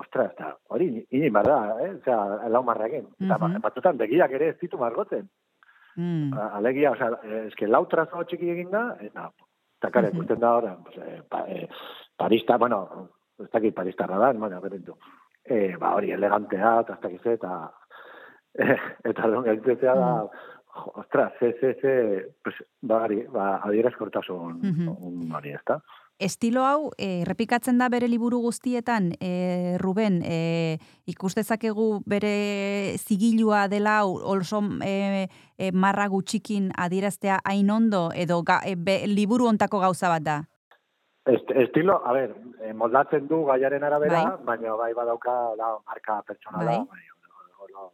ostra, 0.00 0.24
eta 0.32 0.54
hori 0.74 0.88
inin 1.10 1.32
behar 1.36 1.46
da, 1.46 1.58
eh? 1.84 1.90
Osea, 2.00 2.48
lau 2.48 2.62
marrakin. 2.66 3.06
Eta 3.20 3.38
mm 3.38 3.60
batzutan 3.62 3.98
begiak 4.00 4.32
ere 4.38 4.48
ez 4.54 4.58
ditu 4.60 4.78
margotzen. 4.80 5.28
Mm. 5.96 6.32
Alegia, 6.56 6.92
osea, 6.92 7.10
eske 7.46 7.66
lau 7.68 7.84
trazo 7.90 8.22
txiki 8.24 8.48
egin 8.56 8.70
da, 8.70 8.84
eta 9.00 9.30
eta 9.80 9.90
kare, 9.90 10.10
Mhm. 10.10 10.16
ikusten 10.16 10.40
da 10.40 10.50
hor, 10.56 10.68
pues, 10.84 10.96
eh, 10.98 11.22
pa, 11.28 11.38
eh, 11.48 11.66
parista, 12.16 12.58
bueno, 12.58 13.08
ez 13.40 13.48
dakit 13.50 13.74
paristarra 13.74 14.18
da, 14.18 14.32
bueno, 14.32 14.60
berentu. 14.60 14.96
Eh, 15.44 15.74
ba, 15.80 15.94
hori 15.96 16.10
elegantea, 16.12 16.80
eta 16.80 16.94
ez 16.94 17.00
dakit 17.00 17.22
ze, 17.22 17.32
eta 17.32 17.70
eh, 18.54 18.76
eta 19.04 19.26
lehen 19.26 19.44
gaitzetea 19.44 19.94
da, 19.94 20.10
jo, 20.74 20.92
ostra, 21.00 21.30
ze, 21.38 21.52
ze, 21.60 21.72
ze, 21.80 21.94
pues, 22.44 22.56
ba, 22.82 23.02
hori, 23.04 23.22
ba, 23.32 23.60
adierazkortasun 23.64 24.60
Mhm. 24.62 25.32
hori, 25.34 25.52
ez 25.56 25.64
da? 25.66 25.80
Estilo 26.20 26.66
hau, 26.68 26.90
eh, 26.98 27.22
errepikatzen 27.24 27.78
da 27.80 27.88
bere 27.88 28.06
liburu 28.06 28.42
guztietan, 28.44 29.14
eh, 29.24 29.78
Ruben, 29.80 30.20
eh, 30.22 30.76
ikustezakegu 31.08 32.02
bere 32.04 32.98
zigilua 32.98 33.68
dela 33.72 34.04
oso 34.04 34.60
eh, 34.84 35.28
eh, 35.56 35.72
marra 35.72 36.06
gutxikin 36.12 36.72
adieraztea 36.76 37.38
hain 37.44 37.70
ondo, 37.70 38.10
edo 38.14 38.42
ga, 38.42 38.60
eh, 38.66 38.76
be, 38.76 39.06
liburu 39.06 39.46
ontako 39.48 39.80
gauza 39.80 40.10
bat 40.12 40.22
da. 40.22 40.36
Est, 41.24 41.50
estilo, 41.56 42.02
a 42.04 42.12
ber, 42.12 42.36
moldatzen 42.74 43.26
du 43.26 43.46
gaiaren 43.46 43.82
arabera, 43.84 44.20
Bai. 44.36 44.44
baina 44.44 44.76
bai 44.76 44.92
badauka 44.92 45.54
la 45.56 45.72
marka 45.86 46.20
pertsonala, 46.26 46.66
Bai. 46.66 46.84
bai, 46.84 47.00
oso, 47.64 47.92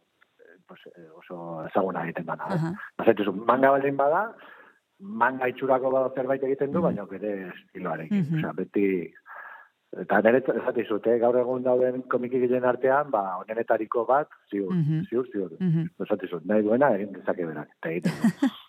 pues, 0.67 0.81
oso 1.15 1.63
ezaguna 1.65 2.03
egiten 2.03 2.25
dana. 2.25 2.43
eh? 2.51 2.59
Aha. 2.59 2.73
Bazaituzu, 2.97 3.31
manga 3.31 3.71
baldin 3.71 3.95
bada, 3.95 4.33
manga 4.99 5.47
itxurako 5.47 5.91
bada 5.91 6.09
zerbait 6.15 6.43
egiten 6.43 6.71
du, 6.71 6.81
baina 6.81 7.05
bere 7.05 7.51
estiloarekin. 7.53 8.17
Mhm. 8.23 8.39
Osea, 8.39 8.53
beti, 8.53 9.13
eta 10.01 10.21
nire 10.21 10.41
esatizut, 10.55 11.07
eh, 11.07 11.17
gaur 11.19 11.37
egun 11.39 11.63
dauden 11.63 12.01
komiki 12.11 12.39
gilen 12.39 12.65
artean, 12.65 13.11
ba, 13.11 13.37
onenetariko 13.39 14.05
bat, 14.05 14.27
ziur, 14.51 14.73
Mhm. 14.73 15.05
ziur, 15.09 15.27
ziur. 15.31 15.51
Mhm. 15.59 15.89
Esatizut, 16.03 16.45
nahi 16.45 16.61
duena 16.61 16.93
egin 16.95 17.13
dezake 17.13 17.45
berak, 17.45 17.69
eta 17.77 17.89
egiten. 17.89 18.11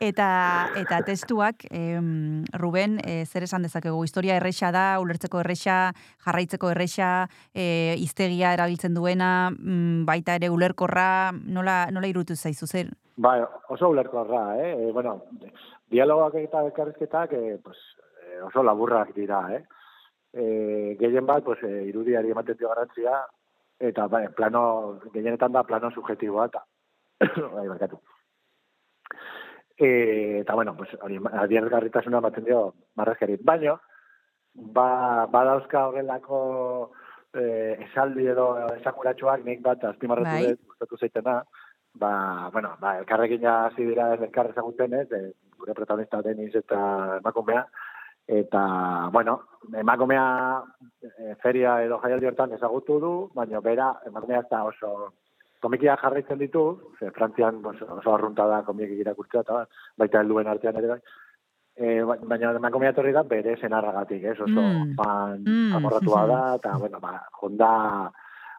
Eta, 0.00 0.70
eta 0.78 1.00
testuak, 1.02 1.64
em, 1.74 2.44
Ruben, 2.54 3.00
e, 3.02 3.26
zer 3.26 3.42
esan 3.42 3.64
dezakegu, 3.66 4.04
historia 4.04 4.36
erresa 4.38 4.70
da, 4.70 5.00
ulertzeko 5.02 5.40
erresa, 5.42 5.92
jarraitzeko 6.22 6.70
erresa, 6.70 7.26
e, 7.52 7.96
iztegia 7.98 8.52
erabiltzen 8.54 8.94
duena, 8.94 9.50
mm, 9.50 10.04
baita 10.06 10.36
ere 10.38 10.50
ulerkorra, 10.54 11.32
nola, 11.32 11.88
nola 11.90 12.06
irutu 12.06 12.36
zaizu, 12.36 12.66
zer? 12.66 12.92
Bai, 13.16 13.40
oso 13.74 13.88
ulerkorra, 13.90 14.44
eh? 14.62 14.70
E, 14.86 14.92
bueno, 14.92 15.16
dialogak 15.90 16.36
eta 16.44 16.62
elkarrizketak 16.68 17.32
eh, 17.32 17.58
pues, 17.64 17.78
eh, 18.22 18.40
oso 18.46 18.62
laburrak 18.62 19.10
dira, 19.16 19.40
eh? 19.56 19.64
E, 20.32 20.96
gehien 21.00 21.26
bat, 21.26 21.42
pues, 21.42 21.58
eh, 21.64 21.88
irudiari 21.88 22.30
ematen 22.30 22.56
dio 22.56 22.68
garrantzia, 22.68 23.24
eta 23.80 24.06
bai, 24.06 24.28
plano, 24.28 25.00
gehienetan 25.12 25.52
da 25.52 25.64
plano 25.64 25.90
subjetiboa, 25.90 26.46
eta, 26.52 26.62
bai, 27.56 27.66
barkatu. 27.66 27.98
E, 29.78 30.40
eta, 30.40 30.54
bueno, 30.54 30.76
pues, 30.76 30.90
hori, 31.00 31.20
adierazgarritasuna 31.44 32.18
ematen 32.18 32.44
dio 32.44 32.62
marrazkari. 32.98 33.36
Baina, 33.40 33.76
ba, 34.54 35.26
badauzka 35.30 35.84
horrelako 35.86 36.40
eh, 37.34 37.76
esaldi 37.86 38.26
edo 38.32 38.48
esakuratxoak 38.78 39.44
nik 39.46 39.62
bat 39.62 39.84
azpimarratu 39.92 40.32
Bai. 40.32 40.46
dut, 40.48 40.64
gustatu 40.72 40.98
zaitena, 40.98 41.36
ba, 41.94 42.12
bueno, 42.52 42.74
ba, 42.80 42.96
elkarrekin 42.98 43.46
hasi 43.46 43.86
dira 43.86 44.12
elkar 44.14 44.50
ezagutzen, 44.50 44.94
ez, 44.94 45.06
e, 45.12 45.32
gure 45.58 45.74
protagonista 45.74 46.22
Deniz 46.22 46.54
eta 46.56 46.80
emakumea, 47.20 47.64
eta, 48.40 48.62
bueno, 49.12 49.38
emakumea 49.74 50.26
e, 51.02 51.34
feria 51.42 51.78
edo 51.84 51.98
jaialdi 52.02 52.30
hortan 52.30 52.52
ezagutu 52.58 52.98
du, 53.00 53.14
baina 53.34 53.62
bera, 53.64 53.92
emakumea 54.06 54.42
ez 54.44 54.50
da 54.50 54.64
oso 54.64 55.12
komikia 55.60 55.96
jarraitzen 56.00 56.38
ditu, 56.38 56.92
ze 56.98 57.10
Frantzian 57.10 57.62
oso, 57.64 58.14
arrunta 58.14 58.46
da 58.46 58.62
komikik 58.62 58.98
irakurtzea, 59.00 59.40
eta 59.40 59.66
baita 59.96 60.20
helduen 60.20 60.46
artean 60.46 60.76
ere 60.76 60.88
bai, 60.96 61.00
E, 61.78 62.02
baina 62.02 62.48
emakumea 62.58 62.90
etorri 62.90 63.12
da 63.14 63.22
bere 63.22 63.52
senarragatik, 63.56 64.24
ez? 64.24 64.40
Oso 64.40 64.60
Mm. 64.60 64.94
fan 64.96 65.44
Mm. 65.46 65.76
amorratua 65.76 66.26
da, 66.26 66.54
eta, 66.56 66.72
bueno, 66.76 66.98
ba, 66.98 67.22
jonda, 67.40 68.10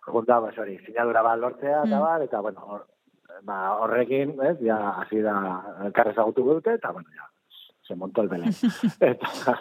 jonda, 0.05 0.39
ba, 0.39 0.53
sorry, 0.55 0.77
sinadura 0.85 1.21
bat 1.21 1.37
lortzea, 1.39 1.81
eta 1.83 1.97
Mm. 1.97 1.99
bar, 1.99 2.21
eta, 2.21 2.39
bueno, 2.39 2.85
ba, 3.43 3.57
horrekin, 3.81 4.39
ez, 4.41 4.57
ja, 4.61 4.77
hasi 5.01 5.19
da, 5.19 5.35
agutu 6.15 6.43
dute, 6.47 6.75
eta, 6.75 6.91
bueno, 6.91 7.09
ja, 7.13 7.27
se 7.85 7.93
montó 7.93 8.21
el 8.21 8.29
Belén. 8.29 8.53
eta, 9.01 9.59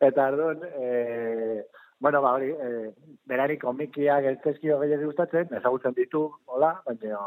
eta, 0.00 0.26
ardun, 0.26 0.64
e, 0.64 1.66
bueno, 2.00 2.22
ba, 2.22 2.32
hori, 2.32 2.50
e, 2.50 2.92
berari 3.28 3.58
komikiak 3.60 4.24
ez 4.24 4.38
tezkio 4.44 4.78
gehiago 4.80 5.10
gustatzen, 5.10 5.50
ezagutzen 5.58 5.94
ditu, 5.96 6.22
hola, 6.48 6.72
baina, 6.86 7.18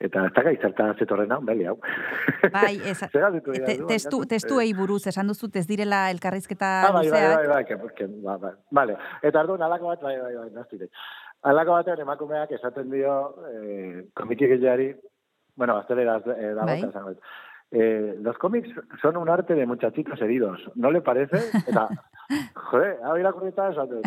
eta 0.00 0.26
ez 0.28 0.32
dakit 0.36 0.66
zertan 0.66 0.92
zetorren 1.00 1.32
hau, 1.32 1.40
beli 1.44 1.64
hau. 1.68 1.76
Bai, 2.52 2.74
ez, 2.92 2.98
te, 3.12 3.76
testu, 3.88 4.20
baina? 4.20 4.30
testuei 4.34 4.74
buruz, 4.76 5.02
esan 5.12 5.32
duzut 5.32 5.56
ez 5.56 5.66
direla 5.68 6.06
elkarrizketa 6.12 6.70
Ah, 6.88 6.92
bai, 6.92 7.08
bai, 7.08 7.08
luzeak. 7.08 7.36
bai, 7.38 7.48
bai, 7.54 7.64
que, 7.64 7.94
que, 7.96 8.08
ba, 8.24 8.36
ba, 8.44 8.54
vale. 8.80 8.96
Eta 9.22 9.40
arduan, 9.40 9.64
alako 9.66 9.92
bat, 9.94 10.04
bai, 10.04 10.16
bai, 10.20 10.34
bai, 10.36 10.48
naztire. 10.56 10.90
Alako 11.48 11.78
batean 11.78 12.00
emakumeak 12.04 12.50
esaten 12.52 12.90
dio 12.92 13.14
eh, 13.48 14.02
komiki 14.14 14.48
gehiari, 14.52 14.90
bueno, 15.56 15.80
gazteleraz 15.80 16.22
eh, 16.36 16.52
dago, 16.56 16.68
Bai. 16.68 17.16
Eta 17.72 17.78
esango 17.78 18.14
dut. 18.14 18.16
eh, 18.16 18.16
los 18.20 18.38
cómics 18.38 18.68
son 19.00 19.16
un 19.16 19.28
arte 19.28 19.54
de 19.54 19.66
muchachitos 19.66 20.20
heridos, 20.20 20.60
¿no 20.74 20.90
le 20.90 21.00
parece? 21.00 21.36
Eta, 21.68 21.88
joder, 22.54 22.98
hau 23.04 23.16
irakurrita 23.16 23.70
esaten. 23.70 24.02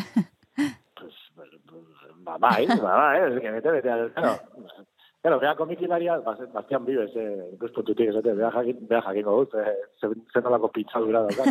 Pues, 0.56 1.14
pues, 1.36 1.50
pues, 1.70 1.84
ba, 2.18 2.38
bai, 2.38 2.68
ba, 2.68 2.96
bai, 2.96 3.34
es 3.34 3.42
que 3.42 3.52
bete, 3.52 3.72
bete, 3.72 3.90
claro, 4.14 4.40
Claro, 5.22 5.40
bea 5.40 5.56
komikilaria, 5.56 6.18
Bas- 6.20 6.52
Bastian 6.52 6.84
Bibes, 6.84 7.16
eh, 7.16 7.52
ikuspuntutik 7.54 8.10
esate, 8.10 8.34
bea 8.34 8.52
jakin, 8.52 8.88
bea 8.90 9.02
jakingo 9.02 9.32
dut, 9.38 9.54
eh, 9.56 9.74
zen, 10.02 10.12
zen 10.34 10.46
olako 10.46 10.70
pitzadura 10.70 11.22
daukat. 11.22 11.48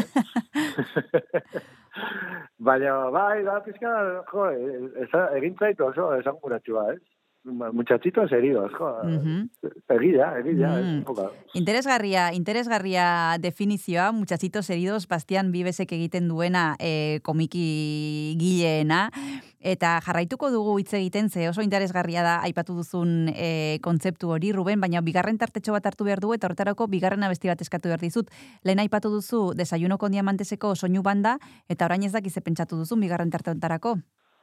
Baina, 2.59 3.09
bai, 3.11 3.43
da, 3.45 3.61
pizka, 3.65 4.23
jo, 4.31 4.51
eh, 4.51 4.91
esa, 5.07 5.37
egin 5.39 5.57
zaitu 5.59 5.87
oso, 5.87 6.15
esan 6.19 6.37
guratxua, 6.43 6.93
ez? 6.93 7.01
Muchachitos 7.45 8.31
heridos, 8.31 8.71
jo. 8.79 8.99
Mhm. 9.03 9.51
Egia, 9.89 10.39
egia, 10.39 10.69
Mm. 10.79 11.03
poca. 11.05 11.31
Interesgarria, 11.55 12.33
interesgarria 12.33 13.37
definizioa, 13.41 14.13
muchachitos 14.13 14.71
heridos, 14.71 15.09
Bastian 15.09 15.51
Bibesek 15.51 15.91
egiten 15.93 16.29
duena 16.29 16.77
e, 16.79 17.19
komiki 17.23 18.37
gileena, 18.39 19.11
eta 19.59 20.01
jarraituko 20.01 20.51
dugu 20.51 20.79
hitz 20.79 20.95
egiten, 20.95 21.31
ze 21.31 21.49
oso 21.49 21.63
interesgarria 21.63 22.23
da 22.23 22.41
aipatu 22.43 22.75
duzun 22.75 23.29
e, 23.35 23.79
kontzeptu 23.83 24.31
hori, 24.31 24.53
Ruben, 24.53 24.81
baina 24.81 25.01
bigarren 25.01 25.39
tartetxo 25.39 25.73
bat 25.73 25.87
hartu 25.87 26.05
behar 26.05 26.21
du, 26.21 26.33
eta 26.35 26.47
horretarako 26.47 26.87
bigarren 26.87 27.23
abesti 27.25 27.49
bat 27.49 27.61
eskatu 27.61 27.89
behar 27.89 28.01
dizut. 28.01 28.31
Lehen 28.63 28.79
aipatu 28.79 29.11
duzu 29.11 29.53
desayuno 29.55 29.99
diamanteseko 29.99 30.77
soinu 30.77 31.03
banda, 31.03 31.39
eta 31.69 31.87
orain 31.87 32.03
ez 32.05 32.13
dakize 32.13 32.41
pentsatu 32.41 32.77
duzun 32.77 33.01
bigarren 33.01 33.31
tarte 33.31 33.51
honetarako. 33.51 33.99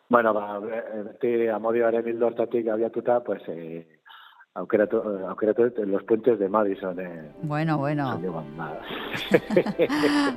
Bueno, 0.09 0.33
ba, 0.33 0.59
be- 0.59 0.83
beti 1.05 1.47
amodioaren 1.53 2.07
hildo 2.07 2.27
hortatik 2.27 2.67
abiatuta, 2.67 3.19
pues, 3.23 3.43
aukeratu, 4.55 4.97
eh, 4.97 5.25
aukeratu 5.29 5.63
dut 5.69 5.77
los 5.85 6.03
puentes 6.03 6.39
de 6.39 6.49
Madison, 6.49 6.99
eh, 6.99 7.31
Bueno, 7.43 7.77
bueno. 7.77 8.19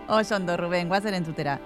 Oso 0.09 0.37
ondo, 0.37 0.57
Ruben, 0.57 0.89
guazen 0.89 1.15
entzutera. 1.15 1.59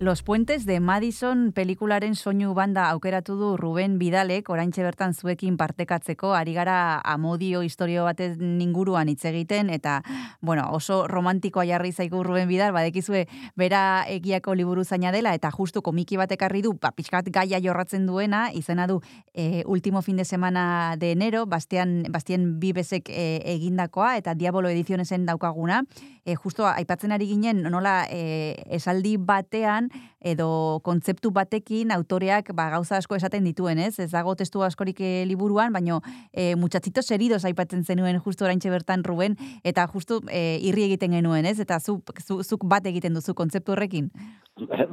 Los 0.00 0.22
Puentes 0.22 0.64
de 0.64 0.80
Madison 0.80 1.52
pelikularen 1.52 2.14
soinu 2.16 2.54
banda 2.56 2.86
aukeratu 2.88 3.34
du 3.36 3.48
Ruben 3.60 3.98
Bidalek, 4.00 4.46
oraintxe 4.48 4.80
bertan 4.80 5.12
zuekin 5.12 5.58
partekatzeko, 5.60 6.30
ari 6.32 6.54
gara 6.56 7.02
amodio 7.04 7.60
historio 7.60 8.06
batez 8.06 8.38
ninguruan 8.40 9.10
hitz 9.12 9.26
egiten, 9.28 9.68
eta, 9.68 9.98
bueno, 10.40 10.70
oso 10.72 11.02
romantikoa 11.06 11.66
jarri 11.68 11.92
zaigu 11.92 12.22
Ruben 12.24 12.48
Bidal, 12.48 12.72
badekizue 12.72 13.26
bera 13.60 14.06
egiako 14.08 14.54
liburu 14.56 14.86
zaina 14.88 15.12
dela, 15.12 15.34
eta 15.36 15.50
justu 15.52 15.82
komiki 15.84 16.16
bat 16.16 16.32
ekarri 16.32 16.62
du, 16.64 16.72
ba, 16.80 16.94
pixkat 16.96 17.28
gaia 17.28 17.60
jorratzen 17.60 18.08
duena, 18.08 18.46
izena 18.56 18.88
du, 18.88 19.02
e, 19.34 19.64
último 19.66 20.00
fin 20.00 20.16
de 20.16 20.24
semana 20.24 20.96
de 20.96 21.12
enero, 21.12 21.44
Bastian, 21.44 22.06
Bastien 22.08 22.58
Bibesek 22.58 23.12
e, 23.12 23.42
egindakoa, 23.52 24.16
eta 24.16 24.32
Diabolo 24.32 24.72
edizionesen 24.72 25.28
daukaguna, 25.28 25.84
e, 26.24 26.36
justo 26.36 26.64
aipatzen 26.66 27.12
ari 27.12 27.28
ginen, 27.28 27.66
nola 27.68 28.06
e, 28.08 28.56
esaldi 28.72 29.18
batean, 29.18 29.89
edo 30.20 30.80
kontzeptu 30.84 31.30
batekin 31.34 31.92
autoreak 31.94 32.52
ba, 32.56 32.68
gauza 32.70 32.98
asko 32.98 33.16
esaten 33.16 33.44
dituen, 33.44 33.78
ez? 33.78 33.98
Ez 33.98 34.10
dago 34.12 34.34
testu 34.36 34.64
askorik 34.66 35.00
eh, 35.00 35.24
liburuan, 35.28 35.72
baino 35.72 36.00
e, 36.32 36.54
muchachitos 36.56 37.10
heridos 37.10 37.44
aipatzen 37.44 37.84
zenuen 37.84 38.20
justu 38.20 38.44
oraintxe 38.44 38.70
bertan 38.70 39.04
Ruben, 39.04 39.36
eta 39.64 39.86
justu 39.92 40.20
e, 40.28 40.58
irri 40.66 40.88
egiten 40.90 41.16
genuen, 41.16 41.46
ez? 41.46 41.58
Eta 41.60 41.80
zu, 41.80 42.00
zu, 42.20 42.42
zuk 42.42 42.66
bat 42.68 42.86
egiten 42.86 43.16
duzu 43.16 43.34
kontzeptu 43.34 43.72
horrekin? 43.72 44.10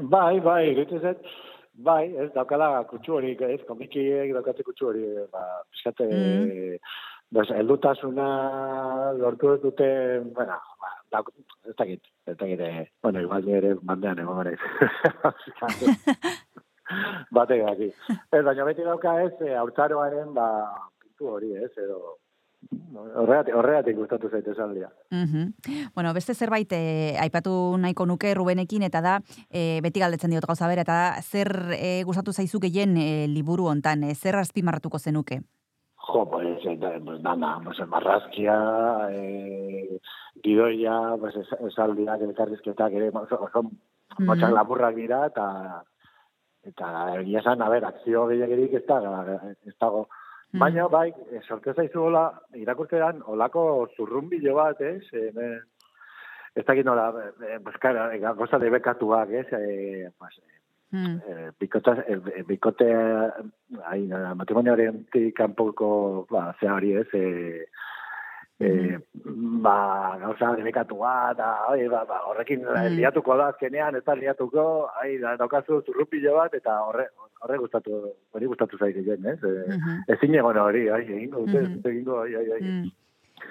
Bai, 0.08 0.40
bai, 0.40 0.64
egiten 0.72 1.04
bai, 1.84 2.04
ez 2.18 2.32
daukala 2.34 2.84
kutsu 2.90 3.18
hori, 3.20 3.36
ez, 3.50 3.62
komikiek 3.68 4.34
daukate 4.34 4.64
kutsu 4.66 4.90
hori, 4.92 5.06
ba, 5.32 5.44
piskate, 5.72 6.08
mm. 6.08 6.82
Pues, 7.28 7.50
eldutasuna 7.52 8.26
lortu 9.20 9.50
ez 9.52 9.60
dute, 9.60 9.88
bueno, 10.36 10.56
ba, 10.80 10.92
da, 11.12 11.24
ez 11.70 11.76
dakit, 11.78 12.04
ez 12.26 12.38
dakit, 12.38 12.60
eh, 12.60 12.86
bueno, 13.04 13.22
igual 13.22 13.48
ere 13.50 13.74
bandean 13.82 14.20
egon 14.20 14.38
gara 14.38 14.52
Bate 17.36 17.58
gaki. 17.60 17.90
Ez, 18.32 18.44
baina 18.48 18.64
beti 18.64 18.86
dauka 18.88 19.18
ez, 19.26 19.34
e, 19.44 19.56
aurtzaroaren, 19.60 20.30
ba, 20.34 20.48
pintu 21.02 21.34
hori, 21.34 21.52
ez, 21.60 21.72
edo, 21.84 22.16
Horregatik, 22.98 23.54
horregatik 23.56 23.96
gustatu 23.96 24.30
zaite 24.30 24.52
esaldia. 24.52 24.90
Mm 25.12 25.52
Bueno, 25.96 26.14
beste 26.14 26.34
zerbait 26.34 26.72
eh, 26.74 27.16
aipatu 27.22 27.52
nahiko 27.78 28.06
nuke 28.06 28.34
Rubenekin 28.34 28.84
eta 28.84 29.02
da 29.02 29.20
eh, 29.50 29.80
beti 29.84 30.02
galdetzen 30.02 30.34
diot 30.34 30.46
gauza 30.46 30.68
bera 30.68 30.82
eta 30.82 30.98
da 30.98 31.22
zer 31.22 31.52
eh, 31.78 32.04
gustatu 32.06 32.34
zaizu 32.34 32.60
gehien 32.60 32.98
eh, 32.98 33.28
liburu 33.30 33.70
hontan, 33.70 34.04
eh, 34.04 34.16
zer 34.16 34.36
azpimarratuko 34.42 35.00
zenuke? 35.00 35.42
Jo, 36.08 36.30
pues, 36.30 36.66
eh, 36.66 37.02
pues 37.04 37.22
nada, 37.22 37.60
pues 37.64 37.86
marrazkia, 37.88 39.10
eh, 39.12 40.00
gidoia, 40.42 41.18
pues 41.20 41.36
esaldiak, 41.36 42.22
elkarrizketak 42.22 42.94
ere, 42.94 43.10
oso, 43.10 43.64
mm 43.64 44.30
-hmm. 44.30 44.54
lapurrak 44.54 44.96
dira, 44.96 45.26
eta 45.26 45.84
eta 46.64 46.88
egia 47.20 47.40
esan, 47.40 47.62
a 47.62 47.70
ber, 47.70 47.86
akzio 47.86 48.28
gehiagirik 48.28 48.74
ez 48.74 48.86
da, 48.88 49.00
ez 49.66 49.76
dago. 49.80 50.08
Mm. 50.54 50.60
Baina, 50.60 50.88
bai, 50.88 51.10
eh, 51.32 51.42
sorpresa 51.44 51.84
izu 51.84 52.06
hola, 52.08 52.28
irakurtean, 52.56 53.22
olako 53.28 53.64
zurrumbilo 53.96 54.56
bat, 54.56 54.80
ez? 54.82 55.04
Eh, 55.14 55.60
ez 56.56 56.66
dakit 56.66 56.86
nola, 56.86 57.10
eh, 57.50 57.60
pues, 57.64 57.78
cara, 57.84 58.10
goza 58.34 58.60
de 58.60 58.70
bekatuak, 58.70 59.30
ez? 59.30 59.48
Eh, 59.52 60.10
pues, 60.18 60.40
Mm. 60.92 61.20
Eh, 61.28 61.50
bikota, 61.60 61.98
eh, 62.08 62.44
bikote, 62.48 62.88
ai, 63.92 64.08
matrimonioaren 64.36 65.04
kanpoko, 65.36 66.26
ba, 66.32 66.56
ze 66.60 66.70
hori 66.72 66.94
ez, 66.96 67.08
eh, 67.14 67.66
eh, 68.60 68.96
ba, 69.66 70.18
gauza, 70.22 70.54
debekatua, 70.56 71.34
da, 71.36 71.50
oi, 71.70 71.90
ba, 71.92 72.06
ba, 72.08 72.22
horrekin 72.30 72.64
mm. 72.64 72.96
liatuko 72.96 73.36
da, 73.36 73.50
azkenean, 73.52 74.00
ez 74.00 74.04
da 74.06 74.16
liatuko, 74.16 74.88
ai, 75.02 75.18
da, 75.20 75.36
daukazu 75.36 75.82
zurrupilo 75.86 76.38
bat, 76.40 76.56
eta 76.56 76.80
horre, 76.86 77.10
horre 77.44 77.58
gustatu, 77.58 78.00
hori 78.32 78.48
gustatu 78.48 78.80
zaik 78.80 78.96
egin, 79.04 79.28
ez? 79.28 79.44
Eh, 79.44 79.68
mm 79.68 79.82
-hmm. 79.82 80.00
Ez 80.08 80.20
zine, 80.20 80.42
bueno, 80.42 80.64
hori, 80.64 80.88
ai, 80.90 81.04
egingo, 81.04 81.46
mm 81.46 81.54
-hmm. 81.54 81.84
egingo, 81.84 82.22
ai, 82.22 82.36
ai, 82.36 82.52
ai. 82.52 82.62
Mm. 82.62 82.90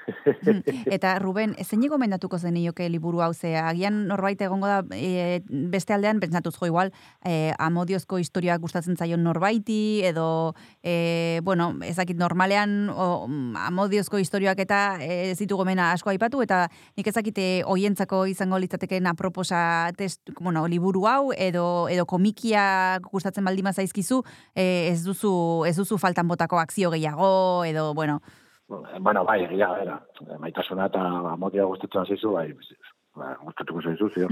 Eta 0.96 1.18
Ruben, 1.18 1.54
zein 1.64 1.84
gomendatuko 1.90 2.38
zen 2.38 2.54
nioke 2.54 2.88
liburu 2.90 3.20
hau? 3.22 3.32
Ze 3.34 3.56
agian 3.58 4.06
norbait 4.08 4.40
egongo 4.42 4.68
da 4.68 4.82
e, 4.94 5.40
beste 5.46 5.94
aldean 5.94 6.20
pentsatuz 6.22 6.54
jo 6.58 6.66
igual 6.70 6.92
e, 7.24 7.52
amodiozko 7.58 8.18
historia 8.18 8.56
gustatzen 8.58 8.96
zaion 8.96 9.22
norbaiti 9.24 10.02
edo 10.06 10.54
e, 10.82 11.40
bueno, 11.44 11.72
ezakit 11.86 12.18
normalean 12.18 12.88
o, 12.90 13.26
amodiozko 13.66 14.18
historiak 14.22 14.60
eta 14.62 14.98
e, 15.00 15.34
zitu 15.34 15.58
gomena 15.58 15.92
asko 15.92 16.10
aipatu 16.10 16.42
eta 16.42 16.66
nik 16.96 17.06
ezakite 17.06 17.62
hoientzako 17.66 18.24
izango 18.30 18.58
litzateken 18.62 19.06
aproposa 19.10 19.92
test, 19.96 20.22
bueno, 20.40 20.66
liburu 20.70 21.06
hau 21.06 21.32
edo 21.36 21.88
edo 21.92 22.06
komikia 22.06 22.98
gustatzen 23.10 23.44
baldima 23.44 23.72
zaizkizu 23.72 24.22
e, 24.54 24.90
ez 24.92 25.02
duzu 25.04 25.64
ez 25.66 25.76
duzu 25.76 25.98
faltan 25.98 26.28
botako 26.28 26.58
akzio 26.62 26.90
gehiago 26.94 27.64
edo 27.66 27.92
bueno, 27.94 28.20
Bueno, 28.68 29.24
bai, 29.24 29.44
egia, 29.44 29.68
era. 29.82 29.97
Maitasuna 30.43 30.88
eta 30.90 31.02
amotia 31.32 31.64
gustatzen 31.70 32.06
zizu, 32.10 32.32
bai, 32.34 32.48
ba, 33.14 33.36
gustatuko 33.44 33.82
zaizu, 33.82 34.09
zio. 34.14 34.28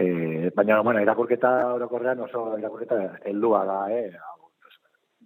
eh, 0.00 0.50
baina, 0.56 0.80
bueno, 0.80 1.02
irakurketa 1.04 1.50
orokorrean 1.74 2.20
oso 2.20 2.46
irakurketa 2.58 3.00
heldua 3.28 3.64
da, 3.68 3.80
eh? 3.92 4.10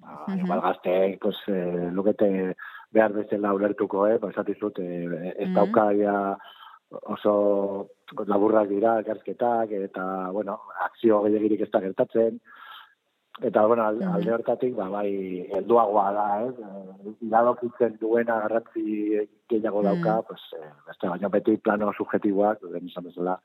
Ba, 0.00 0.08
uh 0.10 0.26
-huh. 0.26 0.38
Igual 0.42 0.60
gazte, 0.60 1.18
pues, 1.20 1.36
eh, 1.46 1.90
lukete 1.92 2.56
behar 2.90 3.12
bezala 3.12 3.54
ulertuko, 3.54 4.06
eh? 4.08 4.18
Ba, 4.18 4.30
esatizut, 4.30 4.78
eh, 4.78 5.34
ez 5.38 5.54
dauka 5.54 5.92
ja 5.92 6.36
oso 6.90 7.88
laburrak 8.26 8.68
dira, 8.68 8.98
elkarzketak, 8.98 9.70
eta, 9.70 10.30
bueno, 10.30 10.60
akzio 10.84 11.22
gehiagirik 11.22 11.60
ez 11.60 11.70
da 11.70 11.80
gertatzen, 11.80 12.40
Eta, 13.42 13.66
bueno, 13.66 13.84
alde, 13.84 14.04
alde 14.04 14.32
hortatik, 14.32 14.74
ba, 14.74 14.86
bai, 14.88 15.10
helduagoa 15.58 16.04
da, 16.16 16.26
eh? 16.46 17.10
Iradokitzen 17.26 17.98
duena 18.00 18.38
garratzi 18.46 18.84
gehiago 19.50 19.82
dauka, 19.84 20.14
mm. 20.22 20.24
pues, 20.28 20.40
eh, 20.56 20.70
beste, 20.86 21.10
baina 21.12 21.28
beti 21.28 21.58
plano 21.58 21.92
subjetiboak, 21.92 22.64
den 22.72 22.88
izan 22.88 23.04
bezala. 23.04 23.36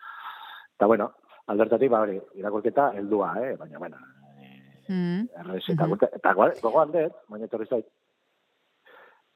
Eta, 0.78 0.88
bueno, 0.88 1.10
alde 1.48 1.66
hortatik, 1.66 1.92
ba, 1.92 2.06
hori, 2.06 2.22
irakurketa 2.40 2.94
heldua, 2.96 3.34
eh? 3.44 3.58
Baina, 3.60 3.84
bueno, 3.84 4.00
eh, 4.40 4.62
mm. 4.88 5.28
errez, 5.44 5.66
eta, 5.68 5.88
mm 5.88 5.92
-hmm. 5.92 6.16
eta, 6.22 6.34
gogo 6.62 6.82
handet, 6.86 7.20
baina 7.28 7.52
etorri 7.52 7.68
zait, 7.68 7.92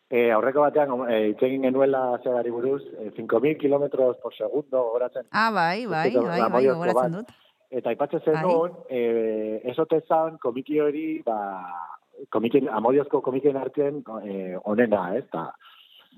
E, 0.07 0.31
aurreko 0.31 0.61
batean, 0.61 0.91
e, 1.09 1.29
itzegin 1.31 1.63
genuela 1.65 2.19
zerari 2.23 2.51
buruz, 2.51 2.83
e, 3.01 3.09
5.000 3.17 3.57
kilometros 3.57 4.17
por 4.17 4.35
segundo, 4.35 4.83
goratzen. 4.91 5.25
Ah, 5.31 5.49
bai, 5.49 5.87
bai, 5.87 6.13
bai, 6.13 6.49
bai, 6.51 6.67
goratzen 6.67 7.11
dut. 7.11 7.31
Eta 7.71 7.91
ipatzen 7.95 8.21
zen 8.23 8.41
nun, 8.45 8.75
e, 8.89 9.61
esote 9.71 10.01
zan 10.07 10.37
komiki 10.41 10.79
hori, 10.79 11.05
ba, 11.25 11.37
komiki, 12.31 12.61
amodiozko 12.71 13.21
komikien 13.25 13.57
artean 13.57 14.03
e, 14.23 14.57
onena, 14.63 15.07
ez 15.17 15.25
da. 15.33 15.49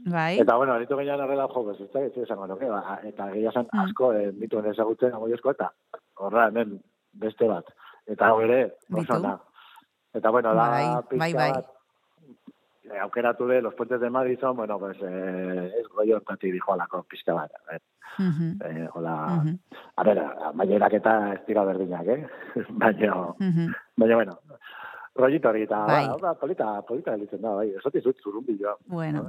Bai. 0.05 0.37
Eta, 0.43 0.57
bueno, 0.59 0.75
aritu 0.75 0.97
gainean 0.99 1.23
arrela 1.23 1.47
jo, 1.53 1.63
ez 1.71 1.89
da, 1.93 2.03
ez 2.03 2.25
esango 2.25 2.47
nuke, 2.47 2.69
ba, 2.69 2.99
eta 3.07 3.31
gehiago 3.31 3.55
zan 3.55 3.69
mm. 3.71 3.85
asko, 3.85 4.11
e, 4.13 4.31
mitu 4.37 4.61
ezagutzen 4.73 5.15
amodiozko, 5.15 5.55
eta 5.55 5.71
horra, 6.21 6.49
hemen, 6.51 6.77
beste 7.13 7.47
bat. 7.49 7.71
Eta 8.07 8.31
hau 8.31 8.41
ere, 8.41 8.73
oso 8.91 9.21
Eta, 10.15 10.29
bueno, 10.31 10.53
da, 10.55 10.69
bai, 10.71 10.85
pizka 11.09 11.19
bai, 11.19 11.33
bai. 11.33 11.49
bat, 11.53 11.73
eh, 12.91 12.99
aukeratu 12.99 13.47
de 13.47 13.61
los 13.61 13.73
puentes 13.73 13.99
de 13.99 14.09
Madison, 14.09 14.55
bueno, 14.55 14.79
pues, 14.79 14.97
eh, 15.01 15.71
es 15.79 15.87
goio 15.89 16.17
entati 16.17 16.51
dijo 16.51 16.73
alako 16.73 17.03
pizka 17.03 17.33
bat. 17.33 17.51
Eh. 17.71 17.79
Uh 18.19 18.23
-huh. 18.23 18.65
eh, 18.65 18.89
hola, 18.93 19.13
uh 19.13 19.43
-huh. 19.43 19.57
a 19.95 20.03
ver, 20.03 20.23
maierak 20.53 20.93
eta 20.93 21.33
ez 21.33 21.45
dira 21.45 21.63
berdinak, 21.63 22.07
eh? 22.07 22.27
baina, 22.69 23.15
uh 23.15 23.35
-huh. 23.37 23.75
baina, 23.95 24.15
bueno, 24.15 24.39
rollito 25.17 25.49
hori 25.49 25.63
eta, 25.65 25.81
bai. 25.87 26.05
ba, 26.21 26.33
polita, 26.39 26.69
polita 26.87 27.13
elitzen 27.17 27.41
da, 27.41 27.53
bai, 27.57 27.67
esotiz 27.79 28.03
dut 28.05 28.21
zurun 28.23 28.45
biloa. 28.45 28.75
Bueno, 28.87 29.25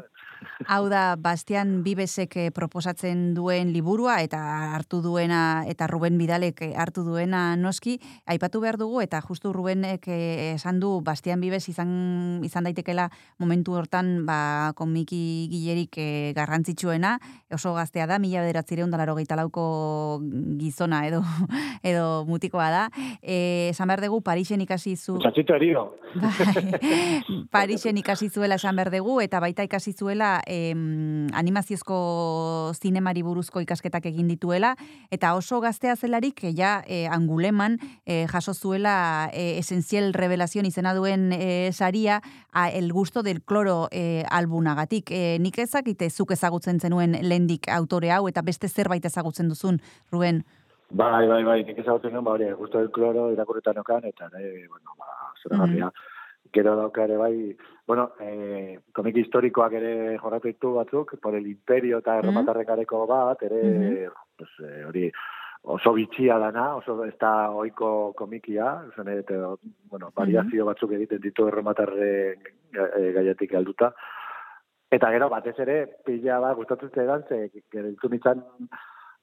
hau 0.69 0.89
da, 0.93 1.17
Bastian 1.19 1.83
Bibesek 1.85 2.37
eh, 2.37 2.49
proposatzen 2.55 3.33
duen 3.37 3.73
liburua 3.73 4.19
eta 4.25 4.41
hartu 4.77 5.01
duena, 5.03 5.65
eta 5.69 5.89
Ruben 5.91 6.19
Bidalek 6.21 6.63
eh, 6.67 6.71
hartu 6.77 7.05
duena 7.07 7.57
noski, 7.57 7.99
aipatu 8.27 8.61
behar 8.65 8.79
dugu, 8.81 9.01
eta 9.05 9.21
justu 9.25 9.53
Rubenek 9.55 10.09
eh, 10.09 10.55
esan 10.55 10.81
du 10.81 10.99
Bastian 11.05 11.41
Bibes 11.41 11.65
izan, 11.73 12.41
izan 12.47 12.69
daitekela 12.69 13.09
momentu 13.39 13.77
hortan, 13.79 14.27
ba, 14.29 14.73
komiki 14.79 15.49
gilerik 15.51 15.97
garrantzitsuena, 16.37 17.17
oso 17.55 17.75
gaztea 17.75 18.07
da, 18.07 18.19
mila 18.19 18.45
bederatzireun 18.45 18.91
dalaro 18.91 19.17
lauko 19.39 20.21
gizona 20.59 21.07
edo 21.07 21.23
edo 21.91 22.25
mutikoa 22.27 22.71
da. 22.71 22.85
esan 23.23 23.89
behar 23.89 24.03
dugu, 24.03 24.21
Parixen 24.23 24.61
ikasi 24.61 24.97
zu... 24.97 25.19
Txatxito 25.19 25.55
Bai, 25.79 27.47
Parisen 27.53 27.99
ikasi 28.01 28.29
zuela 28.31 28.57
esan 28.59 28.77
berdegu, 28.77 29.19
eta 29.21 29.41
baita 29.41 29.65
ikasi 29.67 29.93
zuela 29.93 30.41
em, 30.47 31.29
animaziozko 31.37 32.73
zinemari 32.75 33.23
buruzko 33.23 33.61
ikasketak 33.61 34.07
egin 34.11 34.29
dituela, 34.29 34.75
eta 35.15 35.35
oso 35.37 35.61
gaztea 35.61 35.97
zelarik, 35.97 36.43
ja, 36.57 36.83
e, 36.87 37.07
anguleman, 37.07 37.79
e, 38.07 38.27
jaso 38.31 38.55
zuela 38.55 39.31
e, 39.33 39.59
esenziel 39.59 40.13
revelazion 40.15 40.67
izena 40.67 40.95
duen 40.97 41.33
e, 41.33 41.71
saria, 41.73 42.23
a, 42.53 42.71
el 42.71 42.93
gusto 42.93 43.23
del 43.23 43.43
kloro 43.43 43.89
e, 43.93 44.25
albunagatik. 44.31 45.11
E, 45.11 45.39
nik 45.41 45.59
ezakite 45.59 46.11
zuk 46.11 46.33
ezagutzen 46.33 46.81
zenuen 46.81 47.19
lendik 47.23 47.69
autore 47.69 48.13
hau, 48.13 48.27
eta 48.29 48.43
beste 48.43 48.69
zerbait 48.69 49.05
ezagutzen 49.05 49.49
duzun, 49.49 49.83
Ruben? 50.13 50.45
Bai, 50.91 51.27
bai, 51.29 51.43
bai, 51.45 51.59
nik 51.69 51.79
ezagutzen 51.83 52.15
nuen, 52.15 52.25
ba, 52.25 52.33
hori, 52.39 52.49
gusto 52.57 52.81
del 52.81 52.89
kloro 52.91 53.27
irakurretan 53.35 53.77
okan, 53.83 54.07
eta, 54.09 54.31
ne, 54.33 54.65
bueno, 54.73 54.95
ba, 54.97 55.28
zera 55.43 55.65
garria. 55.65 55.91
Gero 56.53 56.75
dauka 56.77 57.05
ere, 57.05 57.17
bai, 57.21 57.57
bueno, 57.87 58.13
eh, 58.21 58.79
komik 58.97 59.19
historikoak 59.21 59.75
ere 59.81 60.17
jorratu 60.19 60.49
ditu 60.49 60.73
batzuk, 60.79 61.19
por 61.21 61.35
el 61.35 61.47
imperio 61.47 61.99
eta 62.01 62.19
erromatarrekareko 62.19 63.07
bat, 63.07 63.43
ere, 63.43 64.09
pues, 64.37 64.51
eh, 64.65 64.85
hori, 64.89 65.11
oso 65.63 65.93
bitxia 65.93 66.39
dana, 66.39 66.75
oso 66.77 67.05
ez 67.05 67.17
da 67.21 67.51
oiko 67.51 68.13
komikia, 68.17 68.69
zen, 68.97 69.11
eta, 69.19 69.55
bueno, 69.91 70.13
variazio 70.17 70.65
batzuk 70.65 70.95
egiten 70.97 71.21
ditu 71.21 71.49
erromatarren 71.49 72.47
eh, 72.73 73.11
gaiatik 73.19 73.55
alduta. 73.55 73.93
Eta 74.91 75.11
gero, 75.13 75.29
batez 75.29 75.59
ere, 75.61 75.83
pila 76.07 76.39
bat 76.41 76.57
gustatu 76.57 76.89
zitzaidan, 76.89 77.27
ze, 77.29 77.51
gero 77.73 77.93
nintzen, 78.09 78.41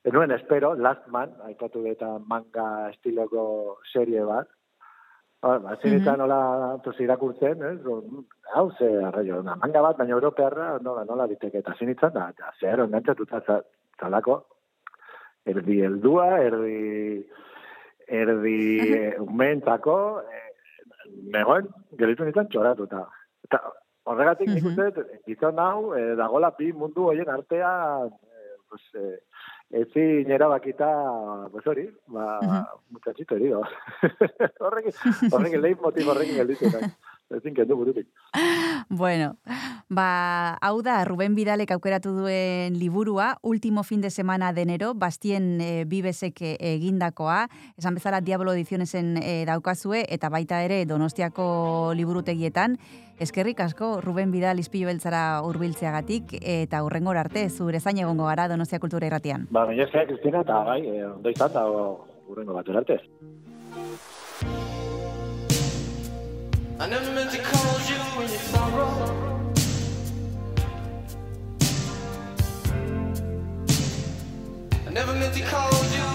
enuen 0.06 0.32
espero, 0.32 0.76
Last 0.76 1.08
Man, 1.10 1.34
aipatu 1.48 1.82
eta 1.90 2.20
manga 2.20 2.92
estiloko 2.92 3.80
serie 3.92 4.22
bat, 4.28 4.52
Ba, 5.46 5.60
ba, 5.62 5.76
zinetan 5.78 6.18
nola 6.18 6.80
pues, 6.84 6.98
irakurtzen, 7.06 7.60
ez? 7.62 7.78
Hau, 8.56 8.72
ze, 8.80 8.88
arraio, 9.06 9.44
manga 9.46 9.82
bat, 9.86 9.98
baina 10.00 10.16
europearra 10.16 10.80
nola, 10.82 11.04
nola 11.06 11.28
diteke, 11.30 11.60
eta 11.62 11.76
zinitzen, 11.78 12.16
da, 12.16 12.32
da, 12.40 12.50
zer, 12.60 12.82
engantzatuta 12.82 13.44
za- 13.46 13.62
zalako, 14.02 14.40
erdi 15.46 15.76
heldua, 15.86 16.26
erdi, 16.48 17.20
erdi 18.08 18.56
eh, 18.98 19.14
umentzako, 19.22 19.98
eh, 20.26 20.50
negoen, 21.38 21.70
gelitu 22.00 22.26
nintzen 22.26 22.50
txoratuta. 22.50 23.04
Eta 23.46 23.62
horregatik 24.10 24.50
nik 24.50 24.66
uste, 24.72 24.90
dut, 24.98 25.14
gizon 25.30 25.62
hau, 25.62 25.92
eh, 25.94 26.16
dagola 26.18 26.56
bi 26.58 26.72
mundu 26.74 27.06
hoien 27.12 27.30
artean, 27.30 28.10
eh, 28.10 28.58
pues, 28.70 28.82
eh, 28.98 29.20
ezin 29.72 30.32
erabakita, 30.32 30.88
pues 31.52 31.66
hori, 31.68 31.90
ba, 32.08 32.40
muchachito 32.90 33.36
herido. 33.36 33.64
horrekin, 34.60 34.94
horrekin 35.32 35.62
lehin 35.62 35.78
motiv 35.82 36.08
horrekin 36.08 36.36
gelditu 36.36 36.72
nahi. 36.72 36.92
Ezin 37.34 37.56
kendu 37.56 37.76
burutik. 37.76 38.08
Bueno, 38.88 39.38
ba, 39.90 40.60
hau 40.62 40.84
da, 40.86 41.00
Ruben 41.06 41.34
Bidalek 41.34 41.72
aukeratu 41.74 42.12
duen 42.14 42.76
liburua, 42.78 43.40
último 43.42 43.82
fin 43.82 44.00
de 44.02 44.12
semana 44.12 44.54
de 44.54 44.62
enero, 44.62 44.94
Bastien 44.94 45.60
e, 45.60 45.86
Bibesek 45.86 46.42
eh, 46.42 46.58
egindakoa, 46.60 47.48
esan 47.80 47.96
bezala 47.98 48.22
Diablo 48.22 48.54
Edizionesen 48.54 49.18
e, 49.18 49.44
daukazue, 49.50 50.04
eta 50.08 50.30
baita 50.30 50.62
ere 50.62 50.84
Donostiako 50.86 51.94
liburutegietan, 51.98 52.78
eskerrik 53.18 53.64
asko 53.66 54.02
Ruben 54.06 54.30
Bidal 54.30 54.62
izpilu 54.62 54.92
beltzara 54.92 55.42
urbiltzeagatik, 55.50 56.38
eta 56.42 56.84
hurrengor 56.86 57.18
arte, 57.18 57.50
zure 57.50 57.82
zain 57.82 57.98
egongo 57.98 58.30
gara 58.30 58.48
Donostia 58.48 58.80
Kultura 58.80 59.10
Irratian. 59.10 59.48
Ba, 59.50 59.66
baina 59.66 59.90
esker, 59.90 60.06
Kristina, 60.12 60.46
eta 60.46 60.62
bai, 60.68 60.84
eh, 60.86 61.08
ondo 61.10 61.34
izan, 61.34 61.50
eta 61.50 61.66
urrengo 62.30 62.54
bat 62.54 62.70
arte. 62.70 63.02
I 66.78 66.88
never 66.88 67.10
meant 67.14 67.32
to 67.32 67.38
call 67.38 67.80
you 67.88 67.96
in 68.22 68.30
your 68.30 68.40
sorrow. 68.52 69.46
I 74.86 74.90
never 74.92 75.14
meant 75.16 75.34
to 75.36 75.42
call 75.44 75.72
you 75.72 76.15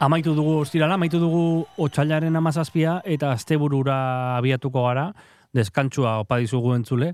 Amaitu 0.00 0.32
dugu 0.32 0.54
ostirala, 0.62 0.94
amaitu 0.96 1.18
dugu 1.20 1.40
otxailaren 1.76 2.38
amazazpia 2.38 2.94
eta 3.04 3.34
asteburura 3.36 3.96
abiatuko 4.38 4.86
gara, 4.86 5.10
deskantzua 5.52 6.14
opa 6.22 6.38
dizugu 6.40 6.72
entzule, 6.72 7.10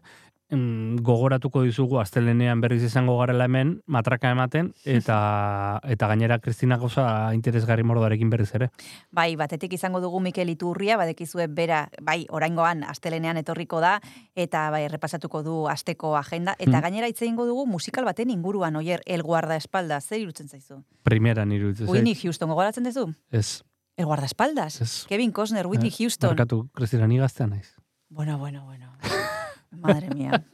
gogoratuko 1.06 1.62
dizugu 1.62 2.00
astelenean 2.02 2.60
berriz 2.60 2.82
izango 2.82 3.14
garela 3.18 3.46
hemen 3.48 3.80
matraka 3.86 4.30
ematen 4.34 4.72
eta 4.84 5.80
eta 5.84 6.08
gainera 6.10 6.38
Kristina 6.40 6.76
goza 6.76 7.32
interesgarri 7.34 7.82
mordoarekin 7.86 8.28
berriz 8.30 8.50
ere. 8.58 8.68
Bai, 9.10 9.36
batetik 9.36 9.72
izango 9.78 10.00
dugu 10.04 10.20
Mikel 10.20 10.50
Iturria, 10.50 10.96
badekizue 10.98 11.46
bera, 11.48 11.88
bai, 12.02 12.26
oraingoan 12.28 12.82
astelenean 12.84 13.36
etorriko 13.40 13.80
da 13.80 14.00
eta 14.34 14.68
bai 14.70 14.88
repasatuko 14.88 15.42
du 15.46 15.68
asteko 15.68 16.16
agenda 16.16 16.54
eta 16.58 16.76
Mm. 16.76 16.82
gainera 16.82 17.08
hitze 17.08 17.24
egingo 17.24 17.46
dugu 17.46 17.66
musikal 17.66 18.04
baten 18.04 18.30
inguruan 18.30 18.76
oier 18.76 19.00
El 19.06 19.22
guardaespaldas, 19.22 20.04
zer 20.08 20.20
irutzen 20.20 20.48
zaizu? 20.48 20.82
Primeran 21.02 21.52
iruditzen 21.52 21.88
Whitney 21.88 22.14
zait. 22.14 22.24
Houston 22.24 22.48
gogoratzen 22.50 22.84
duzu? 22.84 23.06
Ez. 23.30 23.62
El 23.96 24.04
guardaespaldas. 24.06 24.80
Ez. 24.82 25.06
Kevin 25.08 25.32
Costner, 25.32 25.66
Whitney 25.66 25.88
Eh, 25.88 25.94
Houston. 25.98 26.30
Barkatu, 26.34 26.68
Kristina, 26.74 27.06
ni 27.06 27.16
gaztea 27.18 27.46
naiz. 27.46 27.74
Bueno, 28.10 28.36
bueno, 28.38 28.64
bueno. 28.66 28.92
Madre 29.70 30.08
mía. 30.14 30.44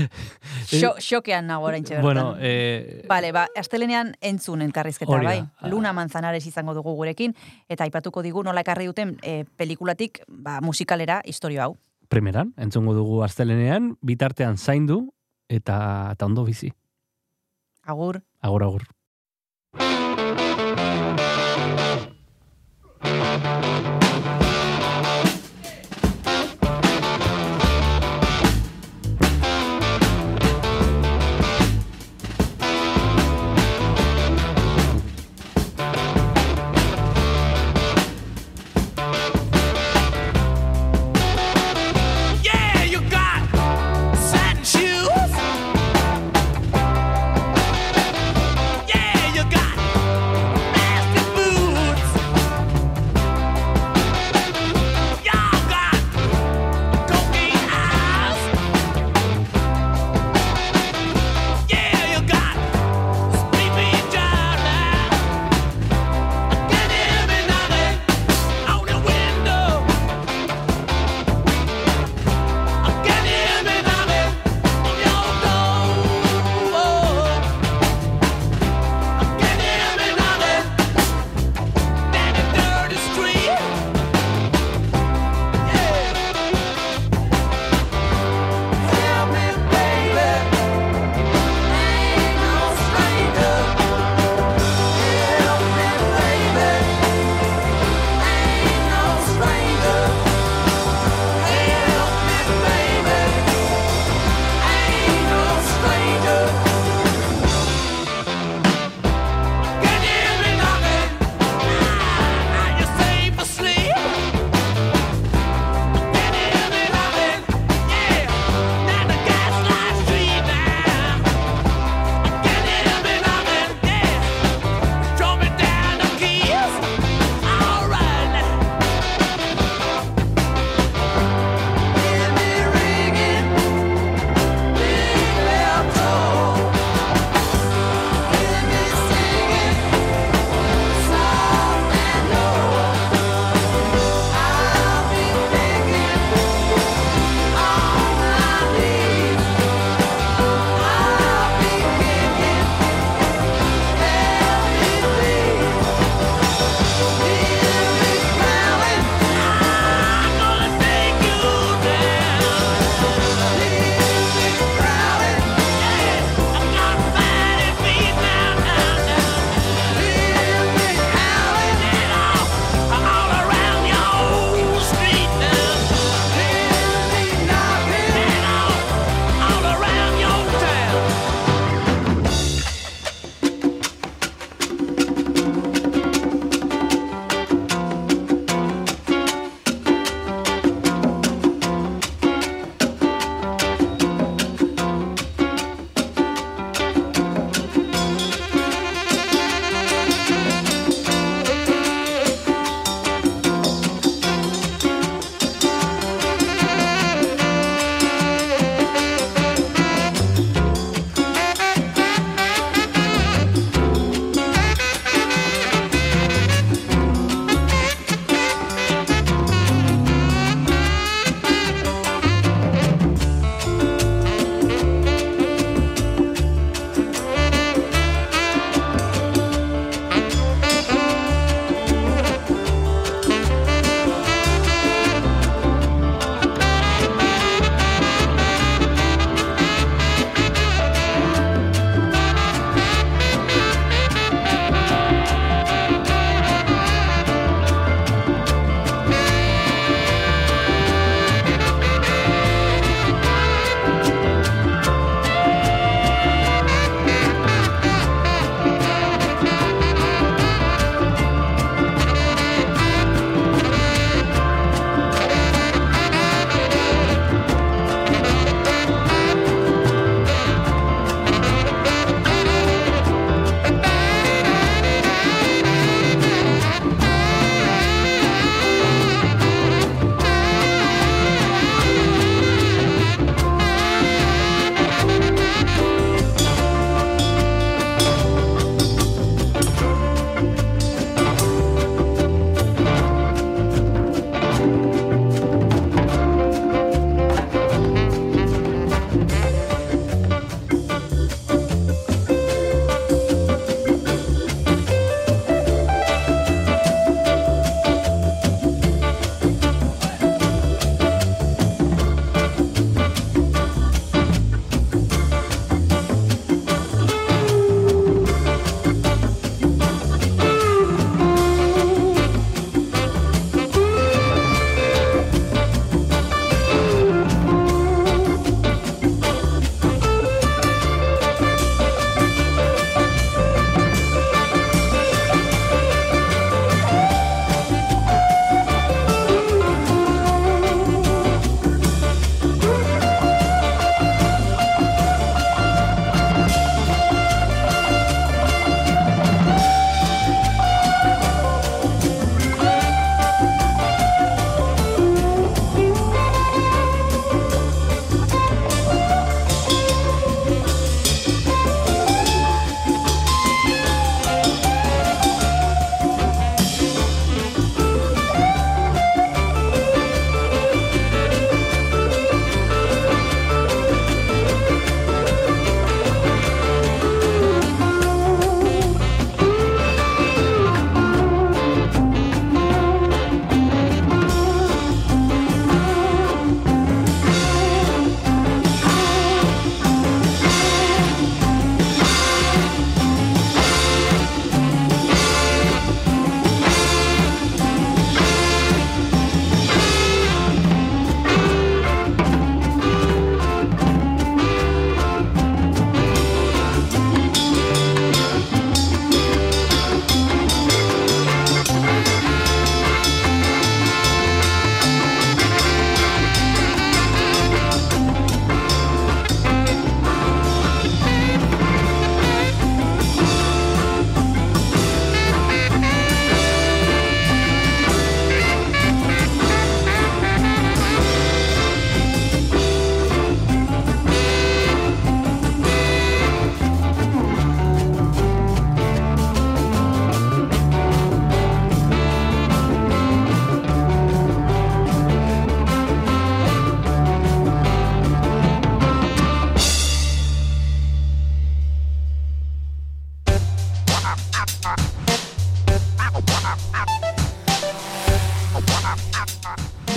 Xo, 0.70 0.94
xokean 0.98 1.46
nago 1.46 1.66
oraintxe 1.66 1.94
bertan. 1.94 2.04
Bueno, 2.04 2.36
eh, 2.40 3.04
Vale, 3.08 3.32
ba, 3.32 3.46
astelenean 3.56 4.14
entzun 4.20 4.62
elkarrizketa, 4.62 5.20
bai. 5.22 5.44
Luna 5.68 5.92
Manzanares 5.92 6.46
izango 6.46 6.74
dugu 6.74 6.94
gurekin, 6.94 7.34
eta 7.68 7.84
aipatuko 7.84 8.22
digu 8.22 8.42
nola 8.42 8.64
ekarri 8.64 8.86
duten 8.86 9.16
e, 9.22 9.44
pelikulatik 9.56 10.22
ba, 10.28 10.60
musikalera 10.60 11.22
historio 11.24 11.62
hau. 11.62 11.76
primeran, 12.10 12.54
entzungo 12.58 12.92
dugu 12.92 13.22
astelenean, 13.22 13.96
bitartean 14.02 14.58
zaindu 14.58 15.12
eta, 15.48 16.10
eta 16.12 16.26
ondo 16.26 16.44
bizi. 16.44 16.72
Agur. 17.84 18.22
Agur, 18.42 18.64
agur. 18.64 18.82
Yeah, 23.02 23.99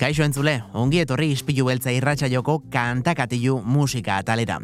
Kaixo 0.00 0.24
entzule, 0.24 0.54
ongi 0.72 1.02
etorri 1.02 1.26
ispilu 1.34 1.66
beltza 1.66 1.92
irratsaioko 1.92 2.54
kantakatilu 2.72 3.58
musika 3.60 4.14
atalera. 4.22 4.54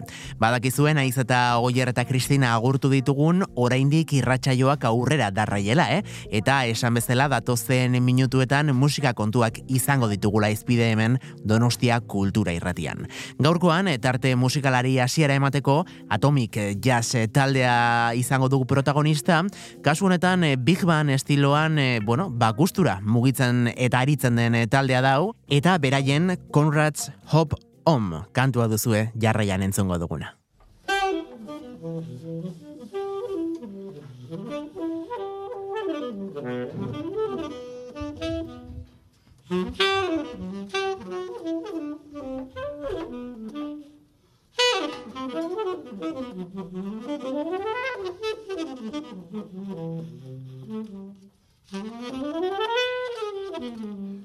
Badakizuen 0.40 0.96
aiz 0.96 1.18
eta 1.20 1.58
Oier 1.60 1.90
eta 1.90 2.06
Kristina 2.08 2.54
agurtu 2.56 2.88
ditugun 2.88 3.42
oraindik 3.52 4.14
irratsaioak 4.16 4.86
aurrera 4.88 5.28
darraiela, 5.36 5.90
eh? 5.92 5.98
Eta 6.32 6.62
esan 6.64 6.96
bezala 6.96 7.26
datozen 7.28 7.98
minutuetan 8.00 8.72
musika 8.72 9.12
kontuak 9.12 9.60
izango 9.68 10.08
ditugula 10.08 10.48
izpide 10.48 10.88
hemen 10.94 11.18
Donostia 11.44 12.00
Kultura 12.00 12.56
Irratian. 12.56 13.04
Gaurkoan 13.36 13.92
tarte 14.00 14.32
musikalari 14.40 14.96
hasiera 15.04 15.36
emateko 15.36 15.82
Atomic 16.08 16.56
Jazz 16.80 17.28
taldea 17.28 18.14
izango 18.16 18.48
dugu 18.48 18.64
protagonista, 18.64 19.42
kasu 19.84 20.08
honetan 20.08 20.48
eh, 20.48 20.56
Big 20.56 20.88
Bang 20.88 21.12
estiloan, 21.12 21.78
eh, 21.78 22.00
bueno, 22.00 22.30
ba 22.30 22.54
gustura 22.56 23.02
mugitzen 23.04 23.66
eta 23.76 24.00
aritzen 24.00 24.40
den 24.40 24.62
taldea 24.72 25.04
hau 25.26 25.34
eta 25.48 25.78
beraien 25.78 26.36
Conrad's 26.52 27.10
Hop 27.32 27.54
Om 27.86 28.24
kantua 28.32 28.66
duzue 28.68 29.10
jarraian 29.14 29.62
entzongo 29.62 29.98
duguna. 29.98 30.34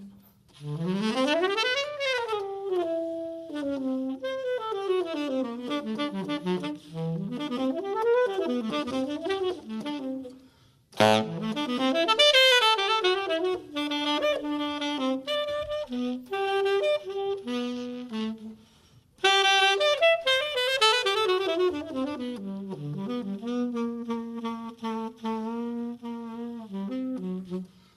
Mm-hmm. 0.63 1.01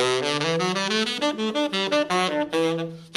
Thank 0.00 0.24
you. 2.54 3.09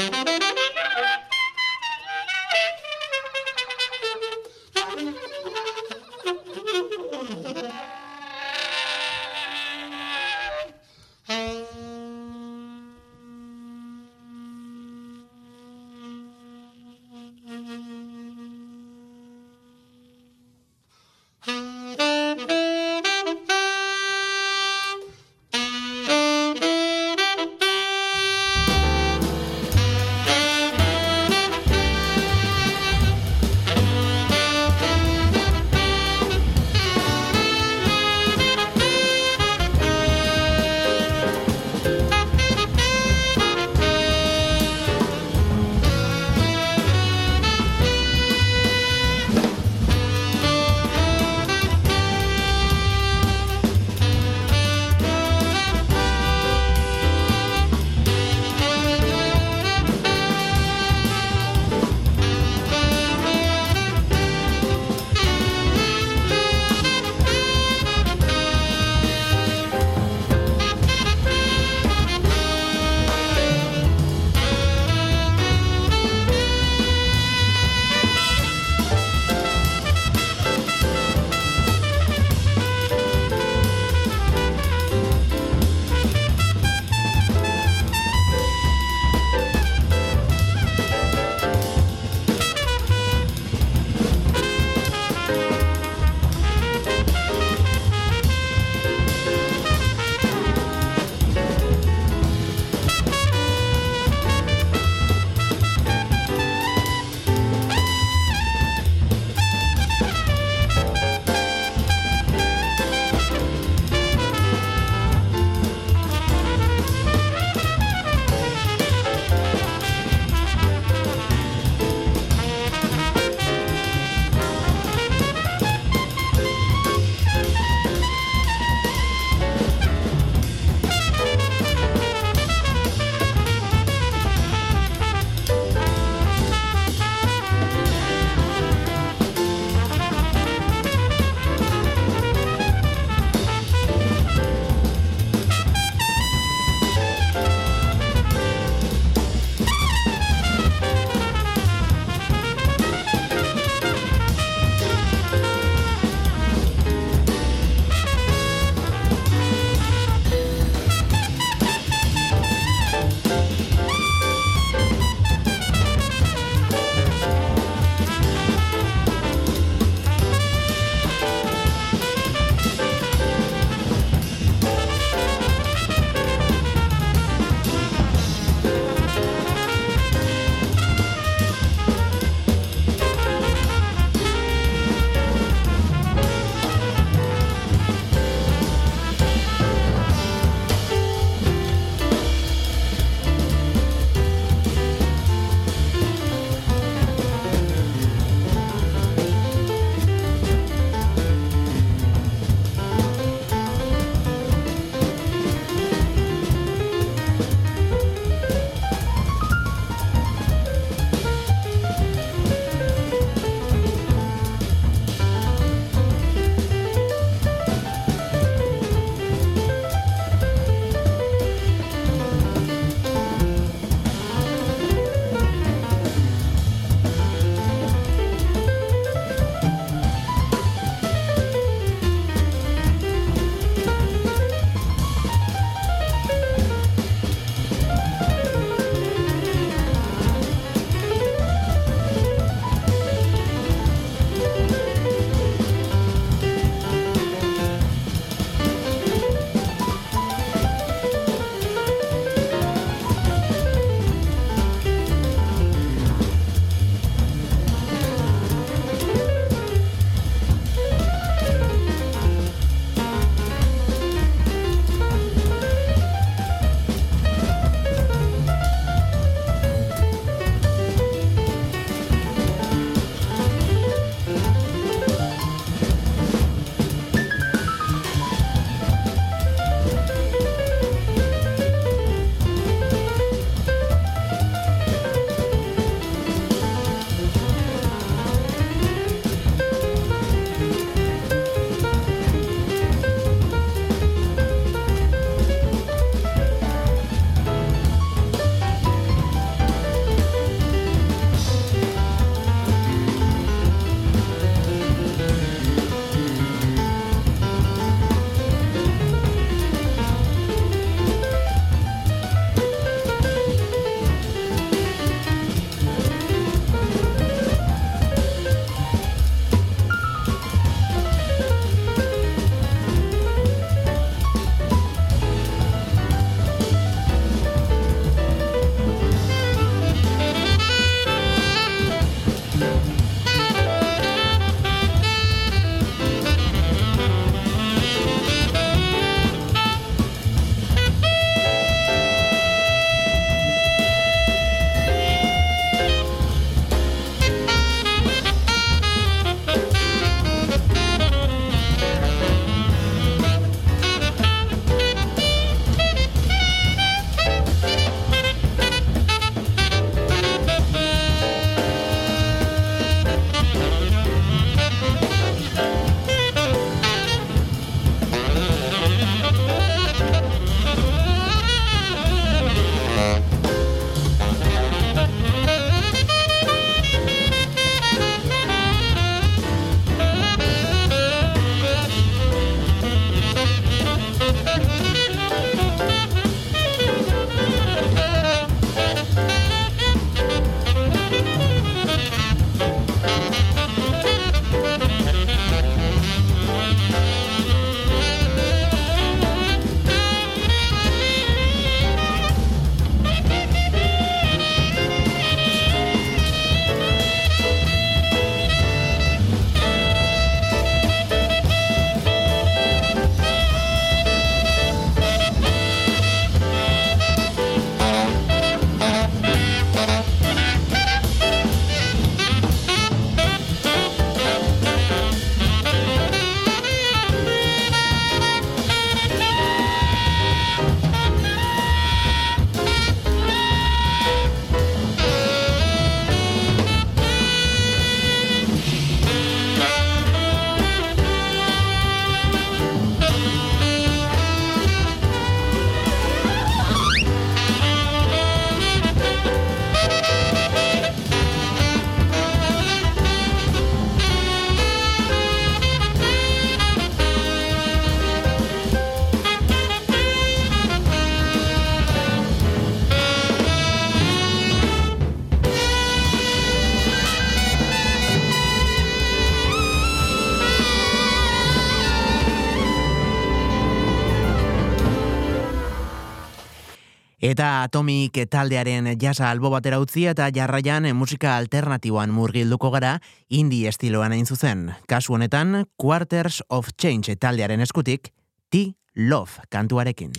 Eta 477.34 477.64
Atomic 477.66 478.20
taldearen 478.30 478.92
jasa 479.02 479.32
albo 479.34 479.50
batera 479.50 479.80
utzi 479.82 480.04
eta 480.06 480.28
jarraian 480.36 480.86
musika 480.94 481.32
alternatiboan 481.34 482.12
murgilduko 482.14 482.70
gara 482.76 482.92
indie 483.34 483.72
estiloan 483.72 484.14
hain 484.14 484.28
zuzen. 484.30 484.68
Kasu 484.86 485.16
honetan, 485.18 485.64
Quarters 485.82 486.44
of 486.54 486.70
Change 486.78 487.16
taldearen 487.18 487.66
eskutik, 487.66 488.12
T-Love 488.54 489.50
kantuarekin. 489.50 490.14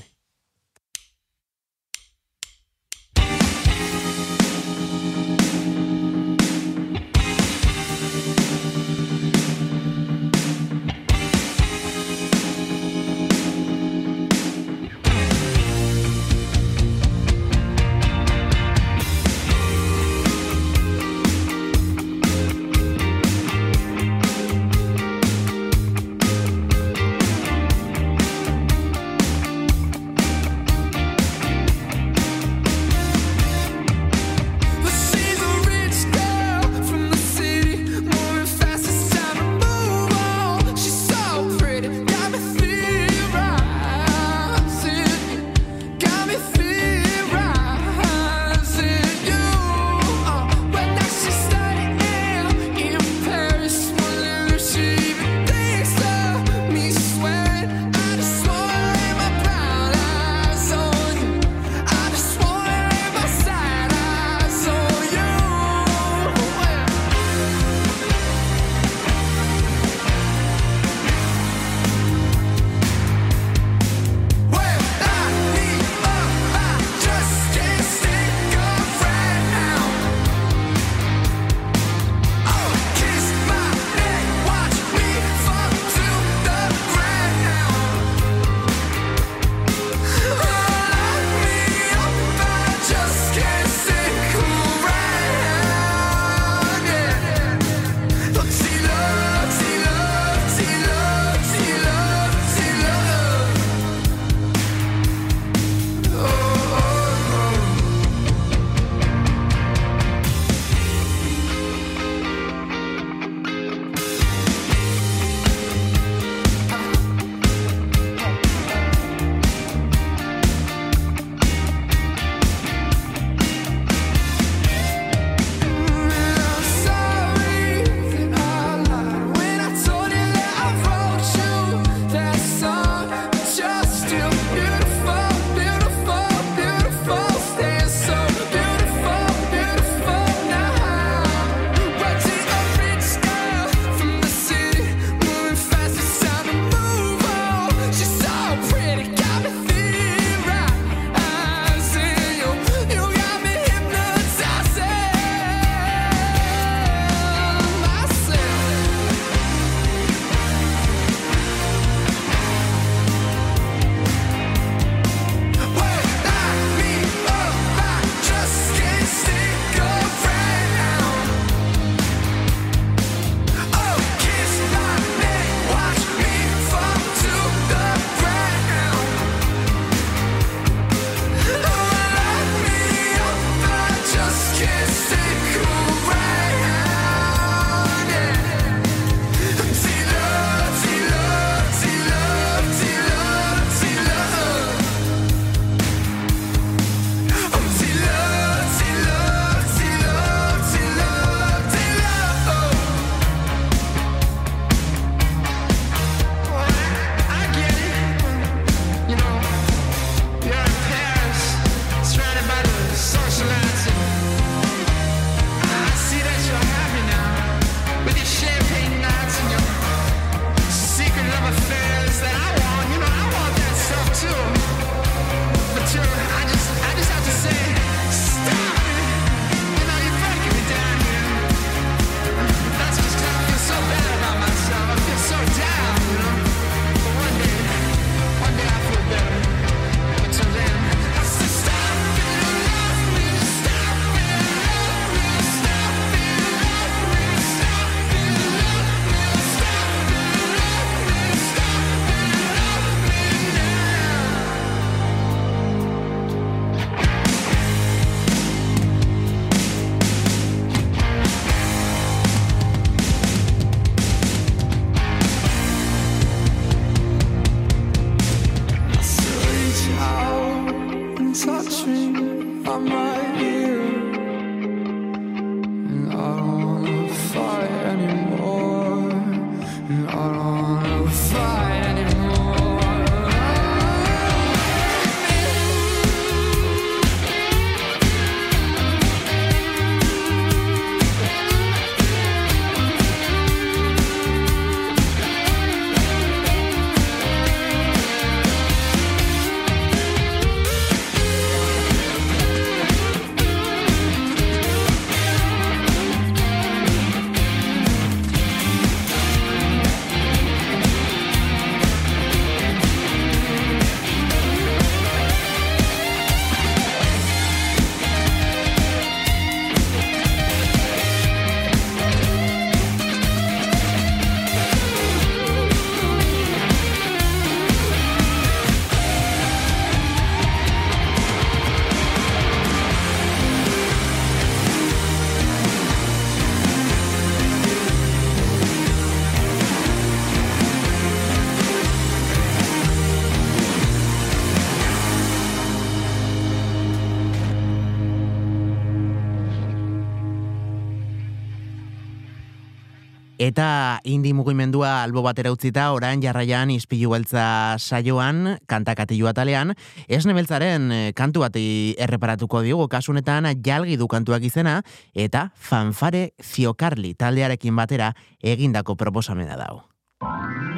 Eta 353.45 354.01
indi 354.09 354.33
mugimendua 354.33 355.03
albo 355.03 355.21
batera 355.21 355.51
utzita 355.53 355.91
orain 355.93 356.23
jarraian 356.23 356.71
izpilu 356.73 357.11
beltza 357.13 357.77
saioan, 357.77 358.55
kantakatilu 358.71 359.29
atalean, 359.29 359.75
esne 360.09 360.33
beltzaren 360.33 360.87
eh, 360.89 361.03
kantu 361.13 361.45
bati 361.45 361.67
erreparatuko 362.01 362.63
diogo 362.65 362.89
kasunetan 362.89 363.51
jalgi 363.61 363.99
du 364.01 364.09
kantuak 364.09 364.47
izena, 364.49 364.79
eta 365.13 365.51
fanfare 365.55 366.31
ziokarli 366.41 367.13
taldearekin 367.21 367.77
batera 367.77 368.15
egindako 368.41 368.97
proposamena 368.97 369.61
dago. 369.61 369.85
Thank 370.25 370.74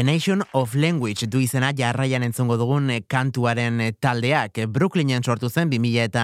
The 0.00 0.04
Nation 0.04 0.42
of 0.54 0.74
Language 0.74 1.26
du 1.28 1.42
izena 1.44 1.74
jarraian 1.76 2.22
entzongo 2.24 2.56
dugun 2.56 2.86
eh, 2.88 3.02
kantuaren 3.04 3.82
eh, 3.84 3.90
taldeak. 3.92 4.56
Eh, 4.62 4.64
Brooklynen 4.64 5.20
sortu 5.20 5.50
zen 5.50 5.68
2000 5.68 6.06
eta 6.06 6.22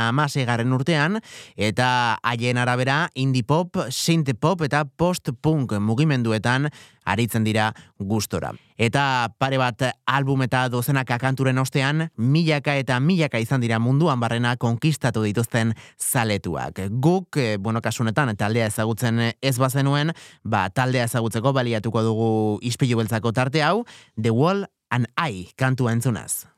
garren 0.49 0.73
urtean 0.73 1.19
eta 1.57 2.17
haien 2.23 2.57
arabera 2.57 3.11
indie 3.13 3.45
pop, 3.45 3.77
synth 3.91 4.33
pop 4.41 4.63
eta 4.63 4.87
post-punk 4.87 5.77
mugimenduetan 5.77 6.71
aritzen 7.07 7.45
dira 7.47 7.71
gustora. 7.99 8.53
Eta 8.77 9.33
pare 9.39 9.57
bat 9.57 9.83
album 10.05 10.43
eta 10.45 10.67
dozenaka 10.69 11.17
kanturen 11.19 11.59
ostean, 11.59 12.11
milaka 12.17 12.75
eta 12.77 12.99
milaka 13.01 13.41
izan 13.41 13.63
dira 13.65 13.79
munduan 13.81 14.21
barrena 14.21 14.57
konkistatu 14.61 15.23
dituzten 15.25 15.73
zaletuak. 15.97 16.83
Guk, 17.01 17.39
eh, 17.41 17.57
bueno, 17.57 17.81
kasunetan, 17.81 18.35
taldea 18.37 18.67
ezagutzen 18.67 19.33
ez 19.41 19.57
bazenuen, 19.59 20.13
ba, 20.45 20.69
taldea 20.69 21.07
ezagutzeko 21.09 21.55
baliatuko 21.57 22.03
dugu 22.03 22.29
ispilu 22.61 22.99
beltzako 23.01 23.33
tarte 23.33 23.63
hau, 23.63 23.87
The 24.21 24.31
Wall 24.31 24.67
and 24.91 25.09
I 25.17 25.49
kantua 25.57 25.93
entzunaz. 25.93 26.56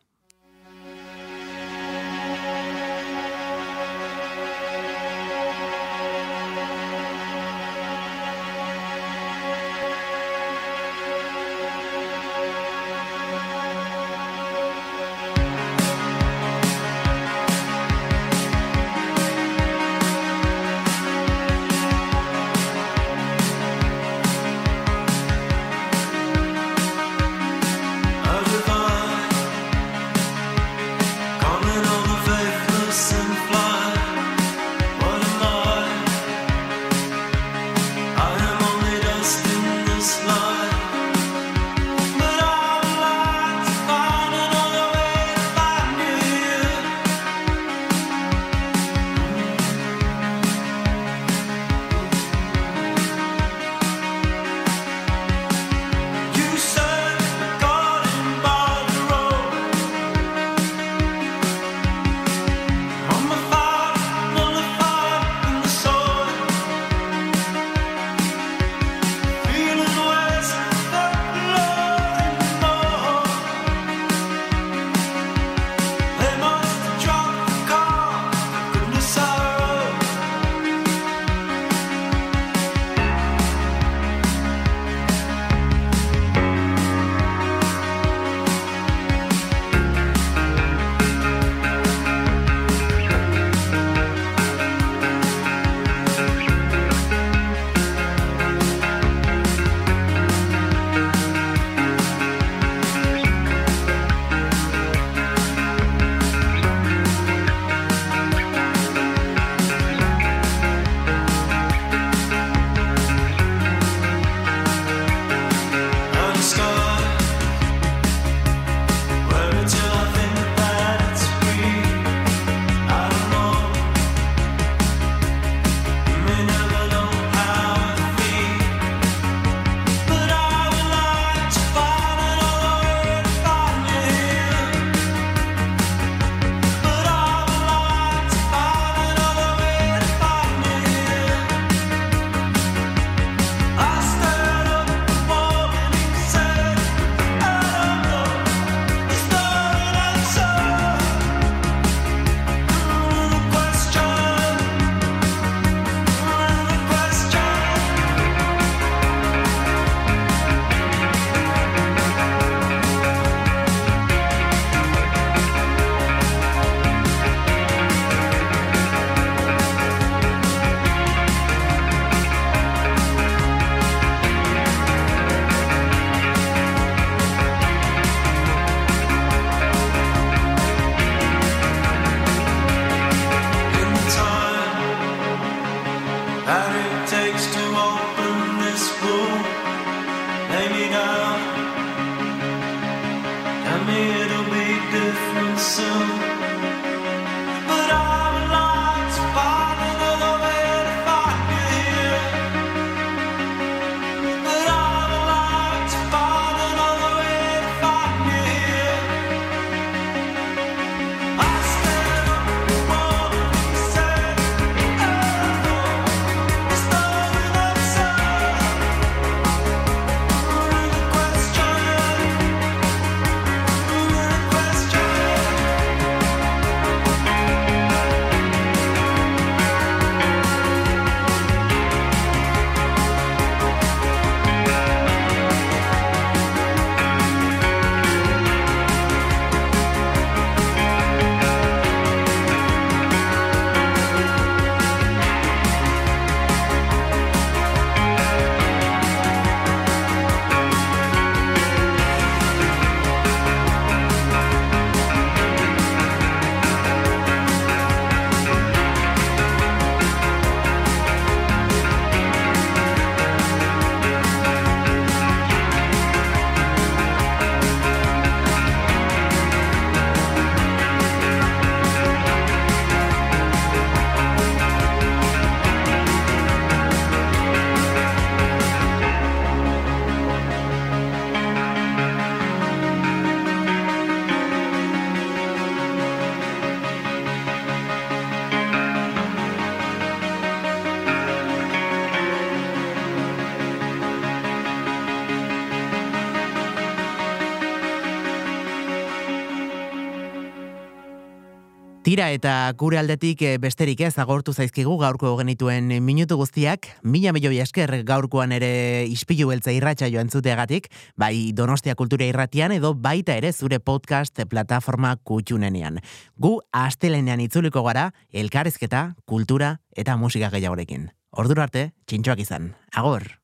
Tira 302.18 302.32
eta 302.34 302.52
gure 302.74 302.98
aldetik 302.98 303.44
eh, 303.46 303.50
besterik 303.62 304.00
ez 304.02 304.16
agortu 304.18 304.50
zaizkigu 304.50 304.96
gaurko 304.98 305.36
genituen 305.38 305.92
minutu 306.02 306.34
guztiak, 306.40 306.88
mila 307.06 307.30
milioi 307.30 307.60
esker 307.62 307.92
gaurkoan 308.08 308.50
ere 308.56 309.04
ispilu 309.06 309.52
beltza 309.52 309.70
irratxa 309.70 310.10
joan 310.10 310.26
zuteagatik, 310.26 310.90
bai 311.14 311.52
Donostia 311.54 311.94
Kultura 311.94 312.26
irratian 312.26 312.74
edo 312.74 312.90
baita 312.98 313.38
ere 313.38 313.52
zure 313.54 313.78
podcast 313.78 314.42
plataforma 314.50 315.14
kutxunenean. 315.22 316.02
Gu 316.34 316.56
astelenean 316.74 317.38
itzuliko 317.46 317.86
gara, 317.86 318.10
elkarrizketa, 318.34 319.12
kultura 319.24 319.76
eta 319.94 320.18
musika 320.18 320.50
gehiagorekin. 320.50 321.12
Ordura 321.38 321.70
arte, 321.70 321.92
txintxoak 322.10 322.42
izan. 322.42 322.72
Agor! 322.90 323.36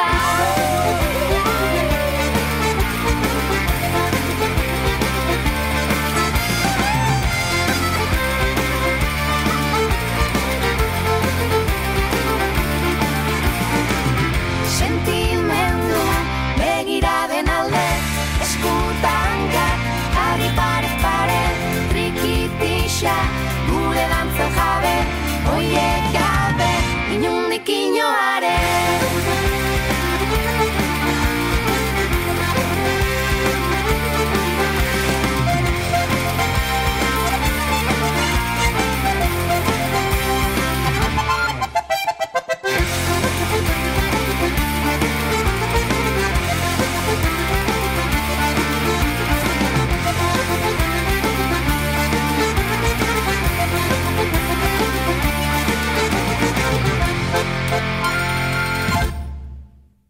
Natal. 0.00 1.09